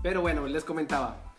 Pero 0.02 0.20
bueno, 0.20 0.46
les 0.46 0.64
comentaba, 0.64 1.29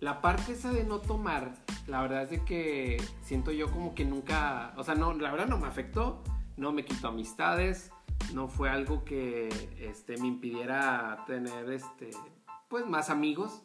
la 0.00 0.20
parte 0.20 0.52
esa 0.52 0.72
de 0.72 0.84
no 0.84 1.00
tomar, 1.00 1.54
la 1.86 2.02
verdad 2.02 2.22
es 2.22 2.30
de 2.30 2.44
que 2.44 3.02
siento 3.22 3.50
yo 3.50 3.70
como 3.70 3.94
que 3.94 4.04
nunca, 4.04 4.72
o 4.76 4.84
sea, 4.84 4.94
no, 4.94 5.12
la 5.14 5.30
verdad 5.30 5.46
no 5.48 5.58
me 5.58 5.66
afectó, 5.66 6.22
no 6.56 6.72
me 6.72 6.84
quitó 6.84 7.08
amistades, 7.08 7.90
no 8.32 8.48
fue 8.48 8.68
algo 8.68 9.04
que 9.04 9.48
este, 9.80 10.16
me 10.18 10.28
impidiera 10.28 11.24
tener, 11.26 11.70
este, 11.70 12.10
pues, 12.68 12.86
más 12.86 13.10
amigos. 13.10 13.62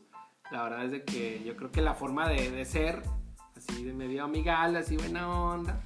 La 0.51 0.63
verdad 0.63 0.86
es 0.86 0.91
de 0.91 1.03
que 1.03 1.43
yo 1.43 1.55
creo 1.55 1.71
que 1.71 1.81
la 1.81 1.93
forma 1.93 2.27
de, 2.27 2.51
de 2.51 2.65
ser, 2.65 3.01
así 3.55 3.84
de 3.84 3.93
medio 3.93 4.23
amigal, 4.23 4.75
así 4.75 4.97
buena 4.97 5.29
onda, 5.29 5.81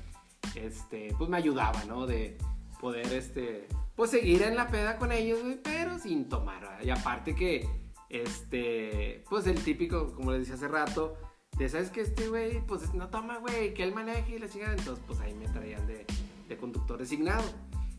este, 0.55 1.13
pues 1.17 1.29
me 1.29 1.37
ayudaba, 1.37 1.83
¿no? 1.85 2.05
De 2.05 2.37
poder, 2.79 3.11
este, 3.13 3.67
pues 3.95 4.11
seguir 4.11 4.43
en 4.43 4.55
la 4.55 4.67
peda 4.67 4.97
con 4.97 5.11
ellos, 5.11 5.39
pero 5.63 5.97
sin 5.99 6.27
tomar, 6.29 6.61
¿verdad? 6.61 6.83
Y 6.83 6.89
aparte 6.89 7.35
que, 7.35 7.67
este, 8.09 9.23
pues 9.29 9.47
el 9.47 9.61
típico, 9.63 10.13
como 10.13 10.31
les 10.31 10.41
decía 10.41 10.55
hace 10.55 10.67
rato, 10.67 11.17
de, 11.57 11.69
¿sabes 11.69 11.89
que 11.89 12.01
Este 12.01 12.29
güey, 12.29 12.65
pues 12.65 12.93
no 12.93 13.09
toma, 13.09 13.37
güey, 13.37 13.73
que 13.73 13.83
él 13.83 13.93
maneje 13.93 14.35
y 14.35 14.39
la 14.39 14.47
chingada, 14.47 14.73
entonces, 14.73 15.03
pues 15.07 15.19
ahí 15.19 15.33
me 15.33 15.47
traían 15.47 15.87
de, 15.87 16.05
de 16.47 16.57
conductor 16.57 16.97
designado. 16.99 17.43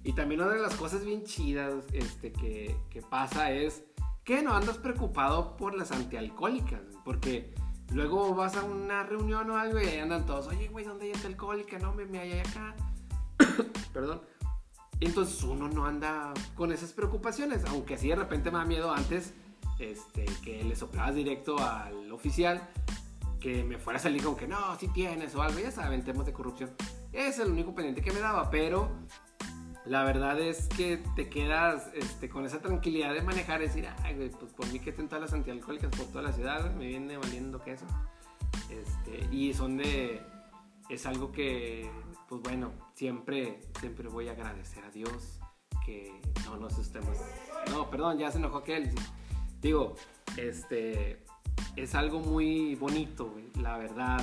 Y 0.05 0.13
también 0.13 0.41
una 0.41 0.53
de 0.53 0.61
las 0.61 0.75
cosas 0.77 1.05
bien 1.05 1.25
chidas, 1.25 1.85
este, 1.93 2.33
que, 2.33 2.77
que 2.89 3.03
pasa 3.03 3.51
es 3.51 3.85
que 4.25 4.43
no 4.43 4.55
andas 4.55 4.79
preocupado 4.79 5.57
por 5.57 5.75
las 5.75 5.91
antialcohólicas, 5.91 6.83
porque 7.05 7.53
luego 7.93 8.35
vas 8.35 8.57
a 8.57 8.63
una 8.63 9.03
reunión 9.03 9.51
o 9.51 9.57
algo 9.57 9.81
y 9.81 9.87
ahí 9.87 9.99
andan 9.99 10.25
todos, 10.25 10.47
oye, 10.47 10.69
güey, 10.69 10.85
¿dónde 10.85 11.07
hay 11.07 11.13
antialcohólica? 11.13 11.79
No, 11.79 11.93
me, 11.93 12.07
me 12.07 12.21
hay 12.21 12.39
acá. 12.39 12.77
Perdón. 13.93 14.21
entonces 15.01 15.43
uno 15.43 15.69
no 15.69 15.87
anda 15.87 16.33
con 16.55 16.73
esas 16.73 16.93
preocupaciones, 16.93 17.65
aunque 17.67 17.99
sí 17.99 18.09
de 18.09 18.17
repente 18.17 18.51
me 18.51 18.59
da 18.59 18.65
miedo 18.65 18.93
antes 18.93 19.35
este, 19.79 20.25
que 20.43 20.65
le 20.65 20.77
soplabas 20.77 21.15
directo 21.15 21.59
al 21.59 22.11
oficial, 22.13 22.69
que 23.41 23.63
me 23.65 23.79
fuera 23.79 23.99
a 23.99 24.03
salir 24.03 24.23
con 24.23 24.37
que 24.37 24.49
no, 24.49 24.77
si 24.79 24.89
tienes 24.89 25.35
o 25.35 25.43
algo, 25.43 25.59
ya 25.59 25.71
saben, 25.71 26.05
temas 26.05 26.27
de 26.27 26.33
corrupción. 26.33 26.71
Ese 27.13 27.29
es 27.29 27.39
el 27.39 27.53
único 27.53 27.75
pendiente 27.75 28.03
que 28.03 28.13
me 28.13 28.21
daba, 28.21 28.51
pero 28.51 28.91
la 29.89 30.05
verdad 30.05 30.39
es 30.39 30.69
que 30.69 30.99
te 31.17 31.31
quedas 31.31 31.91
este, 31.95 32.29
con 32.29 32.45
esa 32.45 32.61
tranquilidad 32.61 33.15
de 33.15 33.23
manejar 33.23 33.61
decir, 33.61 33.89
ay, 34.03 34.17
güey, 34.17 34.31
pues 34.31 34.53
por 34.53 34.71
mí 34.71 34.81
que 34.81 34.91
estén 34.91 35.09
todas 35.09 35.23
las 35.23 35.33
antialcohólicas 35.33 35.91
por 35.97 36.07
toda 36.09 36.23
la 36.23 36.33
ciudad, 36.33 36.75
me 36.75 36.87
viene 36.87 37.17
valiendo 37.17 37.63
queso. 37.63 37.87
Este, 38.71 39.35
y 39.35 39.55
son 39.55 39.79
de. 39.79 40.23
Es 40.91 41.07
algo 41.07 41.33
que, 41.33 41.91
pues 42.29 42.43
bueno, 42.43 42.73
siempre, 42.95 43.61
siempre 43.81 44.09
voy 44.09 44.29
a 44.29 44.33
agradecer 44.33 44.85
a 44.85 44.91
Dios 44.91 45.41
que. 45.85 46.21
No, 46.45 46.57
no, 46.57 46.69
esos 46.69 46.91
temas. 46.93 47.19
No, 47.71 47.91
perdón, 47.91 48.19
ya 48.19 48.31
se 48.31 48.39
enojó 48.39 48.59
aquel. 48.59 48.91
Digo, 49.61 49.97
este. 50.37 51.25
Es 51.77 51.95
algo 51.95 52.21
muy 52.21 52.75
bonito, 52.77 53.31
güey, 53.31 53.51
la 53.61 53.79
verdad. 53.79 54.21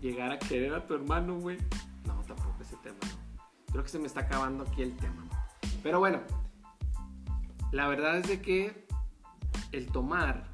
Llegar 0.00 0.32
a 0.32 0.38
querer 0.38 0.74
a 0.74 0.86
tu 0.86 0.94
hermano, 0.94 1.38
güey. 1.38 1.58
No, 2.06 2.22
tampoco 2.22 2.62
ese 2.62 2.76
tema, 2.76 2.98
no. 3.02 3.42
Creo 3.72 3.84
que 3.84 3.88
se 3.88 3.98
me 3.98 4.06
está 4.06 4.20
acabando 4.20 4.64
aquí 4.64 4.82
el 4.82 4.96
tema. 4.96 5.28
Pero 5.82 6.00
bueno, 6.00 6.20
la 7.72 7.88
verdad 7.88 8.18
es 8.18 8.28
de 8.28 8.40
que 8.40 8.86
el 9.72 9.86
tomar 9.92 10.44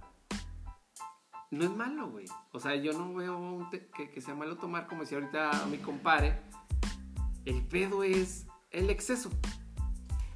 no 1.51 1.65
es 1.65 1.71
malo, 1.71 2.11
güey. 2.11 2.27
O 2.53 2.61
sea, 2.61 2.77
yo 2.77 2.93
no 2.93 3.15
veo 3.15 3.69
que, 3.71 4.11
que 4.11 4.21
sea 4.21 4.35
malo 4.35 4.57
tomar, 4.57 4.87
como 4.87 5.03
decía 5.03 5.19
ahorita 5.19 5.67
mi 5.71 5.79
compadre. 5.79 6.39
El 7.45 7.63
pedo 7.63 8.03
es 8.03 8.47
el 8.71 8.91
exceso. 8.91 9.31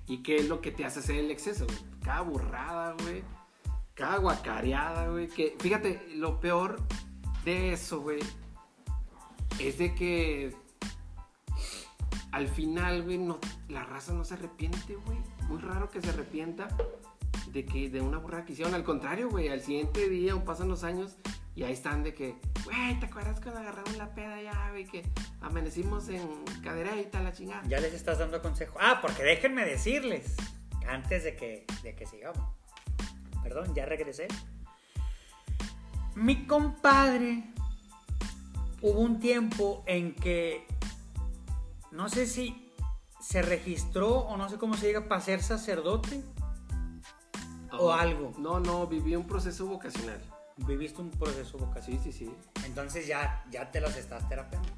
¿Y 0.07 0.23
qué 0.23 0.37
es 0.37 0.49
lo 0.49 0.61
que 0.61 0.73
te 0.73 0.85
hace 0.85 1.01
hacer 1.01 1.17
el 1.17 1.31
exceso, 1.31 1.67
güey? 1.67 1.79
Cada 2.03 2.23
burrada, 2.23 2.97
güey. 3.03 3.23
Cada 4.01 4.17
guacareada, 4.17 5.09
güey. 5.09 5.29
Que, 5.29 5.55
fíjate, 5.61 6.09
lo 6.15 6.41
peor 6.41 6.81
de 7.45 7.75
eso, 7.75 8.01
güey, 8.01 8.21
es 9.59 9.77
de 9.77 9.95
que 9.95 10.57
al 12.33 12.49
final, 12.49 13.03
güey, 13.03 13.19
no, 13.19 13.39
la 13.69 13.85
raza 13.85 14.15
no 14.15 14.25
se 14.25 14.35
arrepiente, 14.35 14.97
güey. 14.97 15.19
Muy 15.49 15.61
raro 15.61 15.91
que 15.91 16.01
se 16.01 16.09
arrepienta 16.09 16.69
de 17.53 17.67
que 17.67 17.91
de 17.91 18.01
una 18.01 18.17
burrada 18.17 18.47
que 18.47 18.55
hicieron. 18.55 18.73
Al 18.73 18.85
contrario, 18.85 19.29
güey, 19.29 19.49
al 19.49 19.61
siguiente 19.61 20.09
día 20.09 20.35
o 20.35 20.45
pasan 20.45 20.69
los 20.69 20.83
años 20.83 21.19
y 21.55 21.65
ahí 21.65 21.75
están 21.75 22.03
de 22.03 22.15
que, 22.15 22.37
güey, 22.65 22.99
¿te 23.01 23.05
acuerdas 23.05 23.39
cuando 23.43 23.61
agarramos 23.61 23.99
la 23.99 24.15
peda 24.15 24.41
ya, 24.41 24.71
güey? 24.71 24.87
Que 24.87 25.05
amanecimos 25.43 26.09
en 26.09 26.27
cadereita, 26.65 27.21
la 27.21 27.35
chingada. 27.35 27.65
Ya 27.69 27.81
les 27.81 27.93
estás 27.93 28.19
dando 28.19 28.41
consejo. 28.41 28.79
Ah, 28.81 29.01
porque 29.03 29.25
déjenme 29.25 29.67
decirles, 29.67 30.37
antes 30.89 31.23
de 31.23 31.37
que, 31.37 31.67
de 31.83 31.95
que 31.95 32.07
sigamos. 32.07 32.60
Perdón, 33.43 33.75
ya 33.75 33.87
regresé. 33.87 34.29
Mi 36.15 36.47
compadre, 36.47 37.45
hubo 38.83 39.01
un 39.01 39.21
tiempo 39.21 39.83
en 39.87 40.15
que, 40.15 40.67
no 41.93 42.09
sé 42.09 42.27
si 42.27 42.73
se 43.21 43.43
registró 43.43 44.19
o 44.21 44.37
no 44.37 44.49
sé 44.49 44.59
cómo 44.59 44.75
se 44.75 44.89
diga 44.89 45.09
para 45.09 45.21
ser 45.21 45.43
sacerdote. 45.43 46.23
o 47.79 47.93
algo. 47.93 48.33
No, 48.39 48.59
no, 48.61 48.87
viví 48.87 49.15
un 49.15 49.27
proceso 49.27 49.67
vocacional. 49.67 50.21
Viviste 50.57 51.01
un 51.01 51.11
proceso 51.11 51.57
vocacional. 51.57 52.03
Sí, 52.03 52.13
sí, 52.13 52.27
sí. 52.27 52.35
Entonces 52.67 53.07
ya, 53.07 53.45
ya 53.51 53.71
te 53.71 53.81
los 53.81 53.97
estás 53.97 54.29
terapeando. 54.29 54.69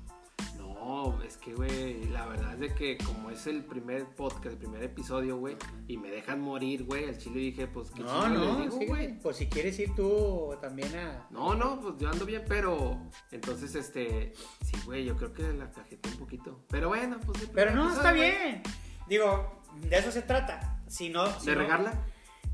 No, 0.84 1.22
es 1.22 1.36
que, 1.36 1.54
güey, 1.54 2.04
la 2.08 2.26
verdad 2.26 2.54
es 2.54 2.60
de 2.60 2.74
que 2.74 2.98
como 2.98 3.30
es 3.30 3.46
el 3.46 3.64
primer 3.64 4.04
podcast, 4.16 4.46
el 4.46 4.56
primer 4.56 4.82
episodio, 4.82 5.36
güey, 5.36 5.56
y 5.86 5.96
me 5.96 6.10
dejan 6.10 6.40
morir, 6.40 6.84
güey, 6.84 7.08
al 7.08 7.18
chile 7.18 7.38
dije, 7.38 7.66
pues, 7.68 7.90
¿qué 7.92 8.02
No, 8.02 8.28
no, 8.28 8.58
les 8.58 8.62
digo, 8.64 8.78
sí, 8.80 8.86
güey? 8.86 9.18
Pues 9.20 9.36
si 9.36 9.46
quieres 9.48 9.78
ir 9.78 9.94
tú 9.94 10.56
también 10.60 10.94
a... 10.96 11.26
No, 11.30 11.54
no, 11.54 11.80
pues 11.80 11.94
yo 11.98 12.08
ando 12.08 12.24
bien, 12.26 12.44
pero 12.48 12.98
entonces, 13.30 13.74
este, 13.76 14.32
sí, 14.64 14.76
güey, 14.84 15.04
yo 15.04 15.16
creo 15.16 15.32
que 15.32 15.52
la 15.52 15.70
cajeté 15.70 16.08
un 16.08 16.16
poquito. 16.18 16.64
Pero 16.68 16.88
bueno, 16.88 17.18
pues... 17.24 17.48
Pero 17.54 17.70
no, 17.74 17.84
episodio, 17.84 17.96
está 17.98 18.12
bien. 18.12 18.62
Digo, 19.08 19.62
de 19.88 19.98
eso 19.98 20.10
se 20.10 20.22
trata. 20.22 20.82
Si 20.88 21.10
no, 21.10 21.26
si 21.38 21.46
¿De 21.46 21.52
no- 21.54 21.60
regarla? 21.62 21.94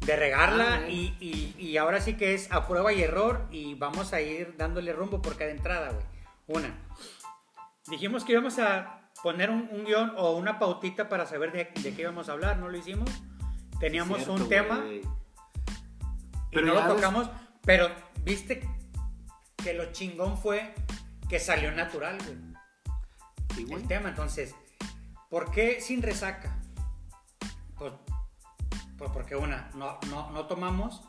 De 0.04 0.16
regarla 0.16 0.82
Ah, 0.84 0.88
y, 0.88 1.16
y- 1.18 1.54
y 1.58 1.76
ahora 1.78 2.00
sí 2.00 2.14
que 2.16 2.34
es 2.34 2.52
a 2.52 2.68
prueba 2.68 2.92
y 2.92 3.02
error 3.02 3.46
y 3.50 3.74
vamos 3.74 4.12
a 4.12 4.20
ir 4.20 4.54
dándole 4.56 4.92
rumbo 4.92 5.20
por 5.22 5.36
cada 5.36 5.50
entrada, 5.50 5.90
güey. 5.92 6.04
Una. 6.46 6.87
Dijimos 7.90 8.24
que 8.24 8.32
íbamos 8.32 8.58
a 8.58 9.10
poner 9.22 9.50
un, 9.50 9.68
un 9.72 9.84
guion 9.84 10.12
o 10.16 10.32
una 10.32 10.58
pautita 10.58 11.08
para 11.08 11.26
saber 11.26 11.52
de, 11.52 11.70
de 11.82 11.94
qué 11.94 12.02
íbamos 12.02 12.28
a 12.28 12.32
hablar, 12.32 12.58
¿no 12.58 12.68
lo 12.68 12.76
hicimos? 12.76 13.10
Teníamos 13.80 14.18
Cierto, 14.18 14.34
un 14.34 14.48
tema 14.48 14.76
güey. 14.76 14.98
y 14.98 15.02
Pero 16.52 16.66
no 16.66 16.74
lo 16.74 16.94
tocamos, 16.94 17.30
pero 17.62 17.88
viste 18.24 18.68
que 19.62 19.74
lo 19.74 19.92
chingón 19.92 20.36
fue 20.36 20.74
que 21.28 21.38
salió 21.38 21.72
natural, 21.72 22.18
güey. 22.18 22.36
Sí, 23.54 23.64
güey. 23.64 23.82
el 23.82 23.88
tema. 23.88 24.08
Entonces, 24.08 24.54
¿por 25.30 25.50
qué 25.50 25.80
sin 25.80 26.02
resaca? 26.02 26.58
Pues, 27.76 27.92
pues 28.96 29.10
porque 29.12 29.36
una, 29.36 29.70
no, 29.74 29.98
no, 30.10 30.30
no 30.30 30.46
tomamos, 30.46 31.02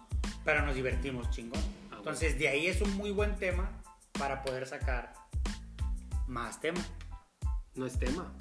pero 0.43 0.65
nos 0.65 0.75
divertimos 0.75 1.29
chingón. 1.31 1.61
Ah, 1.91 1.95
Entonces, 1.97 2.37
de 2.37 2.47
ahí 2.47 2.67
es 2.67 2.81
un 2.81 2.95
muy 2.97 3.11
buen 3.11 3.35
tema 3.35 3.69
para 4.13 4.43
poder 4.43 4.67
sacar 4.67 5.13
más 6.29 6.59
tema. 6.61 6.79
No 7.75 7.85
es 7.85 7.97
tema. 7.99 8.31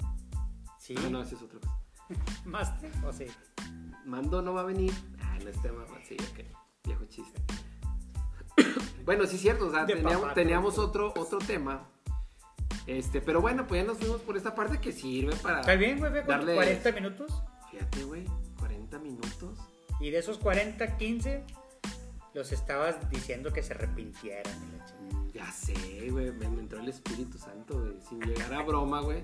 Sí, 0.77 0.95
Ah, 0.97 1.09
no, 1.09 1.21
ese 1.21 1.35
es 1.35 1.41
otro. 1.41 1.59
más 2.45 2.79
tema. 2.79 3.07
O 3.07 3.11
sí. 3.13 3.25
Mando 4.05 4.41
no 4.41 4.53
va 4.53 4.61
a 4.61 4.65
venir. 4.65 4.93
Ah, 5.21 5.37
no 5.43 5.49
es 5.49 5.61
tema. 5.61 5.83
Sí, 6.07 6.15
ok. 6.31 6.45
Viejo 6.85 7.05
chiste. 7.05 7.41
bueno, 9.05 9.25
sí 9.25 9.35
es 9.35 9.41
cierto. 9.41 9.67
O 9.67 9.71
sea, 9.71 9.85
De 9.85 9.95
teníamos, 9.95 10.21
papá, 10.21 10.33
teníamos 10.33 10.73
creo. 10.75 10.85
otro, 10.87 11.13
otro 11.17 11.39
tema. 11.39 11.87
Este, 12.87 13.21
pero 13.21 13.39
bueno, 13.41 13.67
pues 13.67 13.81
ya 13.81 13.87
nos 13.87 13.97
fuimos 13.99 14.21
por 14.21 14.35
esta 14.35 14.55
parte 14.55 14.79
que 14.79 14.91
sirve 14.91 15.35
para... 15.35 15.59
¿Está 15.61 15.75
bien, 15.75 15.99
güey? 15.99 16.11
Darle- 16.25 16.55
40 16.55 16.91
minutos. 16.93 17.43
Fíjate, 17.69 18.03
güey. 18.03 18.25
40 18.57 18.97
minutos. 18.99 19.59
Y 19.99 20.09
de 20.09 20.17
esos 20.19 20.39
40, 20.39 20.97
15, 20.97 21.43
los 22.33 22.51
estabas 22.51 23.07
diciendo 23.11 23.51
que 23.53 23.61
se 23.61 23.73
arrepintieran. 23.73 24.78
Ya 25.39 25.51
sé, 25.51 26.09
güey. 26.11 26.31
Me, 26.31 26.49
me 26.49 26.59
entró 26.61 26.79
el 26.79 26.89
Espíritu 26.89 27.37
Santo, 27.37 27.79
güey. 27.79 27.93
Sin 28.07 28.19
llegar 28.21 28.53
a 28.53 28.61
broma, 28.63 29.01
güey. 29.01 29.23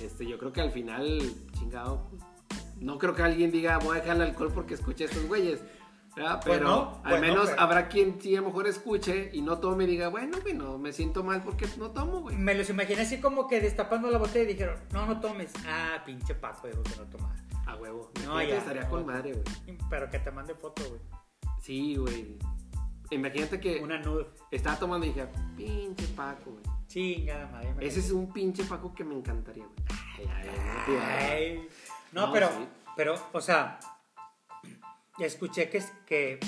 Este, 0.00 0.26
yo 0.26 0.38
creo 0.38 0.52
que 0.52 0.60
al 0.60 0.70
final, 0.72 1.20
chingado, 1.52 2.08
pues, 2.10 2.22
no 2.80 2.98
creo 2.98 3.14
que 3.14 3.22
alguien 3.22 3.50
diga 3.52 3.78
voy 3.78 3.98
a 3.98 4.00
dejar 4.00 4.16
el 4.16 4.22
alcohol 4.22 4.50
porque 4.52 4.74
escuché 4.74 5.04
a 5.04 5.06
estos 5.08 5.26
güeyes. 5.26 5.60
¿verdad? 6.14 6.42
Pues 6.44 6.58
Pero 6.58 7.00
al 7.04 7.14
no, 7.14 7.20
menos 7.20 7.48
pero- 7.48 7.60
habrá 7.62 7.88
quien 7.88 8.20
sí 8.20 8.36
a 8.36 8.40
lo 8.42 8.48
mejor 8.48 8.66
escuche 8.66 9.30
y 9.32 9.40
no 9.40 9.58
tome 9.60 9.84
y 9.84 9.86
diga, 9.86 10.08
bueno, 10.08 10.36
güey, 10.42 10.52
no, 10.52 10.76
me 10.76 10.92
siento 10.92 11.24
mal 11.24 11.42
porque 11.42 11.66
no 11.78 11.90
tomo, 11.92 12.20
güey. 12.20 12.36
Me 12.36 12.54
los 12.54 12.68
imaginé 12.68 13.00
así 13.00 13.18
como 13.18 13.46
que 13.48 13.60
destapando 13.62 14.10
la 14.10 14.18
botella 14.18 14.44
y 14.50 14.52
dijeron, 14.52 14.78
no, 14.92 15.06
no 15.06 15.20
tomes. 15.20 15.52
Ah, 15.66 16.02
pinche 16.04 16.34
Paco 16.34 16.66
dijo 16.66 16.82
que 16.82 16.96
no 16.96 17.04
tomara. 17.04 17.42
A 17.66 17.76
huevo. 17.76 18.10
No, 18.26 18.42
ya, 18.42 18.58
estaría 18.58 18.82
no. 18.82 18.90
con 18.90 19.06
madre, 19.06 19.32
güey. 19.32 19.78
Pero 19.88 20.10
que 20.10 20.18
te 20.18 20.30
mande 20.30 20.54
foto, 20.54 20.82
güey. 20.86 21.00
Sí, 21.62 21.96
güey. 21.96 22.36
Imagínate 23.12 23.60
que 23.60 23.80
Una 23.80 23.98
nude. 23.98 24.26
estaba 24.50 24.76
tomando 24.78 25.06
y 25.06 25.10
dije, 25.10 25.26
pinche 25.56 26.06
Paco, 26.08 26.50
güey. 26.52 26.62
Chingada 26.88 27.46
madre. 27.46 27.74
Ese 27.86 28.00
es 28.00 28.10
un 28.10 28.32
pinche 28.32 28.64
Paco 28.64 28.94
que 28.94 29.04
me 29.04 29.14
encantaría, 29.14 29.64
güey. 29.64 30.28
Ay, 30.30 30.48
ay. 30.88 30.96
Ay. 31.00 31.68
No, 32.12 32.26
No, 32.26 32.32
pero, 32.32 32.48
sí. 32.48 32.68
pero, 32.96 33.14
o 33.32 33.40
sea, 33.40 33.78
escuché 35.18 35.68
que, 35.70 35.78
es- 35.78 35.92
que 36.06 36.38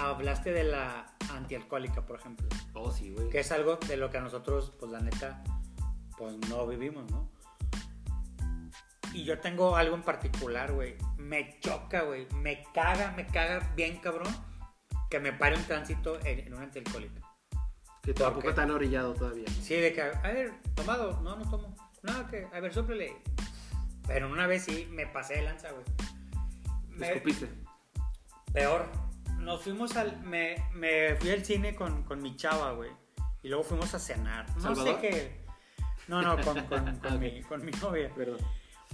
hablaste 0.00 0.52
de 0.52 0.64
la 0.64 1.06
antialcohólica, 1.32 2.04
por 2.06 2.18
ejemplo. 2.18 2.46
Oh, 2.74 2.90
sí, 2.90 3.10
güey. 3.10 3.28
Que 3.30 3.40
es 3.40 3.52
algo 3.52 3.76
de 3.76 3.96
lo 3.96 4.10
que 4.10 4.18
a 4.18 4.20
nosotros, 4.20 4.72
pues 4.78 4.90
la 4.92 5.00
neta, 5.00 5.42
pues 6.16 6.36
no 6.48 6.66
vivimos, 6.66 7.10
¿no? 7.10 7.28
Y 9.12 9.24
yo 9.24 9.40
tengo 9.40 9.74
algo 9.76 9.96
en 9.96 10.02
particular, 10.02 10.72
güey. 10.72 10.94
Me 11.16 11.58
choca, 11.60 12.02
güey. 12.02 12.26
Me 12.36 12.62
caga, 12.72 13.12
me 13.16 13.26
caga 13.26 13.72
bien, 13.74 13.98
cabrón. 13.98 14.28
Que 15.10 15.18
me 15.20 15.32
pare 15.32 15.56
un 15.56 15.64
tránsito 15.64 16.18
en, 16.24 16.38
en 16.40 16.54
una 16.54 16.62
antialcohólica. 16.64 17.20
Que 18.02 18.14
¿Por 18.14 18.22
tampoco 18.24 18.48
qué? 18.48 18.54
tan 18.54 18.70
orillado 18.70 19.12
todavía. 19.14 19.46
Sí, 19.60 19.74
de 19.74 19.92
que, 19.92 20.00
a 20.02 20.20
ver, 20.22 20.52
tomado. 20.74 21.20
No, 21.20 21.36
no 21.36 21.50
tomo. 21.50 21.74
No, 22.02 22.26
que, 22.28 22.46
a 22.52 22.60
ver, 22.60 22.72
sóplele. 22.72 23.16
Pero 24.06 24.30
una 24.30 24.46
vez 24.46 24.64
sí 24.64 24.88
me 24.90 25.06
pasé 25.06 25.34
de 25.34 25.42
lanza, 25.42 25.70
güey. 25.72 25.84
Me- 26.88 27.08
escupiste. 27.12 27.48
Peor. 28.52 28.86
Nos 29.38 29.62
fuimos 29.62 29.96
al. 29.96 30.20
Me, 30.22 30.56
me 30.72 31.16
fui 31.16 31.30
al 31.30 31.44
cine 31.44 31.74
con, 31.74 32.02
con 32.04 32.22
mi 32.22 32.36
chava, 32.36 32.72
güey. 32.72 32.90
Y 33.42 33.48
luego 33.48 33.64
fuimos 33.64 33.92
a 33.94 33.98
cenar. 33.98 34.46
No 34.56 34.62
¿Salvador? 34.62 35.00
sé 35.00 35.00
qué. 35.00 35.40
No, 36.08 36.22
no, 36.22 36.40
con, 36.42 36.60
con, 36.66 36.96
con 36.96 37.18
mi, 37.20 37.42
con 37.42 37.64
mi 37.64 37.72
novia. 37.72 38.10
Perdón. 38.14 38.38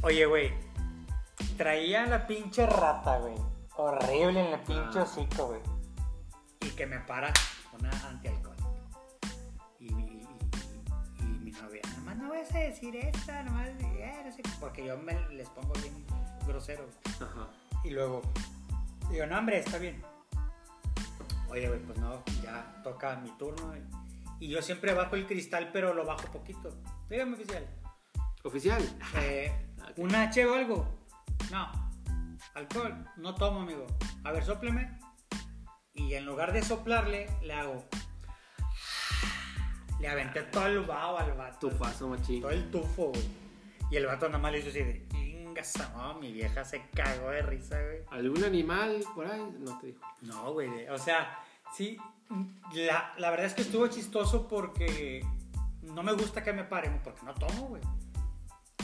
Oye, 0.03 0.25
güey. 0.27 0.53
Traía 1.57 2.07
la 2.07 2.27
pinche 2.27 2.67
rata, 2.67 3.19
güey. 3.19 3.35
Horrible 3.77 4.41
en 4.45 4.51
la 4.53 4.63
pinche 4.65 4.99
Ah. 4.99 5.03
hocico, 5.03 5.47
güey. 5.49 5.61
Y 6.67 6.71
que 6.71 6.87
me 6.87 6.99
para 7.01 7.33
una 7.79 7.91
antialcohólica. 8.09 8.67
Y, 9.79 9.87
y, 9.87 9.89
y, 9.89 11.23
y 11.23 11.25
mi 11.25 11.53
novia, 11.53 11.81
nomás 11.97 12.17
no 12.17 12.31
vayas 12.31 12.53
a 12.55 12.59
decir 12.59 12.97
esta, 12.97 13.43
nomás, 13.45 13.69
eh, 13.69 14.23
no 14.25 14.33
sé 14.33 14.43
qué", 14.43 14.51
porque 14.59 14.85
yo 14.85 14.99
me 14.99 15.15
les 15.31 15.49
pongo 15.51 15.73
bien 15.75 16.05
grosero. 16.47 16.89
Ajá. 17.21 17.49
Y 17.85 17.91
luego, 17.91 18.21
digo, 19.11 19.27
no, 19.27 19.39
hombre, 19.39 19.59
está 19.59 19.79
bien. 19.79 20.03
Oye, 21.49 21.69
güey, 21.69 21.81
pues 21.81 21.99
no, 21.99 22.25
ya 22.43 22.81
toca 22.83 23.15
mi 23.17 23.31
turno. 23.39 23.73
Y, 24.41 24.49
yo 24.49 24.61
siempre 24.61 24.93
bajo 24.93 25.15
el 25.15 25.27
cristal, 25.27 25.71
pero 25.73 25.95
lo 25.95 26.05
bajo 26.05 26.27
poquito. 26.33 26.77
Dígame, 27.09 27.35
oficial. 27.35 27.67
Oficial. 28.43 28.83
Eh, 29.19 29.53
Ok. 29.87 29.99
¿Un 29.99 30.15
H 30.17 30.45
o 30.45 30.55
algo? 30.55 30.89
No. 31.53 31.71
Alcohol, 32.55 33.07
no 33.17 33.35
tomo, 33.37 33.61
amigo. 33.61 33.87
A 34.25 34.33
ver, 34.33 34.45
sopleme. 34.45 34.99
Y 35.97 36.15
en 36.15 36.25
lugar 36.27 36.53
de 36.53 36.63
soplarle, 36.63 37.29
le 37.43 37.53
hago. 37.55 37.85
Le 40.01 40.09
aventé 40.09 40.43
todo 40.43 40.67
el 40.67 40.81
vaho 40.81 41.19
al 41.19 41.33
vato. 41.33 41.69
Tufazo, 41.69 42.09
machín. 42.09 42.43
Todo 42.43 42.51
el 42.51 42.71
tufo, 42.71 43.07
güey. 43.09 43.25
Y 43.91 43.97
el 43.97 44.07
vato 44.07 44.27
nada 44.29 44.39
más 44.39 44.53
le 44.53 44.59
hizo 44.59 44.69
así 44.69 44.81
de. 44.81 45.07
"Ingas, 45.15 45.75
no, 45.95 46.15
mi 46.21 46.33
vieja 46.33 46.65
se 46.65 46.83
cagó 46.95 47.31
de 47.31 47.43
risa, 47.43 47.81
güey. 47.83 47.99
¿Algún 48.11 48.45
animal 48.45 49.03
por 49.15 49.27
ahí? 49.27 49.41
No 49.59 49.79
te 49.79 49.87
dijo. 49.89 50.01
No, 50.23 50.53
güey. 50.53 50.87
O 50.89 50.99
sea, 50.99 51.39
sí. 51.75 51.97
La, 52.75 53.15
la 53.19 53.31
verdad 53.31 53.47
es 53.47 53.55
que 53.55 53.63
estuvo 53.63 53.87
chistoso 53.87 54.49
porque 54.49 55.25
no 55.83 56.03
me 56.03 56.13
gusta 56.13 56.43
que 56.43 56.53
me 56.53 56.65
paren, 56.65 57.01
porque 57.03 57.23
no 57.25 57.33
tomo, 57.35 57.69
güey. 57.69 57.83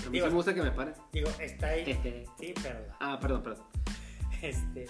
A 0.07 0.11
mí 0.11 0.19
sí 0.19 0.25
me 0.25 0.31
gusta 0.31 0.55
que 0.55 0.63
me 0.63 0.71
paren. 0.73 0.95
Digo, 1.13 1.29
está 1.39 1.69
ahí. 1.69 2.27
Sí, 2.41 2.55
pero. 2.63 2.79
Ah, 3.01 3.19
perdón, 3.21 3.43
perdón. 3.43 3.67
Este. 4.41 4.87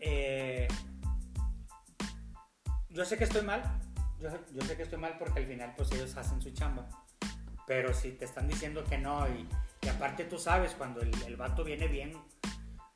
eh, 0.00 0.68
yo 2.94 3.04
sé 3.04 3.18
que 3.18 3.24
estoy 3.24 3.42
mal. 3.42 3.62
Yo, 4.18 4.30
yo 4.52 4.62
sé 4.62 4.76
que 4.76 4.84
estoy 4.84 4.98
mal 4.98 5.16
porque 5.18 5.40
al 5.40 5.46
final, 5.46 5.74
pues 5.76 5.90
ellos 5.92 6.16
hacen 6.16 6.40
su 6.40 6.50
chamba. 6.52 6.88
Pero 7.66 7.92
si 7.92 8.12
te 8.12 8.24
están 8.24 8.48
diciendo 8.48 8.84
que 8.84 8.96
no, 8.98 9.26
y, 9.28 9.48
y 9.82 9.88
aparte 9.88 10.24
tú 10.24 10.38
sabes, 10.38 10.72
cuando 10.72 11.00
el, 11.00 11.10
el 11.26 11.36
vato 11.36 11.64
viene 11.64 11.88
bien, 11.88 12.12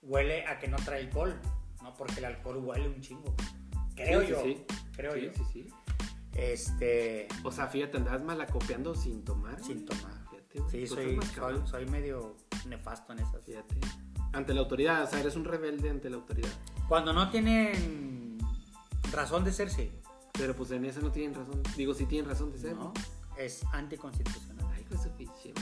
huele 0.03 0.47
a 0.47 0.59
que 0.59 0.69
no 0.69 0.77
trae 0.77 1.01
alcohol, 1.03 1.39
¿no? 1.83 1.95
Porque 1.95 2.19
el 2.21 2.27
alcohol 2.27 2.59
huele 2.59 2.89
un 2.89 3.01
chingo. 3.01 3.35
Creo 3.95 4.21
Sí, 4.23 4.29
yo. 4.29 4.43
sí. 4.43 4.65
Creo 4.95 5.17
yo. 5.17 5.33
Sí, 5.35 5.43
sí. 5.53 5.69
Este. 6.35 7.27
O 7.43 7.51
sea, 7.51 7.67
fíjate, 7.67 7.97
andabas 7.97 8.23
malacopiando 8.23 8.95
sin 8.95 9.25
tomar. 9.25 9.63
Sin 9.63 9.85
tomar. 9.85 10.13
Fíjate, 10.31 10.61
güey. 10.61 10.71
Sí, 10.71 10.87
soy, 10.87 11.19
soy 11.67 11.87
medio 11.87 12.37
nefasto 12.69 13.13
en 13.13 13.21
esas. 13.21 13.43
Fíjate. 13.45 13.75
Ante 14.33 14.55
la 14.55 14.61
autoridad, 14.61 15.03
o 15.03 15.07
sea, 15.07 15.19
eres 15.21 15.35
un 15.37 15.45
rebelde 15.45 15.91
ante 15.91 16.11
la 16.11 16.17
autoridad. 16.17 16.51
Cuando 16.87 17.13
no 17.13 17.31
tienen 17.31 18.28
razón 19.13 19.45
de 19.45 19.53
ser, 19.53 19.71
sí. 19.71 19.91
Pero 20.33 20.55
pues 20.55 20.71
en 20.71 20.85
esa 20.85 21.01
no 21.01 21.11
tienen 21.11 21.35
razón. 21.35 21.63
Digo, 21.77 21.95
sí 21.95 22.07
tienen 22.07 22.29
razón 22.31 22.53
de 22.53 22.59
ser. 22.59 22.75
¿no? 22.77 22.93
Es 23.37 23.65
anticonstitucional. 23.73 24.67
Ay, 24.75 24.85
pues 24.89 25.03
su 25.03 25.11
pinche. 25.11 25.53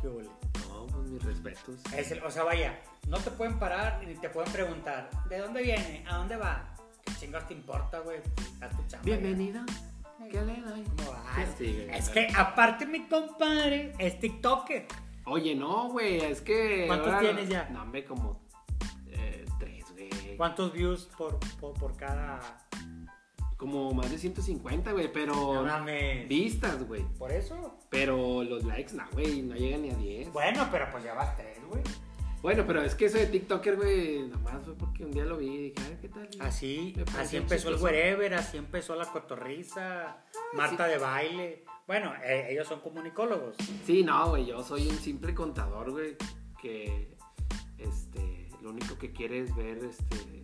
¿Qué 0.00 0.08
huele? 0.08 0.30
No, 0.68 0.86
pues 0.86 1.08
mis 1.08 1.22
respetos. 1.24 1.76
Es 1.96 2.10
el- 2.12 2.22
o 2.22 2.30
sea, 2.30 2.44
vaya, 2.44 2.80
no 3.08 3.18
te 3.18 3.30
pueden 3.30 3.58
parar 3.58 4.02
ni 4.06 4.14
te 4.14 4.28
pueden 4.28 4.52
preguntar, 4.52 5.10
¿de 5.28 5.38
dónde 5.38 5.62
viene? 5.62 6.04
¿A 6.08 6.16
dónde 6.16 6.36
va? 6.36 6.74
¿Qué 7.04 7.12
chingados 7.18 7.48
te 7.48 7.54
importa, 7.54 8.00
güey? 8.00 8.18
Haz 8.60 8.76
tu 8.76 8.82
chamba. 8.88 9.04
Bienvenido. 9.04 9.62
¿Qué 10.30 10.42
le 10.42 10.60
doy? 10.60 10.82
¿Cómo 10.96 11.10
vas? 11.12 11.48
Sí, 11.58 11.86
es 11.90 12.08
que 12.10 12.28
aparte 12.36 12.86
mi 12.86 13.06
compadre 13.06 13.92
es 13.98 14.18
TikToker. 14.20 14.86
Oye, 15.24 15.54
no, 15.54 15.88
güey, 15.88 16.18
es 16.20 16.40
que. 16.40 16.84
¿Cuántos 16.86 17.08
ahora- 17.08 17.20
tienes 17.20 17.48
ya? 17.48 17.68
No, 17.70 17.82
hombre, 17.82 18.04
como. 18.04 18.40
eh, 19.08 19.44
tres, 19.58 19.84
güey. 19.92 20.36
¿Cuántos 20.36 20.72
views 20.72 21.08
por, 21.16 21.38
por, 21.60 21.74
por 21.74 21.96
cada... 21.96 22.40
Como 23.56 23.92
más 23.92 24.10
de 24.10 24.18
150, 24.18 24.92
güey, 24.92 25.10
pero. 25.12 25.62
Mames. 25.62 26.28
Vistas, 26.28 26.86
güey. 26.86 27.02
¿Por 27.18 27.32
eso? 27.32 27.78
Pero 27.90 28.42
los 28.44 28.64
likes, 28.64 28.94
no, 28.94 29.04
güey, 29.12 29.42
no 29.42 29.54
llegan 29.54 29.82
ni 29.82 29.90
a 29.90 29.94
10. 29.94 30.32
Bueno, 30.32 30.68
pero 30.70 30.86
pues 30.90 31.04
ya 31.04 31.14
vas 31.14 31.34
tres, 31.36 31.58
güey. 31.68 31.82
Bueno, 32.42 32.64
pero 32.66 32.82
es 32.82 32.94
que 32.94 33.06
eso 33.06 33.18
de 33.18 33.26
TikToker, 33.26 33.76
güey, 33.76 34.28
nomás 34.28 34.62
fue 34.64 34.74
porque 34.74 35.04
un 35.04 35.10
día 35.10 35.24
lo 35.24 35.36
vi 35.36 35.46
y 35.48 35.62
dije, 35.70 35.74
a 35.84 35.88
ver, 35.88 35.98
¿qué 35.98 36.08
tal? 36.08 36.28
Así, 36.40 36.94
así 37.18 37.36
empezó 37.36 37.70
el 37.70 37.82
wherever, 37.82 38.34
así 38.34 38.56
empezó 38.56 38.94
la 38.94 39.06
cotorriza, 39.06 40.24
Marta 40.52 40.86
de 40.86 40.98
baile. 40.98 41.64
Bueno, 41.86 42.12
eh, 42.24 42.48
ellos 42.50 42.68
son 42.68 42.80
comunicólogos. 42.80 43.56
Sí, 43.84 44.04
no, 44.04 44.30
güey, 44.30 44.46
yo 44.46 44.62
soy 44.62 44.86
un 44.86 44.96
simple 44.96 45.34
contador, 45.34 45.90
güey, 45.90 46.16
que, 46.60 47.16
este, 47.78 48.48
lo 48.60 48.70
único 48.70 48.96
que 48.98 49.12
quiere 49.12 49.40
es 49.40 49.56
ver, 49.56 49.78
este, 49.78 50.42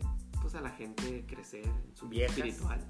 a 0.55 0.61
la 0.61 0.71
gente 0.71 1.25
crecer 1.27 1.65
en 1.65 1.95
su 1.97 2.09
vida 2.09 2.27
espiritual. 2.27 2.81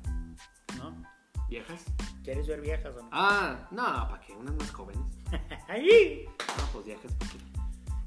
¿No? 0.79 1.03
¿Viejas? 1.49 1.85
¿Quieres 2.25 2.47
ver 2.47 2.61
viejas 2.61 2.95
o 2.97 3.03
no? 3.03 3.09
Ah, 3.13 3.69
no, 3.71 3.83
¿para 4.09 4.21
qué? 4.21 4.33
Unas 4.33 4.55
más 4.55 4.71
jóvenes. 4.71 5.03
¡Ahí! 5.69 6.25
No, 6.59 6.65
pues 6.73 6.87
viejas, 6.87 7.13
¿para 7.15 7.31
qué? 7.33 7.39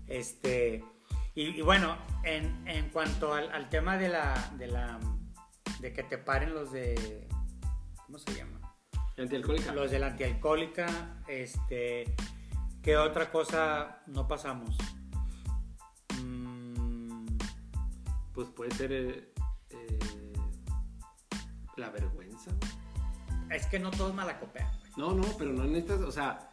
Este, 0.07 0.83
y, 1.35 1.43
y 1.49 1.61
bueno, 1.61 1.97
en, 2.23 2.67
en 2.67 2.89
cuanto 2.89 3.33
al, 3.33 3.51
al 3.51 3.69
tema 3.69 3.97
de 3.97 4.09
la, 4.09 4.33
de 4.57 4.67
la, 4.67 4.99
de 5.79 5.93
que 5.93 6.03
te 6.03 6.17
paren 6.17 6.53
los 6.53 6.71
de, 6.71 7.27
¿cómo 8.05 8.17
se 8.17 8.33
llama? 8.33 8.59
Antialcohólica. 9.17 9.73
Los 9.73 9.91
de 9.91 9.99
la 9.99 10.07
antialcohólica, 10.07 11.21
este, 11.27 12.15
¿qué 12.81 12.97
otra 12.97 13.31
cosa 13.31 14.01
no 14.07 14.27
pasamos? 14.27 14.75
Mm, 16.21 17.25
Pues 18.33 18.49
puede 18.49 18.71
ser 18.71 18.91
eh, 18.91 19.33
la 21.77 21.89
vergüenza, 21.89 22.51
es 23.49 23.65
que 23.67 23.79
no 23.79 23.91
todos 23.91 24.13
malacopean, 24.13 24.67
güey. 24.79 24.91
No, 24.97 25.13
no, 25.13 25.23
pero 25.37 25.51
no 25.53 25.63
en 25.63 25.75
estas, 25.75 25.99
o 26.01 26.11
sea, 26.11 26.49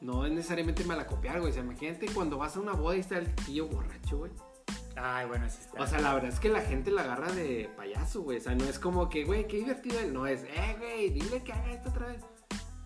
no 0.00 0.24
es 0.26 0.32
necesariamente 0.32 0.84
malacopiar, 0.84 1.40
güey. 1.40 1.50
O 1.50 1.54
sea, 1.54 1.62
imagínate 1.62 2.06
cuando 2.12 2.38
vas 2.38 2.56
a 2.56 2.60
una 2.60 2.72
boda 2.72 2.96
y 2.96 3.00
está 3.00 3.18
el 3.18 3.34
tío 3.34 3.66
borracho, 3.66 4.18
güey. 4.18 4.32
Ay, 4.96 5.26
bueno, 5.26 5.48
sí 5.48 5.58
está. 5.60 5.82
O 5.82 5.86
sea, 5.86 6.00
la 6.00 6.12
verdad 6.14 6.30
es 6.30 6.40
que 6.40 6.48
la 6.48 6.60
gente 6.60 6.90
la 6.90 7.02
agarra 7.02 7.32
de 7.32 7.70
payaso, 7.76 8.22
güey. 8.22 8.38
O 8.38 8.40
sea, 8.40 8.54
no 8.54 8.64
es 8.64 8.78
como 8.78 9.08
que, 9.08 9.24
güey, 9.24 9.46
qué 9.46 9.58
divertido 9.58 9.98
él. 10.00 10.12
No 10.12 10.26
es, 10.26 10.42
eh, 10.44 10.76
güey, 10.78 11.10
dile 11.10 11.42
que 11.42 11.52
haga 11.52 11.72
esto 11.72 11.90
otra 11.90 12.06
vez. 12.08 12.22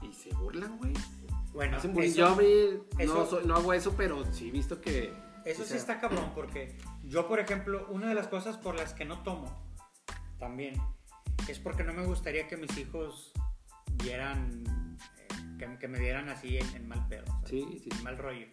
Y 0.02 0.12
se 0.12 0.34
burlan, 0.34 0.76
güey. 0.78 0.92
bueno, 1.52 1.76
Hacen 1.76 1.98
eso- 1.98 2.16
Yo, 2.16 2.36
no, 2.36 2.42
eso- 2.98 3.26
soy- 3.26 3.46
no 3.46 3.56
hago 3.56 3.72
eso, 3.74 3.94
pero 3.96 4.24
sí 4.32 4.48
he 4.48 4.50
visto 4.50 4.80
que. 4.80 5.12
Eso 5.44 5.62
o 5.62 5.66
sí 5.66 5.74
está 5.74 6.00
cabrón, 6.00 6.30
porque 6.34 6.78
yo, 7.02 7.26
por 7.28 7.40
ejemplo, 7.40 7.86
una 7.90 8.08
de 8.08 8.14
las 8.14 8.28
cosas 8.28 8.56
por 8.56 8.74
las 8.76 8.94
que 8.94 9.04
no 9.04 9.22
tomo 9.22 9.46
también 10.38 10.80
es 11.48 11.58
porque 11.58 11.84
no 11.84 11.92
me 11.92 12.04
gustaría 12.04 12.46
que 12.48 12.56
mis 12.56 12.76
hijos 12.78 13.32
vieran, 13.94 14.64
eh, 15.18 15.56
que, 15.58 15.78
que 15.78 15.88
me 15.88 15.98
vieran 15.98 16.28
así 16.28 16.58
en, 16.58 16.66
en 16.76 16.88
mal 16.88 17.06
pedo, 17.08 17.26
¿sabes? 17.26 17.48
Sí, 17.50 17.80
sí. 17.82 17.88
en 17.96 18.02
mal 18.04 18.18
rollo. 18.18 18.46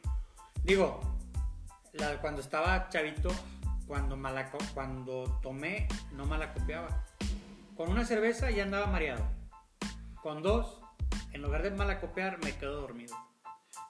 Digo, 0.64 1.00
la- 1.94 2.20
cuando 2.22 2.42
estaba 2.42 2.90
chavito, 2.90 3.30
cuando, 3.88 4.16
malaco, 4.18 4.58
cuando 4.74 5.40
tomé, 5.42 5.88
no 6.14 6.26
malacopiaba. 6.26 7.06
Con 7.76 7.90
una 7.90 8.04
cerveza 8.06 8.52
ya 8.52 8.64
andaba 8.64 8.88
mareado. 8.88 9.26
Con 10.22 10.42
dos, 10.44 10.82
en 11.32 11.42
lugar 11.42 11.64
de 11.64 11.72
malacopiar, 11.72 12.44
me 12.44 12.56
quedo 12.58 12.82
dormido. 12.82 13.16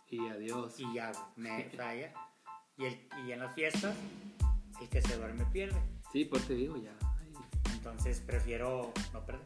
Y 0.07 0.27
adiós. 0.27 0.79
Y 0.79 0.93
ya, 0.93 1.11
me, 1.35 1.67
o 1.67 1.71
sea, 1.71 1.95
ya. 1.95 2.13
Y, 2.77 2.85
el- 2.85 3.09
y 3.25 3.31
en 3.31 3.39
las 3.39 3.53
fiestas, 3.55 3.95
el 4.79 4.89
que 4.89 5.01
se 5.01 5.17
duerme 5.17 5.45
pierde. 5.47 5.81
Sí, 6.13 6.25
pues 6.25 6.47
te 6.47 6.53
digo, 6.53 6.77
ya. 6.77 6.91
Entonces 7.91 8.21
prefiero 8.21 8.93
no 9.13 9.25
perder. 9.25 9.45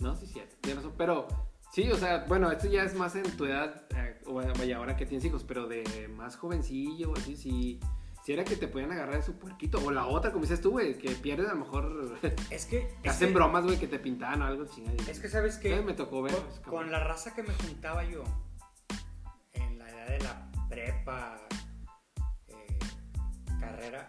No, 0.00 0.14
sí, 0.14 0.26
sí, 0.26 0.42
tienes 0.60 0.82
razón. 0.82 0.94
Pero, 0.98 1.26
sí, 1.72 1.90
o 1.90 1.96
sea, 1.96 2.24
bueno, 2.28 2.50
esto 2.50 2.68
ya 2.68 2.82
es 2.82 2.94
más 2.94 3.16
en 3.16 3.24
tu 3.36 3.44
edad, 3.46 3.86
eh, 3.96 4.20
vaya, 4.58 4.76
ahora 4.76 4.96
que 4.96 5.06
tienes 5.06 5.24
hijos, 5.24 5.44
pero 5.44 5.66
de 5.66 6.08
más 6.08 6.36
jovencillo, 6.36 7.12
así, 7.16 7.36
sí. 7.36 7.80
Si 8.24 8.32
era 8.32 8.44
que 8.44 8.56
te 8.56 8.66
podían 8.66 8.90
agarrar 8.90 9.14
de 9.16 9.22
su 9.22 9.38
puerquito. 9.38 9.78
O 9.84 9.92
la 9.92 10.06
otra, 10.06 10.32
como 10.32 10.42
dices 10.42 10.60
tú, 10.60 10.72
güey, 10.72 10.98
que 10.98 11.10
pierdes 11.12 11.48
a 11.48 11.54
lo 11.54 11.60
mejor. 11.60 12.18
Es 12.50 12.66
que. 12.66 12.92
es 13.04 13.10
hacen 13.10 13.28
que- 13.28 13.34
bromas, 13.34 13.64
güey, 13.64 13.78
que 13.78 13.86
te 13.86 14.00
pintaban 14.00 14.42
o 14.42 14.46
algo. 14.46 14.64
Es 15.08 15.20
que, 15.20 15.28
¿sabes 15.28 15.58
qué? 15.58 15.80
Me 15.80 15.94
tocó 15.94 16.22
ver, 16.22 16.34
con 16.68 16.90
la 16.90 16.98
raza 17.04 17.34
que 17.36 17.44
me 17.44 17.54
juntaba 17.54 18.02
yo, 18.04 18.24
en 19.52 19.78
la 19.78 19.88
edad 19.88 20.06
de 20.08 20.18
la 20.18 20.50
prepa, 20.68 21.38
eh, 22.48 22.78
carrera, 23.60 24.08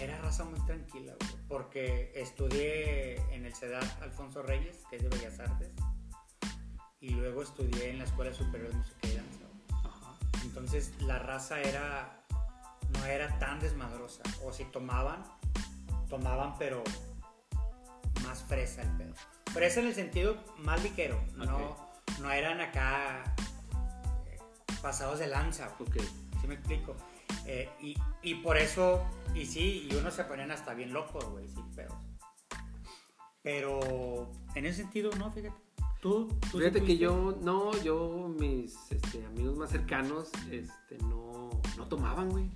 era 0.00 0.18
raza 0.20 0.44
muy 0.44 0.58
tranquila, 0.66 1.14
güey. 1.20 1.33
Porque 1.48 2.12
estudié 2.14 3.16
en 3.34 3.44
el 3.44 3.54
CEDAT 3.54 4.02
Alfonso 4.02 4.42
Reyes, 4.42 4.78
que 4.88 4.96
es 4.96 5.02
de 5.02 5.08
Bellas 5.08 5.38
Artes. 5.40 5.72
Y 7.00 7.10
luego 7.10 7.42
estudié 7.42 7.90
en 7.90 7.98
la 7.98 8.04
Escuela 8.04 8.32
Superior 8.32 8.70
de 8.70 8.76
Música 8.76 8.98
y 9.02 9.16
Danza. 9.16 9.44
Ajá. 9.86 10.18
Entonces 10.42 10.92
la 11.02 11.18
raza 11.18 11.60
era 11.60 12.24
no 12.98 13.04
era 13.06 13.38
tan 13.38 13.60
desmadrosa. 13.60 14.22
O 14.44 14.52
si 14.52 14.64
tomaban, 14.64 15.22
tomaban 16.08 16.56
pero 16.58 16.82
más 18.22 18.42
fresa 18.42 18.82
el 18.82 18.90
pedo. 18.96 19.14
Fresa 19.52 19.80
en 19.80 19.86
el 19.86 19.94
sentido 19.94 20.36
más 20.58 20.82
ligero. 20.82 21.22
No, 21.36 21.76
no 22.20 22.30
eran 22.30 22.60
acá 22.60 23.34
eh, 24.26 24.38
pasados 24.82 25.18
de 25.18 25.26
lanza. 25.26 25.68
güey. 25.78 25.90
Ok. 25.90 26.04
¿Sí 26.40 26.46
me 26.46 26.54
explico? 26.54 26.96
Eh, 27.46 27.68
y, 27.80 27.96
y 28.22 28.34
por 28.36 28.56
eso, 28.56 29.04
y 29.34 29.46
sí, 29.46 29.88
y 29.90 29.94
unos 29.94 30.14
se 30.14 30.24
ponían 30.24 30.50
hasta 30.50 30.74
bien 30.74 30.92
locos, 30.92 31.24
güey, 31.30 31.48
sin 31.48 31.70
pedos. 31.72 31.96
Pero 33.42 34.30
en 34.54 34.64
ese 34.64 34.82
sentido, 34.82 35.10
no, 35.18 35.30
fíjate. 35.30 35.54
¿Tú? 36.00 36.28
tú 36.50 36.58
Fíjate 36.58 36.80
sí 36.80 36.86
que 36.86 36.98
yo, 36.98 37.36
no, 37.42 37.72
yo, 37.82 38.34
mis 38.38 38.76
este, 38.90 39.24
amigos 39.24 39.56
más 39.56 39.70
cercanos, 39.70 40.30
este, 40.50 40.98
no, 40.98 41.50
no 41.76 41.86
tomaban, 41.86 42.30
güey. 42.30 42.50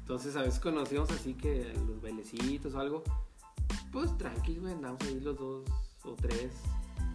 Entonces 0.00 0.36
a 0.36 0.42
veces 0.42 0.58
conocíamos 0.58 1.10
así 1.10 1.34
que 1.34 1.70
los 1.86 2.00
bailecitos 2.00 2.74
o 2.74 2.80
algo, 2.80 3.04
pues 3.92 4.16
tranqui, 4.16 4.56
güey, 4.56 4.72
andamos 4.72 5.02
ahí 5.02 5.20
los 5.20 5.36
dos 5.36 5.64
o 6.02 6.14
tres, 6.14 6.52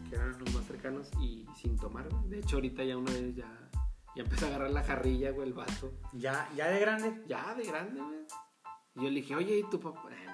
que 0.08 0.16
eran 0.16 0.38
los 0.40 0.54
más 0.54 0.64
cercanos, 0.66 1.10
y 1.20 1.48
sin 1.60 1.76
tomar, 1.78 2.08
güey. 2.08 2.30
De 2.30 2.40
hecho, 2.40 2.58
ahorita 2.58 2.84
ya 2.84 2.96
una 2.96 3.12
vez 3.12 3.36
ya, 3.36 3.72
ya 4.16 4.24
empezó 4.24 4.46
a 4.46 4.50
agarrar 4.50 4.72
la 4.72 4.84
jarrilla, 4.84 5.32
güey, 5.32 5.48
el 5.48 5.54
vato. 5.54 5.92
¿Ya, 6.14 6.50
¿Ya 6.56 6.70
de 6.70 6.80
grande? 6.80 7.22
Ya, 7.28 7.54
de 7.56 7.64
grande, 7.64 8.02
güey. 8.02 8.20
Y 8.96 9.04
yo 9.04 9.10
le 9.10 9.22
dije, 9.22 9.36
oye, 9.36 9.58
¿y 9.58 9.70
tu 9.70 9.80
papá? 9.80 10.02
Ah, 10.10 10.34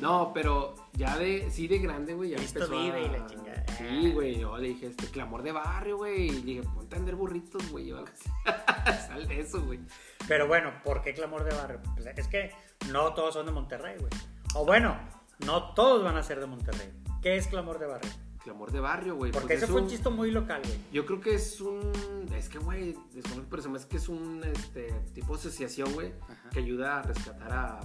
no, 0.00 0.32
pero 0.34 0.74
ya 0.92 1.16
de, 1.16 1.50
sí 1.50 1.66
de 1.66 1.78
grande, 1.78 2.14
güey, 2.14 2.30
ya 2.30 2.36
Cristo 2.36 2.64
empezó 2.64 2.82
vive 2.82 2.98
a... 2.98 3.00
y 3.00 3.08
la 3.08 3.26
chingada. 3.26 3.64
Sí, 3.78 4.12
güey, 4.12 4.38
yo 4.38 4.56
le 4.58 4.68
dije, 4.68 4.86
este, 4.88 5.06
clamor 5.06 5.42
de 5.42 5.52
barrio, 5.52 5.96
güey. 5.96 6.26
Y 6.26 6.30
le 6.30 6.40
dije, 6.40 6.62
ponte 6.62 6.94
a 6.94 6.98
vender 6.98 7.16
burritos, 7.16 7.70
güey. 7.70 7.90
Sal 9.08 9.26
de 9.26 9.40
eso, 9.40 9.62
güey. 9.62 9.80
Pero 10.28 10.46
bueno, 10.46 10.72
¿por 10.84 11.02
qué 11.02 11.14
clamor 11.14 11.44
de 11.44 11.54
barrio? 11.54 11.80
Pues 11.94 12.06
es 12.06 12.28
que 12.28 12.50
no 12.90 13.14
todos 13.14 13.34
son 13.34 13.46
de 13.46 13.52
Monterrey, 13.52 13.96
güey. 13.98 14.12
O 14.54 14.64
bueno, 14.64 14.98
no 15.46 15.74
todos 15.74 16.02
van 16.02 16.16
a 16.16 16.22
ser 16.22 16.40
de 16.40 16.46
Monterrey. 16.46 16.92
¿Qué 17.22 17.36
es 17.36 17.46
clamor 17.46 17.78
de 17.78 17.86
barrio? 17.86 18.10
Clamor 18.42 18.72
de 18.72 18.80
barrio, 18.80 19.16
güey. 19.16 19.32
Porque 19.32 19.48
pues 19.48 19.56
ese 19.58 19.64
es 19.66 19.70
fue 19.70 19.82
un 19.82 19.88
chiste 19.88 20.08
muy 20.08 20.30
local, 20.30 20.62
güey. 20.64 20.78
Yo 20.92 21.04
creo 21.04 21.20
que 21.20 21.34
es 21.34 21.60
un... 21.60 21.92
Es 22.34 22.48
que, 22.48 22.58
güey, 22.58 22.96
desconozco, 23.12 23.46
pero 23.50 23.62
se 23.62 23.68
me 23.68 23.76
hace 23.76 23.88
que 23.88 23.98
es 23.98 24.08
un, 24.08 24.42
este, 24.44 24.90
tipo 25.14 25.34
de 25.34 25.40
asociación, 25.40 25.92
güey, 25.92 26.14
que 26.50 26.60
ayuda 26.60 27.00
a 27.00 27.02
rescatar 27.02 27.52
a, 27.52 27.80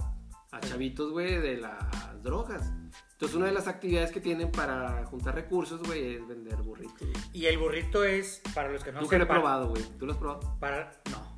a 0.52 0.60
chavitos, 0.60 1.12
güey, 1.12 1.38
de 1.38 1.58
las 1.58 2.22
drogas. 2.22 2.72
Entonces, 3.12 3.36
una 3.36 3.46
de 3.46 3.52
las 3.52 3.66
actividades 3.66 4.12
que 4.12 4.20
tienen 4.20 4.50
para 4.50 5.04
juntar 5.06 5.34
recursos, 5.34 5.82
güey, 5.82 6.16
es 6.16 6.28
vender 6.28 6.56
burritos. 6.56 7.08
Y 7.32 7.46
el 7.46 7.56
burrito 7.56 8.04
es, 8.04 8.42
para 8.54 8.70
los 8.70 8.84
que 8.84 8.92
no 8.92 9.00
Tú 9.00 9.08
que 9.08 9.16
lo 9.18 9.24
he 9.24 9.26
probado, 9.26 9.68
güey. 9.68 9.82
¿Tú 9.98 10.06
lo 10.06 10.12
has 10.12 10.18
probado? 10.18 10.56
Para, 10.58 11.00
no. 11.10 11.36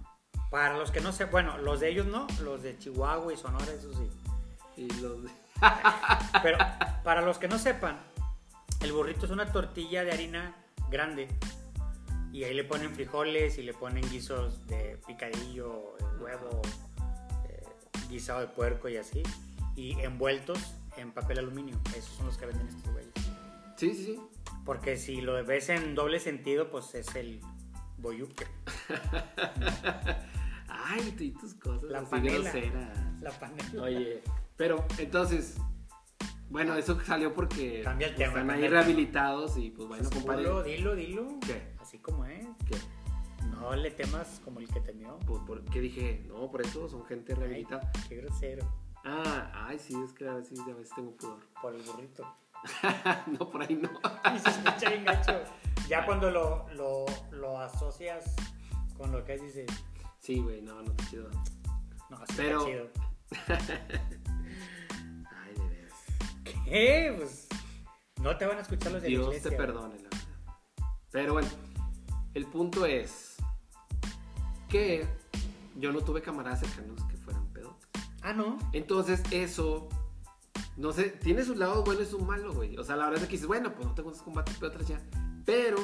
Para 0.50 0.76
los 0.76 0.90
que 0.90 1.00
no 1.00 1.12
sepan, 1.12 1.30
bueno, 1.30 1.58
los 1.58 1.80
de 1.80 1.90
ellos 1.90 2.06
no, 2.06 2.26
los 2.42 2.62
de 2.62 2.76
Chihuahua 2.78 3.32
y 3.32 3.36
Sonora, 3.36 3.66
eso 3.66 3.92
sí. 3.92 4.08
Y 4.76 4.90
los... 5.00 5.18
Pero 6.42 6.58
para 7.04 7.22
los 7.22 7.38
que 7.38 7.48
no 7.48 7.58
sepan, 7.58 8.00
el 8.80 8.92
burrito 8.92 9.26
es 9.26 9.32
una 9.32 9.50
tortilla 9.50 10.04
de 10.04 10.12
harina 10.12 10.56
grande. 10.90 11.28
Y 12.32 12.44
ahí 12.44 12.54
le 12.54 12.64
ponen 12.64 12.94
frijoles 12.94 13.58
y 13.58 13.62
le 13.62 13.74
ponen 13.74 14.08
guisos 14.10 14.66
de 14.66 14.98
picadillo, 15.06 15.96
eh, 15.98 16.04
huevo, 16.20 16.62
eh, 17.48 17.66
guisado 18.08 18.40
de 18.40 18.48
puerco 18.48 18.88
y 18.88 18.96
así. 18.96 19.22
Y 19.76 19.98
envueltos 20.00 20.58
en 20.96 21.12
papel 21.12 21.38
aluminio. 21.38 21.80
Esos 21.96 22.10
son 22.16 22.26
los 22.26 22.36
que 22.36 22.46
venden 22.46 22.68
estos 22.68 22.92
güeyes. 22.92 23.12
Sí, 23.76 23.94
sí, 23.94 24.04
sí. 24.04 24.20
Porque 24.64 24.96
si 24.96 25.20
lo 25.20 25.42
ves 25.44 25.68
en 25.70 25.94
doble 25.94 26.20
sentido, 26.20 26.70
pues 26.70 26.94
es 26.94 27.14
el 27.14 27.40
boyuque. 27.96 28.46
Ay, 30.68 31.14
tú 31.16 31.24
y 31.24 31.30
tus 31.30 31.54
cosas. 31.54 31.90
La 31.90 32.00
así 32.00 32.10
panela. 32.10 32.50
groseras. 32.50 33.22
La 33.22 33.30
panela. 33.30 33.82
Oye, 33.82 34.22
pero 34.56 34.84
entonces, 34.98 35.56
bueno, 36.50 36.74
eso 36.74 36.98
salió 37.04 37.34
porque 37.34 37.82
Cambia 37.82 38.08
el 38.08 38.14
tema, 38.14 38.28
están 38.28 38.46
cambia 38.46 38.54
ahí 38.56 38.62
el 38.64 38.68
tema. 38.70 38.80
rehabilitados 38.82 39.56
y 39.58 39.70
pues 39.70 39.88
bueno, 39.88 40.08
compadre. 40.10 40.42
Dilo, 40.42 40.62
dilo, 40.62 40.94
dilo. 40.94 41.28
¿Qué? 41.46 41.72
Así 41.80 41.98
como 41.98 42.24
es. 42.24 42.46
¿Qué? 42.66 42.76
No 43.50 43.74
le 43.74 43.90
temas 43.90 44.40
como 44.44 44.60
el 44.60 44.68
que 44.68 44.80
temió. 44.80 45.18
Por, 45.20 45.44
por- 45.44 45.64
¿Qué 45.66 45.80
dije? 45.80 46.24
No, 46.28 46.50
por 46.50 46.60
eso 46.62 46.88
son 46.88 47.04
gente 47.06 47.34
rehabilitada. 47.34 47.90
Qué 48.08 48.16
grosero. 48.16 48.66
Ah, 49.04 49.66
ay, 49.68 49.78
sí, 49.78 49.94
es 50.04 50.12
que 50.12 50.28
a 50.28 50.34
veces, 50.34 50.58
a 50.60 50.66
veces 50.74 50.90
tengo 50.94 51.12
pudor. 51.16 51.40
Por 51.62 51.74
el 51.74 51.82
burrito. 51.82 52.24
no, 53.38 53.50
por 53.50 53.62
ahí 53.62 53.74
no. 53.80 53.90
Y 54.34 54.38
se 54.38 54.50
escucha 54.50 54.90
bien 54.90 55.04
gacho. 55.04 55.32
Ya 55.88 56.04
cuando 56.04 56.30
lo, 56.30 56.68
lo, 56.74 57.06
lo 57.30 57.58
asocias 57.58 58.34
con 58.98 59.10
lo 59.10 59.24
que 59.24 59.34
es, 59.34 59.42
dices, 59.42 59.66
Sí, 60.18 60.38
güey, 60.38 60.60
no, 60.60 60.82
no 60.82 60.90
está 60.90 61.06
chido. 61.08 61.30
no, 62.10 62.16
así 62.18 62.34
Pero- 62.36 62.66
está 62.66 63.58
chido. 63.58 64.17
Pues 66.68 67.48
no 68.22 68.36
te 68.36 68.46
van 68.46 68.58
a 68.58 68.60
escuchar 68.60 68.92
los 68.92 69.02
de 69.02 69.10
la 69.10 69.18
Dios 69.18 69.42
te 69.42 69.50
perdone, 69.52 69.96
la 69.96 70.08
verdad. 70.08 70.18
Pero 71.10 71.32
bueno, 71.34 71.48
el 72.34 72.46
punto 72.46 72.84
es 72.84 73.36
que 74.68 75.06
yo 75.76 75.92
no 75.92 76.00
tuve 76.00 76.20
camaradas 76.20 76.60
cercanos 76.60 77.02
que 77.04 77.16
fueran 77.16 77.46
pedotes. 77.52 77.88
Ah, 78.22 78.32
no. 78.32 78.58
Entonces, 78.72 79.22
eso, 79.30 79.88
no 80.76 80.92
sé, 80.92 81.04
tiene 81.04 81.44
sus 81.44 81.56
lados 81.56 81.84
buenos 81.84 82.08
y 82.08 82.10
sus 82.10 82.22
malos, 82.22 82.56
güey. 82.56 82.76
O 82.76 82.84
sea, 82.84 82.96
la 82.96 83.06
verdad 83.06 83.22
es 83.22 83.28
que 83.28 83.32
dices, 83.32 83.46
bueno, 83.46 83.74
pues 83.74 83.86
no 83.86 83.94
te 83.94 84.02
gustas 84.02 84.22
combatir 84.22 84.58
pedotas 84.58 84.86
ya. 84.86 85.00
Pero 85.46 85.78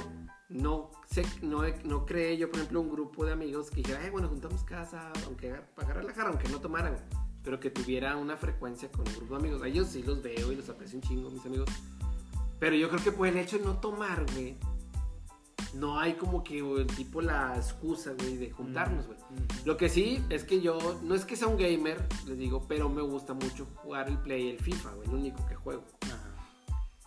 no 0.48 0.90
sé, 1.06 1.24
no, 1.40 1.62
no 1.84 2.04
creé 2.04 2.36
yo, 2.36 2.48
por 2.50 2.58
ejemplo, 2.58 2.80
un 2.80 2.90
grupo 2.90 3.24
de 3.24 3.32
amigos 3.32 3.70
que 3.70 3.76
dijera, 3.76 4.00
ay, 4.02 4.10
bueno, 4.10 4.28
juntamos 4.28 4.62
casa, 4.64 5.10
aunque 5.24 5.52
para 5.74 5.86
agarrar 5.86 6.04
la 6.04 6.12
jarra, 6.12 6.28
aunque 6.30 6.48
no 6.48 6.60
tomaran, 6.60 6.96
pero 7.44 7.60
que 7.60 7.70
tuviera 7.70 8.16
una 8.16 8.36
frecuencia 8.36 8.90
con 8.90 9.06
un 9.06 9.14
grupo 9.14 9.34
de 9.34 9.40
amigos. 9.40 9.62
A 9.62 9.68
ellos 9.68 9.88
sí 9.88 10.02
los 10.02 10.22
veo 10.22 10.50
y 10.50 10.56
los 10.56 10.68
aprecio 10.68 10.98
un 10.98 11.02
chingo, 11.02 11.30
mis 11.30 11.44
amigos. 11.44 11.68
Pero 12.58 12.74
yo 12.74 12.88
creo 12.88 13.02
que 13.02 13.12
por 13.12 13.28
el 13.28 13.36
hecho 13.36 13.58
de 13.58 13.64
no 13.64 13.78
tomar, 13.78 14.24
güey, 14.32 14.56
no 15.74 15.98
hay 15.98 16.14
como 16.14 16.42
que 16.42 16.62
güey, 16.62 16.86
tipo 16.86 17.20
la 17.20 17.56
excusa, 17.56 18.12
güey, 18.18 18.38
de 18.38 18.50
juntarnos, 18.50 19.06
güey. 19.06 19.18
Mm. 19.18 19.66
Lo 19.66 19.76
que 19.76 19.88
sí 19.88 20.24
es 20.30 20.44
que 20.44 20.60
yo, 20.60 20.78
no 21.02 21.14
es 21.14 21.24
que 21.24 21.36
sea 21.36 21.48
un 21.48 21.58
gamer, 21.58 22.02
les 22.26 22.38
digo, 22.38 22.64
pero 22.66 22.88
me 22.88 23.02
gusta 23.02 23.34
mucho 23.34 23.66
jugar 23.76 24.08
el 24.08 24.18
Play 24.18 24.46
y 24.46 24.50
el 24.50 24.58
FIFA, 24.58 24.90
güey, 24.94 25.08
lo 25.08 25.14
único 25.14 25.46
que 25.46 25.54
juego. 25.54 25.84
Ajá. 26.02 26.30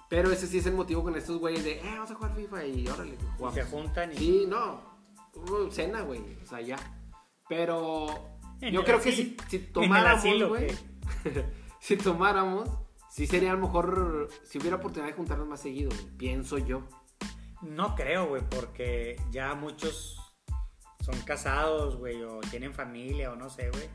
Pero 0.10 0.32
ese 0.32 0.48
sí 0.48 0.60
es 0.60 0.66
el 0.66 0.74
motivo 0.74 1.04
con 1.04 1.16
estos 1.16 1.40
güeyes 1.40 1.64
de, 1.64 1.80
eh, 1.80 1.94
vamos 1.96 2.12
a 2.12 2.16
jugar 2.16 2.36
FIFA 2.36 2.66
y 2.66 2.88
órale, 2.88 3.16
Y 3.16 3.38
jugamos. 3.38 3.54
se 3.56 3.64
juntan 3.66 4.14
y. 4.14 4.16
Sí, 4.16 4.46
no, 4.48 4.82
cena, 5.72 6.02
güey, 6.02 6.22
o 6.44 6.46
sea, 6.46 6.62
ya. 6.62 6.78
Pero 7.50 8.37
yo 8.62 8.84
creo 8.84 9.02
que 9.02 9.12
si, 9.12 9.60
tomáramos, 9.74 10.24
si 11.80 11.98
tomáramos, 11.98 12.70
sí 13.10 13.28
sería 13.28 13.52
a 13.52 13.56
lo 13.56 13.62
mejor, 13.62 14.30
si 14.44 14.58
hubiera 14.60 14.78
oportunidad 14.78 15.10
de 15.12 15.16
juntarnos 15.18 15.48
más 15.48 15.62
seguido, 15.62 15.90
güey, 15.90 16.18
pienso 16.18 16.58
yo. 16.58 16.84
No 17.62 17.96
creo, 17.96 18.28
güey, 18.28 18.44
porque 18.50 19.20
ya 19.32 19.56
muchos 19.56 20.20
son 21.04 21.20
casados, 21.22 21.98
güey, 21.98 22.22
o 22.24 22.40
tienen 22.52 22.74
familia, 22.74 23.32
o 23.32 23.36
no 23.36 23.50
sé, 23.50 23.70
güey. 23.70 23.90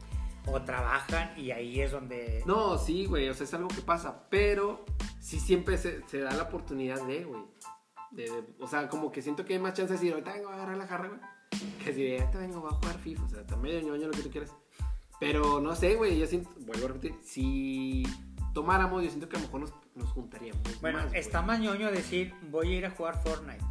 O 0.46 0.60
trabajan 0.62 1.38
y 1.38 1.52
ahí 1.52 1.80
es 1.80 1.92
donde. 1.92 2.42
No, 2.46 2.76
sí, 2.76 3.06
güey, 3.06 3.28
o 3.28 3.34
sea, 3.34 3.44
es 3.44 3.54
algo 3.54 3.68
que 3.68 3.80
pasa, 3.82 4.26
pero 4.28 4.84
sí 5.20 5.38
siempre 5.38 5.78
se, 5.78 6.02
se 6.08 6.18
da 6.18 6.32
la 6.32 6.44
oportunidad 6.44 7.00
de, 7.06 7.24
güey. 7.24 7.42
De, 8.10 8.24
de- 8.24 8.54
o 8.58 8.66
sea, 8.66 8.88
como 8.88 9.12
que 9.12 9.22
siento 9.22 9.44
que 9.44 9.52
hay 9.54 9.60
más 9.60 9.74
chance 9.74 9.92
de 9.92 9.98
decir, 9.98 10.12
ahorita 10.12 10.32
vengo 10.32 10.48
a 10.48 10.54
agarrar 10.54 10.76
la 10.76 10.86
jarra, 10.88 11.08
güey. 11.08 11.20
Que 11.84 11.92
si 11.92 12.03
de 12.05 12.20
ahorita 12.20 12.38
vengo, 12.38 12.61
voy 12.61 12.70
a 12.72 12.76
jugar 12.76 12.98
FIFA, 12.98 13.22
o 13.24 13.28
sea, 13.28 13.46
también 13.46 13.76
medio 13.76 13.88
ñoño 13.94 14.07
lo 14.09 14.12
que 14.12 14.22
tú 14.22 14.30
quieras. 14.30 14.53
Pero 15.20 15.61
no 15.61 15.74
sé, 15.76 15.94
güey, 15.94 16.18
yo 16.18 16.26
siento, 16.26 16.50
vuelvo 16.61 16.86
a 16.86 16.88
repetir, 16.88 17.14
si 17.22 18.03
tomáramos, 18.55 19.03
yo 19.05 19.09
siento 19.09 19.28
que 19.28 19.36
a 19.36 19.40
lo 19.40 19.46
mejor 19.46 19.61
nos, 19.61 19.72
nos 19.94 20.09
juntaríamos. 20.11 20.62
Bueno, 20.80 20.98
más, 20.98 21.09
güey. 21.09 21.20
está 21.20 21.42
más 21.42 21.61
ñoño 21.61 21.90
decir, 21.92 22.34
voy 22.50 22.72
a 22.74 22.78
ir 22.78 22.86
a 22.86 22.90
jugar 22.90 23.22
Fortnite, 23.22 23.64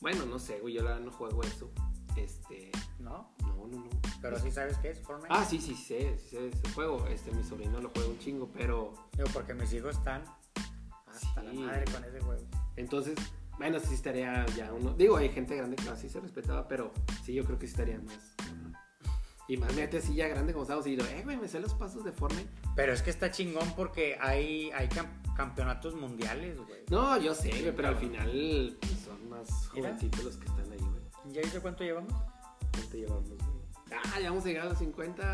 Bueno, 0.00 0.24
no 0.26 0.38
sé, 0.38 0.60
güey, 0.60 0.74
yo 0.74 0.82
la 0.82 0.90
verdad 0.90 1.04
no 1.04 1.12
juego 1.12 1.42
eso. 1.42 1.70
Este, 2.16 2.70
¿no? 2.98 3.30
no, 3.42 3.66
no, 3.66 3.78
no. 3.78 3.88
Pero 4.20 4.38
sí 4.40 4.50
sabes 4.50 4.76
qué 4.78 4.90
es 4.90 5.00
Fortnite. 5.00 5.28
Ah, 5.30 5.44
sí, 5.44 5.60
sí, 5.60 5.74
sé, 5.74 6.16
sí 6.18 6.30
sé 6.30 6.48
ese 6.48 6.68
juego. 6.74 7.06
Este, 7.06 7.30
mi 7.32 7.42
sobrino 7.44 7.80
lo 7.80 7.90
juega 7.90 8.08
un 8.08 8.18
chingo, 8.18 8.48
pero 8.52 8.94
Digo, 9.16 9.28
porque 9.32 9.54
mis 9.54 9.72
hijos 9.72 9.96
están 9.96 10.22
hasta 11.06 11.40
Sí. 11.40 11.46
la 11.56 11.66
madre 11.66 11.84
con 11.92 12.04
ese 12.04 12.20
juego. 12.20 12.42
Entonces, 12.76 13.14
bueno, 13.58 13.78
sí 13.80 13.94
estaría 13.94 14.46
ya 14.56 14.72
uno. 14.72 14.92
Digo, 14.94 15.16
hay 15.16 15.28
gente 15.30 15.56
grande 15.56 15.76
que 15.76 15.88
así 15.88 16.08
se 16.08 16.20
respetaba, 16.20 16.66
pero 16.68 16.92
sí, 17.24 17.34
yo 17.34 17.44
creo 17.44 17.58
que 17.58 17.66
sí 17.66 17.72
estaría 17.72 17.98
más. 18.00 18.34
Y 19.50 19.56
más 19.56 19.74
mete 19.74 19.96
así 19.98 20.14
ya 20.14 20.28
grande 20.28 20.52
como 20.52 20.64
estamos 20.64 20.86
y 20.86 20.90
digo, 20.90 21.04
eh, 21.06 21.22
güey, 21.24 21.38
me 21.38 21.48
sé 21.48 21.58
los 21.58 21.72
pasos 21.74 22.04
de 22.04 22.12
Fortnite. 22.12 22.48
Pero 22.76 22.92
es 22.92 23.00
que 23.02 23.08
está 23.10 23.30
chingón 23.30 23.66
porque 23.76 24.18
hay, 24.20 24.70
hay 24.72 24.88
cam- 24.88 25.08
campeonatos 25.34 25.94
mundiales, 25.94 26.58
güey. 26.58 26.82
No, 26.90 27.16
yo 27.18 27.34
sé, 27.34 27.48
güey, 27.50 27.74
pero 27.74 27.88
al 27.88 27.96
final 27.96 28.76
pues, 28.78 28.92
son 29.00 29.28
más 29.30 29.68
jovencitos 29.68 30.22
los 30.22 30.36
que 30.36 30.46
están 30.46 30.70
ahí, 30.70 30.78
güey. 30.78 31.32
¿Ya 31.34 31.40
viste 31.40 31.60
cuánto 31.60 31.82
llevamos? 31.82 32.12
¿Cuánto 32.72 32.96
llevamos, 32.96 33.26
güey? 33.28 33.38
Ah, 33.90 34.20
ya 34.20 34.28
vamos 34.28 34.44
a 34.44 34.48
llegar 34.48 34.66
a 34.66 34.68
los 34.68 34.78
50. 34.78 35.32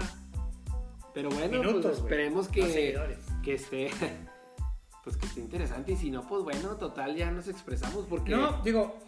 Pero 1.12 1.28
bueno, 1.30 1.58
Minutos, 1.58 1.82
pues 1.82 1.98
esperemos 1.98 2.48
que, 2.48 2.96
que 3.42 3.54
esté. 3.54 3.90
Pues 5.04 5.16
que 5.18 5.26
esté 5.26 5.40
interesante. 5.40 5.92
Y 5.92 5.96
si 5.96 6.10
no, 6.10 6.26
pues 6.26 6.42
bueno, 6.42 6.76
total, 6.76 7.14
ya 7.14 7.30
nos 7.30 7.46
expresamos 7.48 8.06
porque. 8.08 8.30
No, 8.32 8.62
digo, 8.62 8.98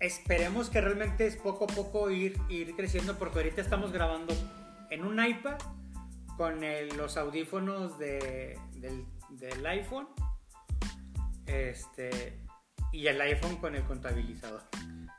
esperemos 0.00 0.68
que 0.70 0.80
realmente 0.80 1.26
es 1.26 1.36
poco 1.36 1.64
a 1.64 1.68
poco 1.68 2.10
ir, 2.10 2.36
ir 2.48 2.74
creciendo 2.76 3.16
porque 3.16 3.38
ahorita 3.38 3.60
estamos 3.60 3.92
grabando 3.92 4.34
en 4.90 5.04
un 5.04 5.24
iPad 5.24 5.58
con 6.36 6.60
los 6.96 7.16
audífonos 7.16 7.98
de- 7.98 8.58
del, 8.74 9.04
del 9.30 9.66
iPhone 9.66 10.08
este 11.46 12.40
y 12.92 13.06
el 13.06 13.20
iPhone 13.20 13.56
con 13.56 13.74
el 13.74 13.84
contabilizador. 13.84 14.62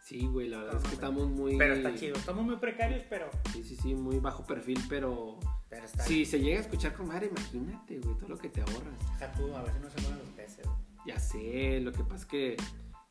Sí, 0.10 0.26
güey, 0.26 0.48
la 0.50 0.58
verdad 0.58 0.78
es 0.78 0.88
que 0.88 0.96
estamos 0.96 1.30
muy. 1.30 1.56
Pero 1.56 1.76
está 1.76 1.94
chido, 1.94 2.16
estamos 2.16 2.44
muy 2.44 2.56
precarios, 2.56 3.04
pero, 3.08 3.30
Sí, 3.54 3.64
sí, 3.64 3.76
sí, 3.76 3.94
muy 3.94 4.18
bajo 4.18 4.44
perfil, 4.44 4.80
pero. 4.90 5.38
pero 5.70 5.86
está 5.86 6.04
Si 6.04 6.26
se 6.26 6.40
llega 6.40 6.58
a 6.58 6.62
escuchar 6.62 6.96
con 6.96 7.08
madre, 7.08 7.28
imagínate, 7.28 8.00
güey, 8.00 8.18
todo 8.18 8.30
lo 8.30 8.38
que 8.40 8.50
te 8.50 8.62
ahorras. 8.62 8.98
Deja 9.20 9.32
tú, 9.34 9.56
a 9.56 9.62
ver 9.62 9.72
si 9.72 9.80
no 9.80 9.90
se 9.92 10.02
mueven 10.02 10.18
los 10.18 10.30
peces. 10.30 10.66
güey. 10.66 10.78
Ya 11.06 11.20
sé, 11.20 11.80
lo 11.82 11.92
que 11.92 12.04
pasa 12.04 12.16
es 12.16 12.26
que 12.26 12.58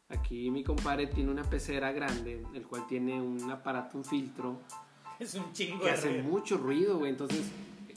aquí 0.09 0.51
mi 0.51 0.64
compadre 0.64 1.07
tiene 1.07 1.30
una 1.30 1.44
pecera 1.44 1.92
grande, 1.92 2.44
el 2.53 2.66
cual 2.66 2.84
tiene 2.88 3.22
un 3.22 3.49
aparato, 3.49 3.96
un 3.96 4.05
filtro, 4.05 4.59
Es 5.20 5.34
un 5.34 5.53
chingo 5.53 5.84
que 5.84 5.90
hace 5.92 6.09
ruido. 6.09 6.24
mucho 6.24 6.57
ruido, 6.59 6.99
güey. 6.99 7.12
Entonces, 7.12 7.44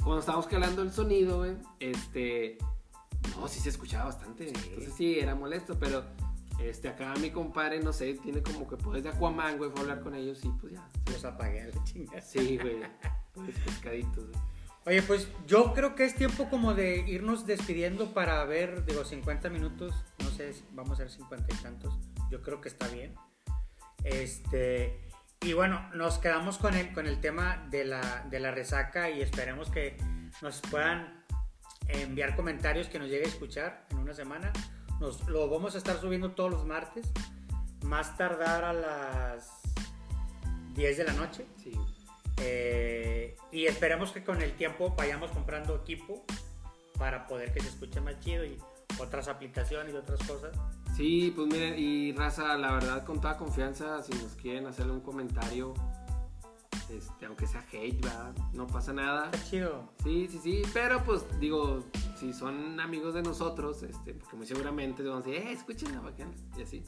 cuando 0.03 0.19
estábamos 0.19 0.45
calando 0.45 0.83
el 0.83 0.91
sonido, 0.91 1.39
güey, 1.39 1.55
este. 1.79 2.59
No, 3.35 3.47
sí 3.47 3.59
se 3.59 3.69
escuchaba 3.69 4.05
bastante. 4.05 4.49
Sí. 4.49 4.53
Entonces 4.69 4.93
sí, 4.95 5.17
era 5.19 5.33
molesto, 5.33 5.79
pero. 5.79 6.03
Este, 6.63 6.89
acá 6.89 7.13
mi 7.19 7.31
compadre, 7.31 7.79
no 7.79 7.93
sé, 7.93 8.13
tiene 8.15 8.41
como 8.41 8.67
que 8.67 8.77
poderes 8.77 9.03
de 9.03 9.09
Aquaman, 9.09 9.57
güey, 9.57 9.71
fue 9.71 9.79
a 9.79 9.81
hablar 9.83 10.01
con 10.01 10.15
ellos 10.15 10.43
y 10.43 10.49
pues 10.49 10.73
ya. 10.73 10.89
Los 11.11 11.25
apagué 11.25 11.61
a 11.61 11.67
la 11.67 11.83
chingada. 11.83 12.21
Sí, 12.21 12.57
güey. 12.57 12.77
Pues 13.33 13.57
pescaditos, 13.59 14.29
güey. 14.29 14.51
Oye, 14.85 15.01
pues 15.03 15.27
yo 15.45 15.73
creo 15.73 15.93
que 15.93 16.05
es 16.05 16.15
tiempo 16.15 16.49
como 16.49 16.73
de 16.73 16.97
irnos 17.07 17.45
despidiendo 17.45 18.13
para 18.13 18.43
ver, 18.45 18.83
digo, 18.85 19.05
50 19.05 19.49
minutos, 19.49 19.93
no 20.23 20.29
sé, 20.31 20.55
vamos 20.71 20.99
a 20.99 21.03
ver 21.03 21.11
50 21.11 21.53
y 21.53 21.57
tantos, 21.57 21.93
yo 22.31 22.41
creo 22.41 22.61
que 22.61 22.69
está 22.69 22.87
bien. 22.87 23.13
Este, 24.03 24.99
y 25.41 25.53
bueno, 25.53 25.87
nos 25.93 26.17
quedamos 26.17 26.57
con 26.57 26.73
el, 26.73 26.93
con 26.93 27.05
el 27.05 27.21
tema 27.21 27.67
de 27.69 27.85
la, 27.85 28.25
de 28.31 28.39
la 28.39 28.49
resaca 28.49 29.11
y 29.11 29.21
esperemos 29.21 29.69
que 29.69 29.97
nos 30.41 30.61
puedan 30.61 31.23
enviar 31.87 32.35
comentarios 32.35 32.87
que 32.87 32.97
nos 32.97 33.09
llegue 33.09 33.25
a 33.25 33.29
escuchar 33.29 33.85
en 33.91 33.99
una 33.99 34.15
semana. 34.15 34.51
Nos, 35.01 35.27
lo 35.27 35.49
vamos 35.49 35.73
a 35.73 35.79
estar 35.79 35.99
subiendo 35.99 36.33
todos 36.33 36.51
los 36.51 36.63
martes, 36.63 37.11
más 37.83 38.15
tardar 38.17 38.63
a 38.63 38.71
las 38.71 39.49
10 40.75 40.97
de 40.97 41.03
la 41.03 41.13
noche. 41.13 41.47
Sí. 41.57 41.71
Eh, 42.37 43.35
y 43.51 43.65
esperemos 43.65 44.11
que 44.11 44.23
con 44.23 44.43
el 44.43 44.53
tiempo 44.53 44.93
vayamos 44.95 45.31
comprando 45.31 45.75
equipo 45.75 46.23
para 46.99 47.25
poder 47.25 47.51
que 47.51 47.61
se 47.61 47.69
escuche 47.69 47.99
más 47.99 48.19
chido 48.19 48.45
y 48.45 48.59
otras 48.99 49.27
aplicaciones 49.27 49.91
y 49.91 49.97
otras 49.97 50.19
cosas. 50.27 50.51
Sí, 50.95 51.33
pues 51.35 51.47
miren, 51.47 51.79
y 51.79 52.11
raza, 52.11 52.55
la 52.59 52.73
verdad, 52.73 53.03
con 53.03 53.19
toda 53.19 53.37
confianza, 53.37 54.03
si 54.03 54.13
nos 54.13 54.35
quieren 54.35 54.67
hacer 54.67 54.85
un 54.91 55.01
comentario, 55.01 55.73
este, 56.91 57.25
aunque 57.25 57.47
sea 57.47 57.65
hate, 57.71 58.01
¿verdad? 58.01 58.33
No 58.53 58.67
pasa 58.67 58.93
nada. 58.93 59.25
Está 59.25 59.43
chido. 59.49 59.89
Sí, 60.03 60.27
sí, 60.29 60.39
sí, 60.41 60.61
pero 60.73 61.03
pues 61.03 61.23
digo, 61.39 61.83
si 62.19 62.33
son 62.33 62.79
amigos 62.79 63.13
de 63.13 63.23
nosotros, 63.23 63.83
este, 63.83 64.13
porque 64.13 64.35
muy 64.35 64.45
seguramente 64.45 65.03
van 65.03 65.21
a 65.21 65.21
decir, 65.21 65.35
eh, 65.35 65.51
escuchen 65.51 65.93
la 65.93 66.01
bacana, 66.01 66.31
y 66.57 66.61
así. 66.61 66.83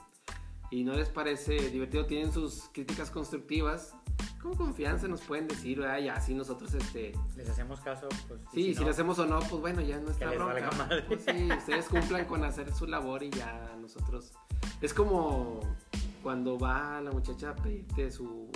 Y 0.72 0.84
no 0.84 0.94
les 0.94 1.10
parece 1.10 1.70
divertido, 1.70 2.06
tienen 2.06 2.32
sus 2.32 2.70
críticas 2.74 3.12
constructivas, 3.12 3.96
con 4.44 4.56
confianza 4.56 5.08
nos 5.08 5.22
pueden 5.22 5.48
decir, 5.48 5.80
¿verdad? 5.80 6.00
Y 6.00 6.10
así 6.10 6.34
nosotros, 6.34 6.74
este, 6.74 7.14
Les 7.38 7.50
hacemos 7.50 7.80
caso. 7.80 8.10
Pues, 8.28 8.42
sí, 8.54 8.74
si, 8.74 8.80
no, 8.80 8.86
le 8.86 8.92
hacemos 8.92 9.18
o 9.20 9.26
no, 9.26 9.40
pues 9.40 9.62
bueno, 9.62 9.82
ya 9.82 10.00
no 10.00 10.12
está 10.12 10.30
bronca. 10.32 10.70
Pues 11.08 11.24
sí, 11.24 11.50
ustedes 11.58 11.88
cumplan 11.88 12.26
con 12.26 12.44
hacer 12.44 12.74
su 12.74 12.86
labor 12.86 13.24
y 13.24 13.30
ya 13.30 13.76
nosotros. 13.80 14.34
Es 14.82 14.94
como 14.94 15.62
cuando 16.22 16.58
va 16.58 17.00
la 17.02 17.12
muchacha 17.12 17.52
a 17.52 17.56
pedirte 17.56 18.12
su 18.12 18.50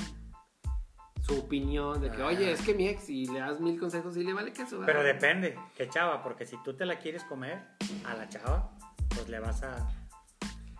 su 1.27 1.39
opinión 1.39 1.99
de 2.01 2.09
que, 2.09 2.21
Ah. 2.21 2.27
oye, 2.27 2.51
es 2.51 2.61
que 2.61 2.73
mi 2.73 2.87
ex, 2.87 3.09
y 3.09 3.25
le 3.27 3.39
das 3.39 3.59
mil 3.59 3.79
consejos 3.79 4.15
y 4.17 4.23
le 4.23 4.33
vale 4.33 4.53
queso. 4.53 4.81
Pero 4.85 4.99
¿verdad? 4.99 5.13
depende, 5.13 5.59
qué 5.75 5.89
chava, 5.89 6.23
porque 6.23 6.45
si 6.45 6.55
tú 6.63 6.75
te 6.75 6.85
la 6.85 6.99
quieres 6.99 7.23
comer 7.25 7.67
a 8.05 8.15
la 8.15 8.29
chava, 8.29 8.71
pues 9.09 9.27
le 9.29 9.39
vas 9.39 9.63
a, 9.63 9.87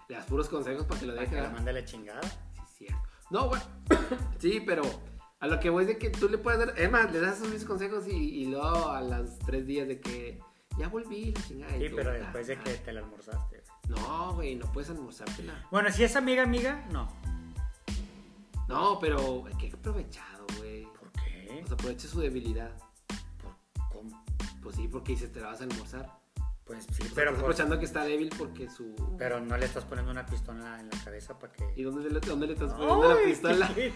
Le 0.10 0.16
das 0.16 0.26
puros 0.26 0.48
consejos 0.48 0.86
para 0.86 1.00
que 1.00 1.06
lo 1.06 1.14
para 1.14 1.22
deje. 1.24 1.36
que 1.36 1.41
la 1.41 1.48
¿verdad? 1.50 1.58
mande 1.58 1.74
la 1.74 1.84
chingada. 1.86 2.22
Sí, 2.22 2.86
cierto. 2.86 3.10
No, 3.30 3.50
bueno. 3.50 3.64
sí, 4.39 4.62
pero 4.66 4.84
a 5.39 5.48
lo 5.48 5.60
que 5.60 5.70
voy 5.70 5.84
es 5.84 5.88
de 5.89 5.98
que 5.98 6.10
tú 6.12 6.30
le 6.30 6.38
puedes 6.38 6.60
dar. 6.66 6.80
Es 6.80 6.89
más, 6.89 7.12
le 7.12 7.20
das 7.20 7.38
esos 7.38 7.50
mis 7.50 7.66
consejos 7.66 8.08
y, 8.08 8.14
y 8.14 8.45
luego 8.45 8.89
a 8.89 9.02
los 9.02 9.38
tres 9.39 9.66
días 9.68 9.86
de 9.88 10.00
que 10.00 10.39
ya 10.78 10.88
volví, 10.88 11.34
la 11.34 11.41
chingada. 11.43 11.74
Sí, 11.78 11.89
tú, 11.89 11.95
pero 11.98 12.12
ah, 12.12 12.14
después 12.14 12.48
de 12.48 12.54
ah. 12.56 12.64
que 12.64 12.74
te 12.76 12.93
la 12.93 13.02
almorzaste. 13.02 13.64
No, 13.89 14.34
güey, 14.36 14.56
no 14.56 14.72
puedes 14.72 14.89
almorzártela. 14.91 15.68
Bueno, 15.72 15.91
si 15.91 16.04
es 16.06 16.16
amiga, 16.16 16.43
amiga, 16.43 16.86
no. 16.91 17.08
No, 18.68 19.00
pero 19.00 19.45
hay 19.48 19.54
que 19.56 19.74
aprovechado, 19.74 20.36
sea, 21.66 21.74
aprovecha 21.76 22.08
su 22.08 22.20
debilidad. 22.20 22.72
¿Por- 23.41 23.88
¿Cómo? 23.89 24.26
Pues 24.62 24.76
sí, 24.76 24.88
porque 24.88 25.14
dices 25.14 25.32
te 25.32 25.39
la 25.41 25.47
vas 25.47 25.62
a 25.62 25.64
almorzar. 25.64 26.20
Pues 26.66 26.84
sí, 26.84 26.91
pero, 26.97 27.08
estás 27.08 27.14
por- 27.26 27.28
aprovechando 27.36 27.80
que 27.80 27.86
está 27.86 28.03
débil 28.03 28.30
porque 28.38 28.70
su. 28.70 28.93
pero 29.18 29.39
no 29.39 29.55
le 29.58 29.66
estás 29.66 29.86
poniendo 29.86 30.12
una 30.12 30.26
pistola 30.26 30.80
en 30.82 30.89
la 30.89 30.97
cabeza 31.03 31.39
para 31.39 31.53
que... 31.53 31.64
¿Y 31.78 31.84
dónde 31.84 32.10
le, 32.10 32.20
dónde 32.20 32.47
le 32.47 32.53
estás 32.53 32.74
poniendo 32.74 33.08
la 33.08 33.16
¡Ay! 33.22 33.26
pistola? 33.26 33.70
güey, 33.74 33.93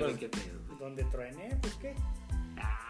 Pues- 0.00 0.18
qué 0.18 0.28
pedo, 0.28 0.60
güey. 0.66 0.78
Donde 0.78 1.04
truene, 1.04 1.56
pues 1.60 1.74
qué. 1.74 1.94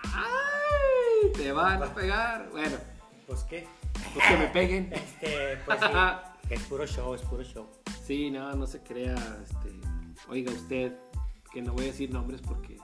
¡Ay! 0.05 1.33
Te 1.35 1.53
van 1.53 1.83
a 1.83 1.95
pegar. 1.95 2.49
Bueno, 2.51 2.77
Pues 3.27 3.43
qué. 3.45 3.67
pues 4.15 4.27
que 4.27 4.37
me 4.37 4.47
peguen. 4.49 4.93
Este, 4.93 5.57
pues 5.65 5.79
sí. 5.81 5.87
es 6.51 6.63
puro 6.65 6.87
show, 6.87 7.15
es 7.15 7.23
puro 7.23 7.43
show. 7.43 7.67
Sí, 8.05 8.31
no, 8.31 8.53
no 8.55 8.67
se 8.67 8.83
crea. 8.83 9.15
Este, 9.43 9.73
oiga 10.29 10.53
usted, 10.53 10.93
que 11.57 11.63
no 11.63 11.73
voy 11.73 11.85
a 11.85 11.87
decir 11.87 12.11
nombres 12.11 12.43
porque. 12.43 12.77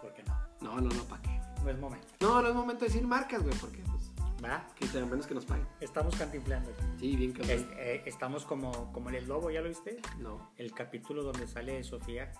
¿Por 0.00 0.14
qué 0.14 0.22
no? 0.22 0.34
No, 0.62 0.80
no, 0.80 0.88
no, 0.88 1.04
¿para 1.04 1.20
qué? 1.20 1.38
No 1.62 1.68
es 1.68 1.78
momento. 1.78 2.06
No, 2.20 2.40
no 2.40 2.48
es 2.48 2.54
momento 2.54 2.86
de 2.86 2.90
decir 2.90 3.06
marcas, 3.06 3.42
güey, 3.42 3.54
porque 3.58 3.82
pues. 3.82 4.10
¿Va? 4.42 4.66
Que 4.78 4.86
a 4.98 5.04
menos 5.04 5.26
que 5.26 5.34
nos 5.34 5.44
paguen. 5.44 5.66
Estamos 5.78 6.16
cantinflando. 6.16 6.70
Sí, 6.98 7.16
bien 7.16 7.32
cabrón. 7.32 7.50
Es- 7.50 7.66
eh, 7.76 8.02
estamos 8.06 8.46
como, 8.46 8.90
como 8.94 9.10
el 9.10 9.28
lobo, 9.28 9.50
¿ya 9.50 9.60
lo 9.60 9.68
viste? 9.68 10.00
No, 10.20 10.52
El 10.56 10.72
capítulo 10.72 11.22
donde 11.22 11.46
sale 11.46 11.84
Sofía, 11.84 12.32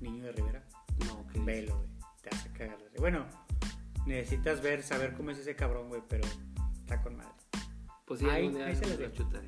niño 0.00 0.24
de 0.24 0.32
Rivera. 0.32 0.64
no, 1.06 1.24
que. 1.28 1.38
Velo, 1.38 1.76
güey. 1.76 1.90
Te 2.22 2.30
hace 2.34 2.50
cagar. 2.50 2.78
Bueno, 2.98 3.24
necesitas 4.06 4.62
ver, 4.62 4.82
saber 4.82 5.14
cómo 5.14 5.30
es 5.30 5.38
ese 5.38 5.54
cabrón, 5.54 5.90
güey, 5.90 6.02
pero 6.08 6.26
está 6.80 7.00
con 7.02 7.16
madre. 7.18 7.30
Pues 8.04 8.18
sí, 8.18 8.26
Ahí- 8.28 8.52
ahí 8.56 8.74
se 8.74 8.98
lo 8.98 9.12
chutaré. 9.12 9.46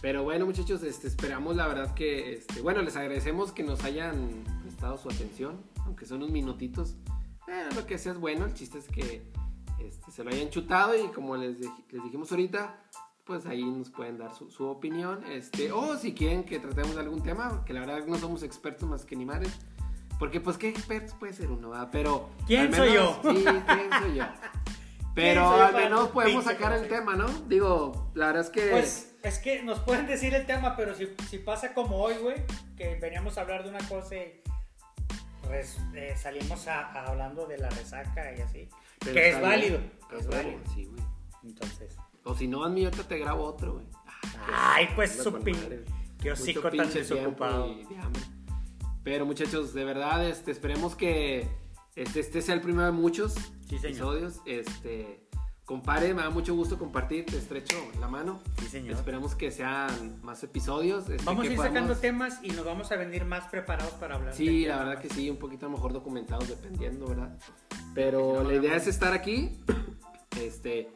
Pero 0.00 0.22
bueno, 0.22 0.46
muchachos, 0.46 0.82
este, 0.82 1.08
esperamos 1.08 1.56
la 1.56 1.66
verdad 1.66 1.92
que, 1.92 2.32
este, 2.34 2.62
bueno, 2.62 2.80
les 2.80 2.96
agradecemos 2.96 3.52
que 3.52 3.64
nos 3.64 3.82
hayan 3.84 4.44
prestado 4.78 4.96
su 4.96 5.10
atención, 5.10 5.60
aunque 5.86 6.06
son 6.06 6.18
unos 6.18 6.30
minutitos. 6.30 6.94
Pero 7.44 7.68
lo 7.74 7.84
que 7.84 7.98
sea 7.98 8.12
es 8.12 8.18
bueno, 8.18 8.44
el 8.44 8.54
chiste 8.54 8.78
es 8.78 8.86
que 8.86 9.24
este, 9.80 10.12
se 10.12 10.22
lo 10.22 10.30
hayan 10.30 10.50
chutado 10.50 10.94
y 10.94 11.08
como 11.08 11.36
les, 11.36 11.58
les 11.58 12.04
dijimos 12.04 12.30
ahorita, 12.30 12.78
pues 13.24 13.44
ahí 13.46 13.64
nos 13.64 13.90
pueden 13.90 14.18
dar 14.18 14.32
su, 14.36 14.48
su 14.52 14.66
opinión. 14.66 15.24
Este, 15.32 15.72
o 15.72 15.96
si 15.96 16.14
quieren 16.14 16.44
que 16.44 16.60
tratemos 16.60 16.94
de 16.94 17.00
algún 17.00 17.24
tema, 17.24 17.64
que 17.64 17.72
la 17.72 17.80
verdad 17.80 18.06
no 18.06 18.18
somos 18.18 18.44
expertos 18.44 18.88
más 18.88 19.04
que 19.04 19.16
ni 19.16 19.24
madres. 19.24 19.52
Porque 20.16 20.40
pues 20.40 20.56
qué 20.56 20.68
expertos 20.68 21.14
puede 21.18 21.32
ser 21.32 21.50
uno, 21.50 21.70
¿verdad? 21.70 21.88
Pero... 21.90 22.30
¿Quién 22.46 22.68
al 22.68 22.74
soy 22.74 22.90
menos- 22.90 23.22
yo? 23.22 23.32
Sí, 23.32 23.44
¿quién 23.44 23.90
soy 24.00 24.14
yo? 24.14 24.24
Pero 25.16 25.50
al 25.50 25.74
menos 25.74 26.08
podemos 26.10 26.44
sacar 26.44 26.72
el 26.72 26.86
tema, 26.86 27.16
¿no? 27.16 27.26
Digo, 27.48 28.12
la 28.14 28.26
verdad 28.26 28.42
es 28.42 28.50
que... 28.50 28.70
Pues 28.70 29.16
es 29.24 29.38
que 29.40 29.64
nos 29.64 29.80
pueden 29.80 30.06
decir 30.06 30.32
el 30.32 30.46
tema, 30.46 30.76
pero 30.76 30.94
si, 30.94 31.08
si 31.28 31.38
pasa 31.38 31.74
como 31.74 31.96
hoy, 31.96 32.14
güey, 32.22 32.36
que 32.76 32.94
veníamos 33.00 33.36
a 33.36 33.40
hablar 33.40 33.64
de 33.64 33.70
una 33.70 33.80
cosa 33.88 34.14
y 34.14 34.40
res- 35.48 35.78
eh, 35.94 36.14
salimos 36.16 36.66
a, 36.68 36.86
a 36.92 37.06
hablando 37.06 37.46
de 37.46 37.58
la 37.58 37.68
resaca 37.70 38.34
y 38.36 38.40
así. 38.40 38.68
pero 39.00 39.12
que 39.14 39.30
es 39.30 39.40
válido. 39.40 39.78
es 40.18 40.26
Ah, 40.26 40.30
válido. 40.30 40.60
Sí, 40.74 40.84
güey. 40.84 41.02
Entonces. 41.44 41.96
O 42.24 42.34
si 42.34 42.46
no, 42.48 42.62
mí 42.68 42.84
ahorita 42.84 43.04
te 43.08 43.18
grabo 43.18 43.44
otro, 43.44 43.74
güey. 43.74 43.86
Ay, 44.52 44.88
pues 44.94 45.12
su 45.22 45.32
pin-. 45.40 45.84
Qué 46.20 46.32
hocico 46.32 46.70
tan 46.70 46.92
desocupado. 46.92 47.68
y. 47.72 47.86
Pero 49.04 49.24
muchachos, 49.24 49.72
de 49.72 49.84
verdad, 49.84 50.26
este, 50.26 50.50
esperemos 50.50 50.94
que 50.94 51.48
este, 51.96 52.20
este 52.20 52.42
sea 52.42 52.54
el 52.54 52.60
primero 52.60 52.86
de 52.86 52.92
muchos 52.92 53.34
Sí, 53.68 53.76
episodios. 53.76 54.40
Este, 54.44 55.27
compare, 55.68 56.14
me 56.14 56.22
da 56.22 56.30
mucho 56.30 56.54
gusto 56.54 56.78
compartir, 56.78 57.26
te 57.26 57.36
estrecho 57.36 57.76
la 58.00 58.08
mano. 58.08 58.40
Sí, 58.58 58.68
señor. 58.68 58.96
Esperemos 58.96 59.34
que 59.34 59.50
sean 59.50 60.18
más 60.22 60.42
episodios. 60.42 61.10
este, 61.10 61.22
Vamos 61.24 61.46
a 61.46 61.52
ir 61.52 61.58
sacando 61.58 61.94
temas 61.94 62.38
y 62.42 62.52
nos 62.52 62.64
vamos 62.64 62.90
a 62.90 62.96
venir 62.96 63.26
más 63.26 63.44
preparados 63.48 63.92
para 63.92 64.14
hablar. 64.14 64.32
Sí, 64.32 64.64
la 64.64 64.78
verdad 64.78 64.98
que 64.98 65.10
sí, 65.10 65.28
un 65.28 65.36
poquito 65.36 65.66
a 65.66 65.68
lo 65.68 65.76
mejor 65.76 65.92
documentados 65.92 66.48
dependiendo, 66.48 67.06
¿verdad? 67.08 67.38
Pero 67.94 68.42
no 68.42 68.50
la 68.50 68.54
idea 68.54 68.76
es 68.76 68.86
estar 68.86 69.12
aquí, 69.12 69.58
este, 70.40 70.90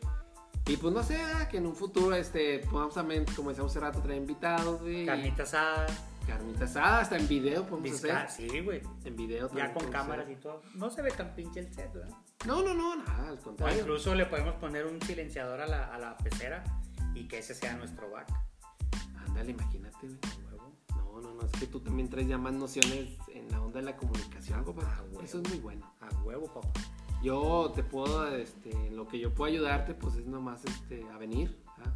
y 0.67 0.79
pues 0.79 0.95
no 0.95 1.03
sé, 1.03 1.21
ah, 1.21 1.49
que 1.51 1.59
en 1.59 1.67
un 1.67 1.77
futuro, 1.77 2.17
este, 2.17 2.61
podamos 2.61 2.95
como 3.37 3.51
decíamos 3.51 3.73
hace 3.73 3.81
rato, 3.81 4.01
traer 4.01 4.23
invitados, 4.23 4.81
güey. 4.81 5.05
Carnita 5.05 5.43
asada, 5.43 5.87
Carnitas 6.27 6.71
asadas, 6.71 7.03
hasta 7.03 7.17
en 7.19 7.29
video 7.29 7.67
podemos 7.67 7.91
visca- 8.03 8.23
hacer. 8.25 8.51
sí, 8.51 8.61
güey. 8.61 8.81
En 9.05 9.17
video 9.17 9.49
también 9.49 9.69
Ya 9.69 9.75
con 9.75 9.91
cámaras 9.91 10.25
hacer. 10.25 10.39
y 10.39 10.41
todo. 10.41 10.63
No 10.75 10.91
se 10.91 11.03
ve 11.03 11.11
tan 11.11 11.35
pinche 11.35 11.61
el 11.61 11.73
set, 11.75 11.93
¿verdad? 11.93 12.17
No, 12.47 12.63
no, 12.63 12.75
no, 12.75 12.97
nada, 12.97 13.29
al 13.29 13.39
O 13.39 13.43
contrario. 13.43 13.81
incluso 13.81 14.15
le 14.15 14.27
podemos 14.27 14.55
poner 14.55 14.87
un 14.87 15.01
silenciador 15.03 15.61
a 15.61 15.67
la, 15.67 15.95
a 15.95 15.99
la 15.99 16.17
pecera 16.19 16.63
y 17.15 17.27
que 17.29 17.39
ese 17.39 17.55
sea 17.55 17.75
nuestro 17.77 18.11
back. 18.11 18.33
Ándale, 19.27 19.51
imagínate, 19.53 20.07
güey. 20.07 20.19
Huevo. 20.51 20.73
No, 20.97 21.21
no, 21.21 21.35
no, 21.35 21.43
es 21.47 21.53
que 21.53 21.67
tú 21.67 21.81
también 21.81 22.09
traes 22.09 22.27
ya 22.29 22.39
más 22.39 22.53
nociones 22.53 23.17
en 23.29 23.51
la 23.51 23.61
onda 23.61 23.81
de 23.81 23.87
la 23.87 23.97
comunicación. 23.97 24.65
Ah, 24.85 25.03
güey. 25.11 25.25
Eso 25.25 25.41
es 25.41 25.49
muy 25.49 25.59
bueno. 25.59 25.93
A 26.01 26.09
huevo, 26.23 26.47
papá. 26.53 26.69
Yo 27.23 27.71
te 27.75 27.85
puedo, 27.85 28.27
este, 28.35 28.91
lo 28.91 29.07
que 29.07 29.19
yo 29.21 29.33
puedo 29.33 29.53
ayudarte, 29.53 29.95
pues 29.95 30.17
es 30.17 30.27
nomás, 30.27 30.65
este, 30.65 31.05
a 31.11 31.19
venir. 31.19 31.63
¿ah? 31.79 31.93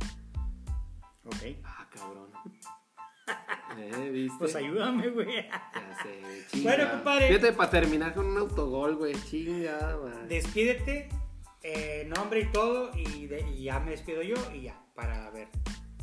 Ok. 1.25 1.59
Ah, 1.65 1.89
cabrón. 1.93 2.31
¿Eh? 3.79 4.11
¿Viste? 4.11 4.37
Pues 4.39 4.55
ayúdame, 4.57 5.09
güey. 5.09 5.27
Ya 5.49 5.97
sé, 6.03 6.47
chinga. 6.51 6.77
Bueno, 6.77 6.91
compadre. 6.93 7.29
Fíjate, 7.29 7.53
para 7.53 7.71
terminar 7.71 8.15
con 8.15 8.27
un 8.27 8.39
autogol, 8.39 8.97
güey. 8.97 9.15
Chinga, 9.29 9.99
man. 10.03 10.29
Despídete, 10.29 11.09
eh, 11.63 12.11
nombre 12.15 12.41
y 12.41 12.47
todo, 12.53 12.91
y, 12.97 13.27
de- 13.27 13.49
y 13.51 13.65
ya 13.65 13.81
me 13.81 13.91
despido 13.93 14.23
yo 14.23 14.37
y 14.55 14.63
ya, 14.63 14.81
para 14.95 15.31
ver. 15.31 15.49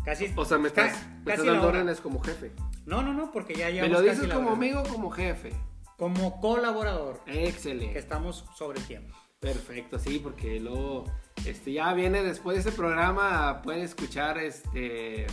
Casi, 0.06 0.32
O 0.36 0.44
sea, 0.46 0.58
me 0.58 0.70
ca- 0.72 0.88
estás, 0.88 1.08
me 1.26 1.32
estás 1.34 1.46
dando 1.46 1.68
órdenes 1.68 2.02
como 2.02 2.20
jefe. 2.22 2.52
No, 2.86 3.02
no, 3.02 3.14
no, 3.14 3.32
porque 3.32 3.56
ya 3.56 3.68
Me 3.68 3.74
llevamos 3.74 4.02
lo 4.02 4.02
dices 4.12 4.28
como 4.34 4.50
amigo 4.52 4.82
o 4.82 4.84
como 4.84 5.10
jefe. 5.12 5.54
Como 5.98 6.42
colaborador, 6.42 7.24
que 7.24 7.48
Excelente. 7.48 7.98
estamos 7.98 8.44
sobre 8.58 8.82
tiempo. 8.82 9.16
Perfecto, 9.40 10.00
sí, 10.00 10.20
porque 10.22 10.60
luego 10.60 11.06
este, 11.46 11.72
ya 11.74 11.94
viene 11.94 12.24
después 12.24 12.56
de 12.56 12.70
ese 12.70 12.78
programa, 12.78 13.62
pueden 13.62 13.82
escuchar 13.82 14.38
este 14.38 15.28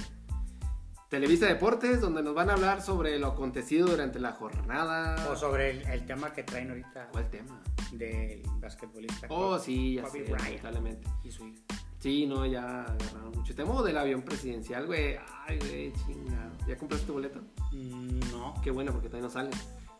Televisa 1.11 1.47
Deportes, 1.47 2.01
donde 2.01 2.23
nos 2.23 2.35
van 2.35 2.51
a 2.51 2.53
hablar 2.53 2.81
sobre 2.83 3.19
lo 3.19 3.27
acontecido 3.27 3.89
durante 3.89 4.21
la 4.21 4.31
jornada. 4.33 5.29
O 5.29 5.35
sobre 5.35 5.71
el, 5.71 5.83
el 5.89 6.07
tema 6.07 6.33
que 6.33 6.45
traen 6.45 6.71
ahorita 6.71 7.09
¿Cuál 7.11 7.29
tema? 7.31 7.61
del 7.91 8.43
basquetbolista. 8.61 9.27
Oh, 9.29 9.59
sí, 9.59 9.95
ya 9.97 10.03
Kobe 10.05 10.25
sé, 10.25 10.31
lamentablemente. 10.33 11.09
Y 11.25 11.33
su 11.33 11.49
hija. 11.49 11.61
Sí, 11.99 12.27
no, 12.27 12.47
ya 12.47 12.83
agarraron 12.85 13.33
mucho. 13.35 13.53
Tema 13.57 13.83
del 13.83 13.99
avión 13.99 14.23
presidencial, 14.23 14.87
güey. 14.87 15.17
Ay, 15.47 15.59
güey, 15.59 15.93
chingado. 16.07 16.53
¿Ya 16.69 16.77
compraste 16.79 17.07
tu 17.09 17.15
boleto? 17.15 17.41
Mm, 17.73 18.21
No, 18.31 18.55
Qué 18.63 18.71
bueno, 18.71 18.93
porque 18.93 19.09
todavía 19.09 19.27
no 19.27 19.33
sale. 19.33 19.51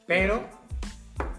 pero 0.07 0.49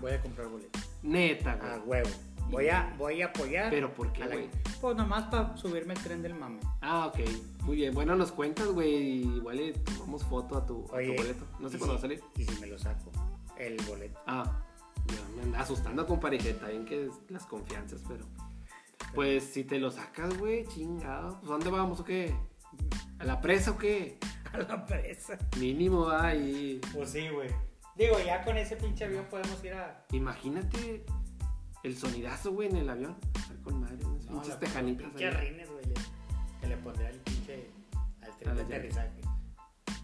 voy 0.02 0.12
a 0.12 0.22
comprar 0.22 0.48
boleto. 0.50 0.80
Neta, 1.02 1.54
A 1.54 1.78
güey. 1.78 2.02
huevo. 2.02 2.10
Voy 2.52 2.68
a, 2.70 2.94
voy 2.98 3.22
a 3.22 3.28
apoyar. 3.28 3.70
¿Pero 3.70 3.94
por 3.94 4.12
qué, 4.12 4.28
güey? 4.28 4.50
Pues 4.82 4.96
nomás 4.96 5.24
para 5.26 5.56
subirme 5.58 5.94
el 5.94 6.00
tren 6.02 6.22
del 6.22 6.34
mame. 6.36 6.60
Ah, 6.82 7.08
ok. 7.08 7.20
Muy 7.64 7.78
bien. 7.78 7.94
Bueno, 7.94 8.16
nos 8.16 8.32
cuentas, 8.32 8.68
güey. 8.68 9.22
Igual 9.38 9.58
le 9.58 9.74
tomamos 9.74 10.24
foto 10.26 10.58
a 10.58 10.66
tu, 10.66 10.84
a 10.94 11.00
tu 11.00 11.14
boleto. 11.16 11.46
No 11.60 11.70
sé 11.70 11.76
¿y 11.78 11.80
cuándo 11.80 11.94
va 11.94 12.00
a 12.00 12.02
si- 12.02 12.02
salir. 12.02 12.24
Y 12.38 12.44
si 12.44 12.60
me 12.60 12.68
lo 12.68 12.78
saco, 12.78 13.12
el 13.58 13.78
boleto. 13.88 14.20
Ah, 14.28 14.64
ya 15.08 15.36
me 15.38 15.44
anda 15.44 15.60
asustando 15.62 16.06
con 16.06 16.20
parejeta, 16.20 16.68
bien 16.68 16.86
que 16.86 17.06
es 17.06 17.12
las 17.30 17.46
confianzas, 17.46 18.02
pero. 18.08 18.26
Pues 19.16 19.44
si 19.46 19.64
te 19.64 19.80
lo 19.80 19.90
sacas, 19.92 20.38
güey, 20.38 20.66
chingado. 20.68 21.38
Pues, 21.40 21.44
¿a 21.50 21.54
¿Dónde 21.54 21.70
vamos 21.70 22.00
o 22.00 22.04
qué? 22.04 22.34
¿A 23.20 23.26
la 23.26 23.40
presa 23.42 23.72
o 23.72 23.78
qué? 23.78 24.18
A 24.54 24.58
la 24.58 24.86
presa. 24.86 25.38
Mínimo 25.58 26.10
ahí. 26.10 26.82
Pues 26.94 27.12
sí, 27.12 27.30
güey. 27.30 27.50
Digo, 27.96 28.18
ya 28.26 28.44
con 28.44 28.58
ese 28.58 28.76
pinche 28.76 29.06
avión 29.06 29.26
podemos 29.30 29.64
ir 29.64 29.74
a. 29.74 30.06
Imagínate 30.12 31.06
el 31.84 31.98
sonidazo, 31.98 32.52
güey, 32.52 32.70
en 32.70 32.78
el 32.78 32.90
avión. 32.90 33.16
Estar 33.36 33.58
con 33.58 33.82
madre, 33.82 34.06
unas 34.06 34.26
No, 34.26 34.42
pinches 34.42 34.60
tejanitas. 34.60 35.08
Pinche 35.08 35.32
rines, 35.32 35.70
güey. 35.70 35.84
Que 36.60 36.68
le 36.68 36.78
pondría 36.78 37.10
el 37.10 37.20
pinche. 37.20 37.70
Al 38.22 38.38
tren 38.38 38.56
de 38.56 38.62
aterrizaje. 38.62 39.22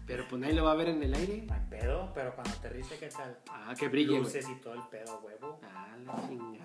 Pero 0.06 0.26
pues 0.28 0.40
nadie 0.40 0.54
lo 0.54 0.64
va 0.64 0.72
a 0.72 0.74
ver 0.74 0.88
en 0.88 1.02
el 1.02 1.14
aire. 1.14 1.44
No 1.46 1.54
hay 1.54 1.60
pedo, 1.68 2.10
pero 2.14 2.34
cuando 2.34 2.50
aterrice, 2.52 2.98
¿qué 2.98 3.08
tal? 3.08 3.38
Ah, 3.50 3.74
que 3.78 3.88
brille. 3.88 4.18
Luces 4.18 4.46
y 4.48 4.54
todo 4.60 4.74
el 4.74 4.82
pedo 4.90 5.12
a 5.12 5.18
huevo. 5.20 5.60
Ah, 5.64 5.96
la 6.04 6.28
chingada. 6.28 6.64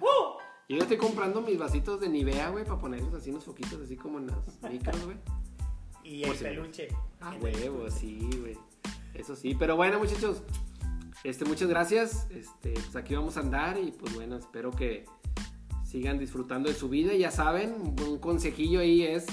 Yo 0.69 0.77
ya 0.77 0.83
estoy 0.83 0.97
comprando 0.97 1.41
mis 1.41 1.59
vasitos 1.59 1.99
de 1.99 2.07
Nivea, 2.07 2.49
güey, 2.49 2.63
para 2.63 2.79
ponerlos 2.79 3.13
así 3.13 3.31
unos 3.31 3.43
foquitos, 3.43 3.81
así 3.81 3.97
como 3.97 4.17
en 4.19 4.27
las 4.27 4.37
micros, 4.71 5.03
güey. 5.03 5.17
Y 6.05 6.23
el 6.23 6.37
peluche. 6.37 6.87
Ah, 7.19 7.35
huevo, 7.41 7.89
sí, 7.91 8.29
güey. 8.39 8.57
Eso 9.13 9.35
sí. 9.35 9.55
Pero 9.59 9.75
bueno, 9.75 9.99
muchachos, 9.99 10.41
este, 11.23 11.45
muchas 11.45 11.69
gracias. 11.69 12.27
Este, 12.31 12.73
pues 12.73 12.95
aquí 12.95 13.15
vamos 13.15 13.37
a 13.37 13.41
andar 13.41 13.77
y 13.77 13.91
pues 13.91 14.13
bueno, 14.13 14.37
espero 14.37 14.71
que 14.71 15.05
sigan 15.85 16.19
disfrutando 16.19 16.69
de 16.69 16.75
su 16.75 16.89
vida. 16.89 17.13
Ya 17.13 17.31
saben, 17.31 17.75
un 18.05 18.19
consejillo 18.19 18.79
ahí 18.79 19.03
es 19.03 19.25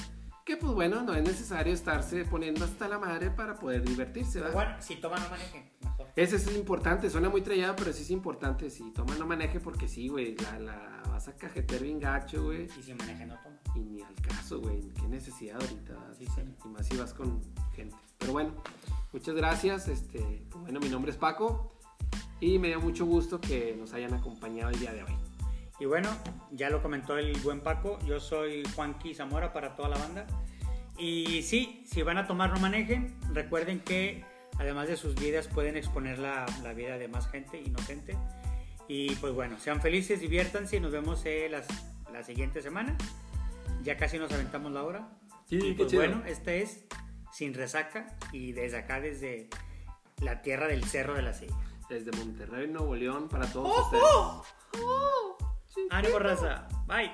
que 0.44 0.56
pues 0.56 0.72
bueno, 0.72 1.02
no 1.02 1.14
es 1.14 1.22
necesario 1.22 1.72
estarse 1.72 2.24
poniendo 2.24 2.64
hasta 2.64 2.88
la 2.88 2.98
madre 2.98 3.30
para 3.30 3.54
poder 3.54 3.84
divertirse, 3.84 4.40
¿verdad? 4.40 4.54
Bueno, 4.54 4.76
si 4.80 4.96
toma, 4.96 5.16
no 5.18 5.30
maneje. 5.30 5.72
Mejor. 5.80 6.08
Ese 6.16 6.36
es 6.36 6.56
importante, 6.56 7.08
suena 7.08 7.28
muy 7.28 7.42
trillado, 7.42 7.76
pero 7.76 7.92
sí 7.92 8.02
es 8.02 8.10
importante. 8.10 8.68
Si 8.68 8.90
toma, 8.90 9.14
no 9.16 9.26
maneje, 9.26 9.60
porque 9.60 9.86
sí, 9.86 10.08
güey, 10.08 10.34
la, 10.36 10.58
la 10.58 11.02
vas 11.08 11.28
a 11.28 11.36
cajetear 11.36 11.82
bien 11.82 12.00
gacho, 12.00 12.44
güey. 12.44 12.64
Y 12.64 12.82
si 12.82 12.94
maneje, 12.94 13.26
no 13.26 13.36
toma. 13.42 13.60
Y 13.76 13.80
ni 13.80 14.02
al 14.02 14.14
caso, 14.16 14.60
güey. 14.60 14.88
Qué 14.88 15.06
necesidad 15.06 15.60
ahorita. 15.60 16.14
Sí, 16.18 16.26
señor. 16.26 16.56
Y 16.64 16.68
más 16.68 16.86
si 16.86 16.96
vas 16.96 17.14
con 17.14 17.40
gente. 17.74 17.96
Pero 18.18 18.32
bueno, 18.32 18.50
muchas 19.12 19.34
gracias. 19.34 19.86
Este, 19.88 20.46
pues 20.50 20.62
bueno, 20.64 20.80
mi 20.80 20.88
nombre 20.88 21.12
es 21.12 21.16
Paco. 21.16 21.79
Y 22.40 22.58
me 22.58 22.68
dio 22.68 22.80
mucho 22.80 23.04
gusto 23.04 23.40
que 23.40 23.76
nos 23.78 23.92
hayan 23.92 24.14
acompañado 24.14 24.70
el 24.70 24.78
día 24.78 24.92
de 24.92 25.02
hoy. 25.02 25.12
Y 25.78 25.86
bueno, 25.86 26.08
ya 26.52 26.70
lo 26.70 26.82
comentó 26.82 27.16
el 27.16 27.38
buen 27.40 27.60
Paco, 27.60 27.98
yo 28.06 28.20
soy 28.20 28.62
Juanqui 28.74 29.14
Zamora 29.14 29.52
para 29.52 29.76
toda 29.76 29.88
la 29.88 29.98
banda. 29.98 30.26
Y 30.98 31.42
sí, 31.42 31.84
si 31.86 32.02
van 32.02 32.18
a 32.18 32.26
tomar 32.26 32.52
no 32.52 32.60
manejen, 32.60 33.14
recuerden 33.32 33.80
que 33.80 34.24
además 34.58 34.88
de 34.88 34.96
sus 34.96 35.14
vidas 35.14 35.48
pueden 35.48 35.76
exponer 35.76 36.18
la, 36.18 36.44
la 36.62 36.74
vida 36.74 36.98
de 36.98 37.08
más 37.08 37.28
gente 37.28 37.60
inocente. 37.60 38.16
Y 38.88 39.14
pues 39.16 39.32
bueno, 39.32 39.58
sean 39.58 39.80
felices, 39.80 40.20
diviértanse 40.20 40.76
y 40.76 40.80
nos 40.80 40.92
vemos 40.92 41.24
eh, 41.24 41.48
las, 41.50 41.66
la 42.12 42.22
siguiente 42.24 42.60
semana. 42.60 42.96
Ya 43.82 43.96
casi 43.96 44.18
nos 44.18 44.32
aventamos 44.32 44.72
la 44.72 44.82
hora. 44.82 45.08
Sí, 45.46 45.56
y 45.56 45.60
qué 45.60 45.74
pues 45.74 45.88
chido. 45.88 46.02
bueno, 46.02 46.22
este 46.26 46.62
es 46.62 46.84
Sin 47.32 47.54
Resaca 47.54 48.18
y 48.32 48.52
desde 48.52 48.78
acá, 48.78 49.00
desde 49.00 49.48
la 50.20 50.42
tierra 50.42 50.66
del 50.66 50.84
Cerro 50.84 51.14
de 51.14 51.22
la 51.22 51.32
Silla. 51.32 51.56
Desde 51.90 52.12
Monterrey, 52.12 52.68
Nuevo 52.68 52.94
León, 52.94 53.28
para 53.28 53.52
todos 53.52 53.68
¡Oh, 53.68 54.44
ustedes. 54.76 55.88
¡Ánimo, 55.90 56.20
raza! 56.20 56.68
¡Bye! 56.86 57.10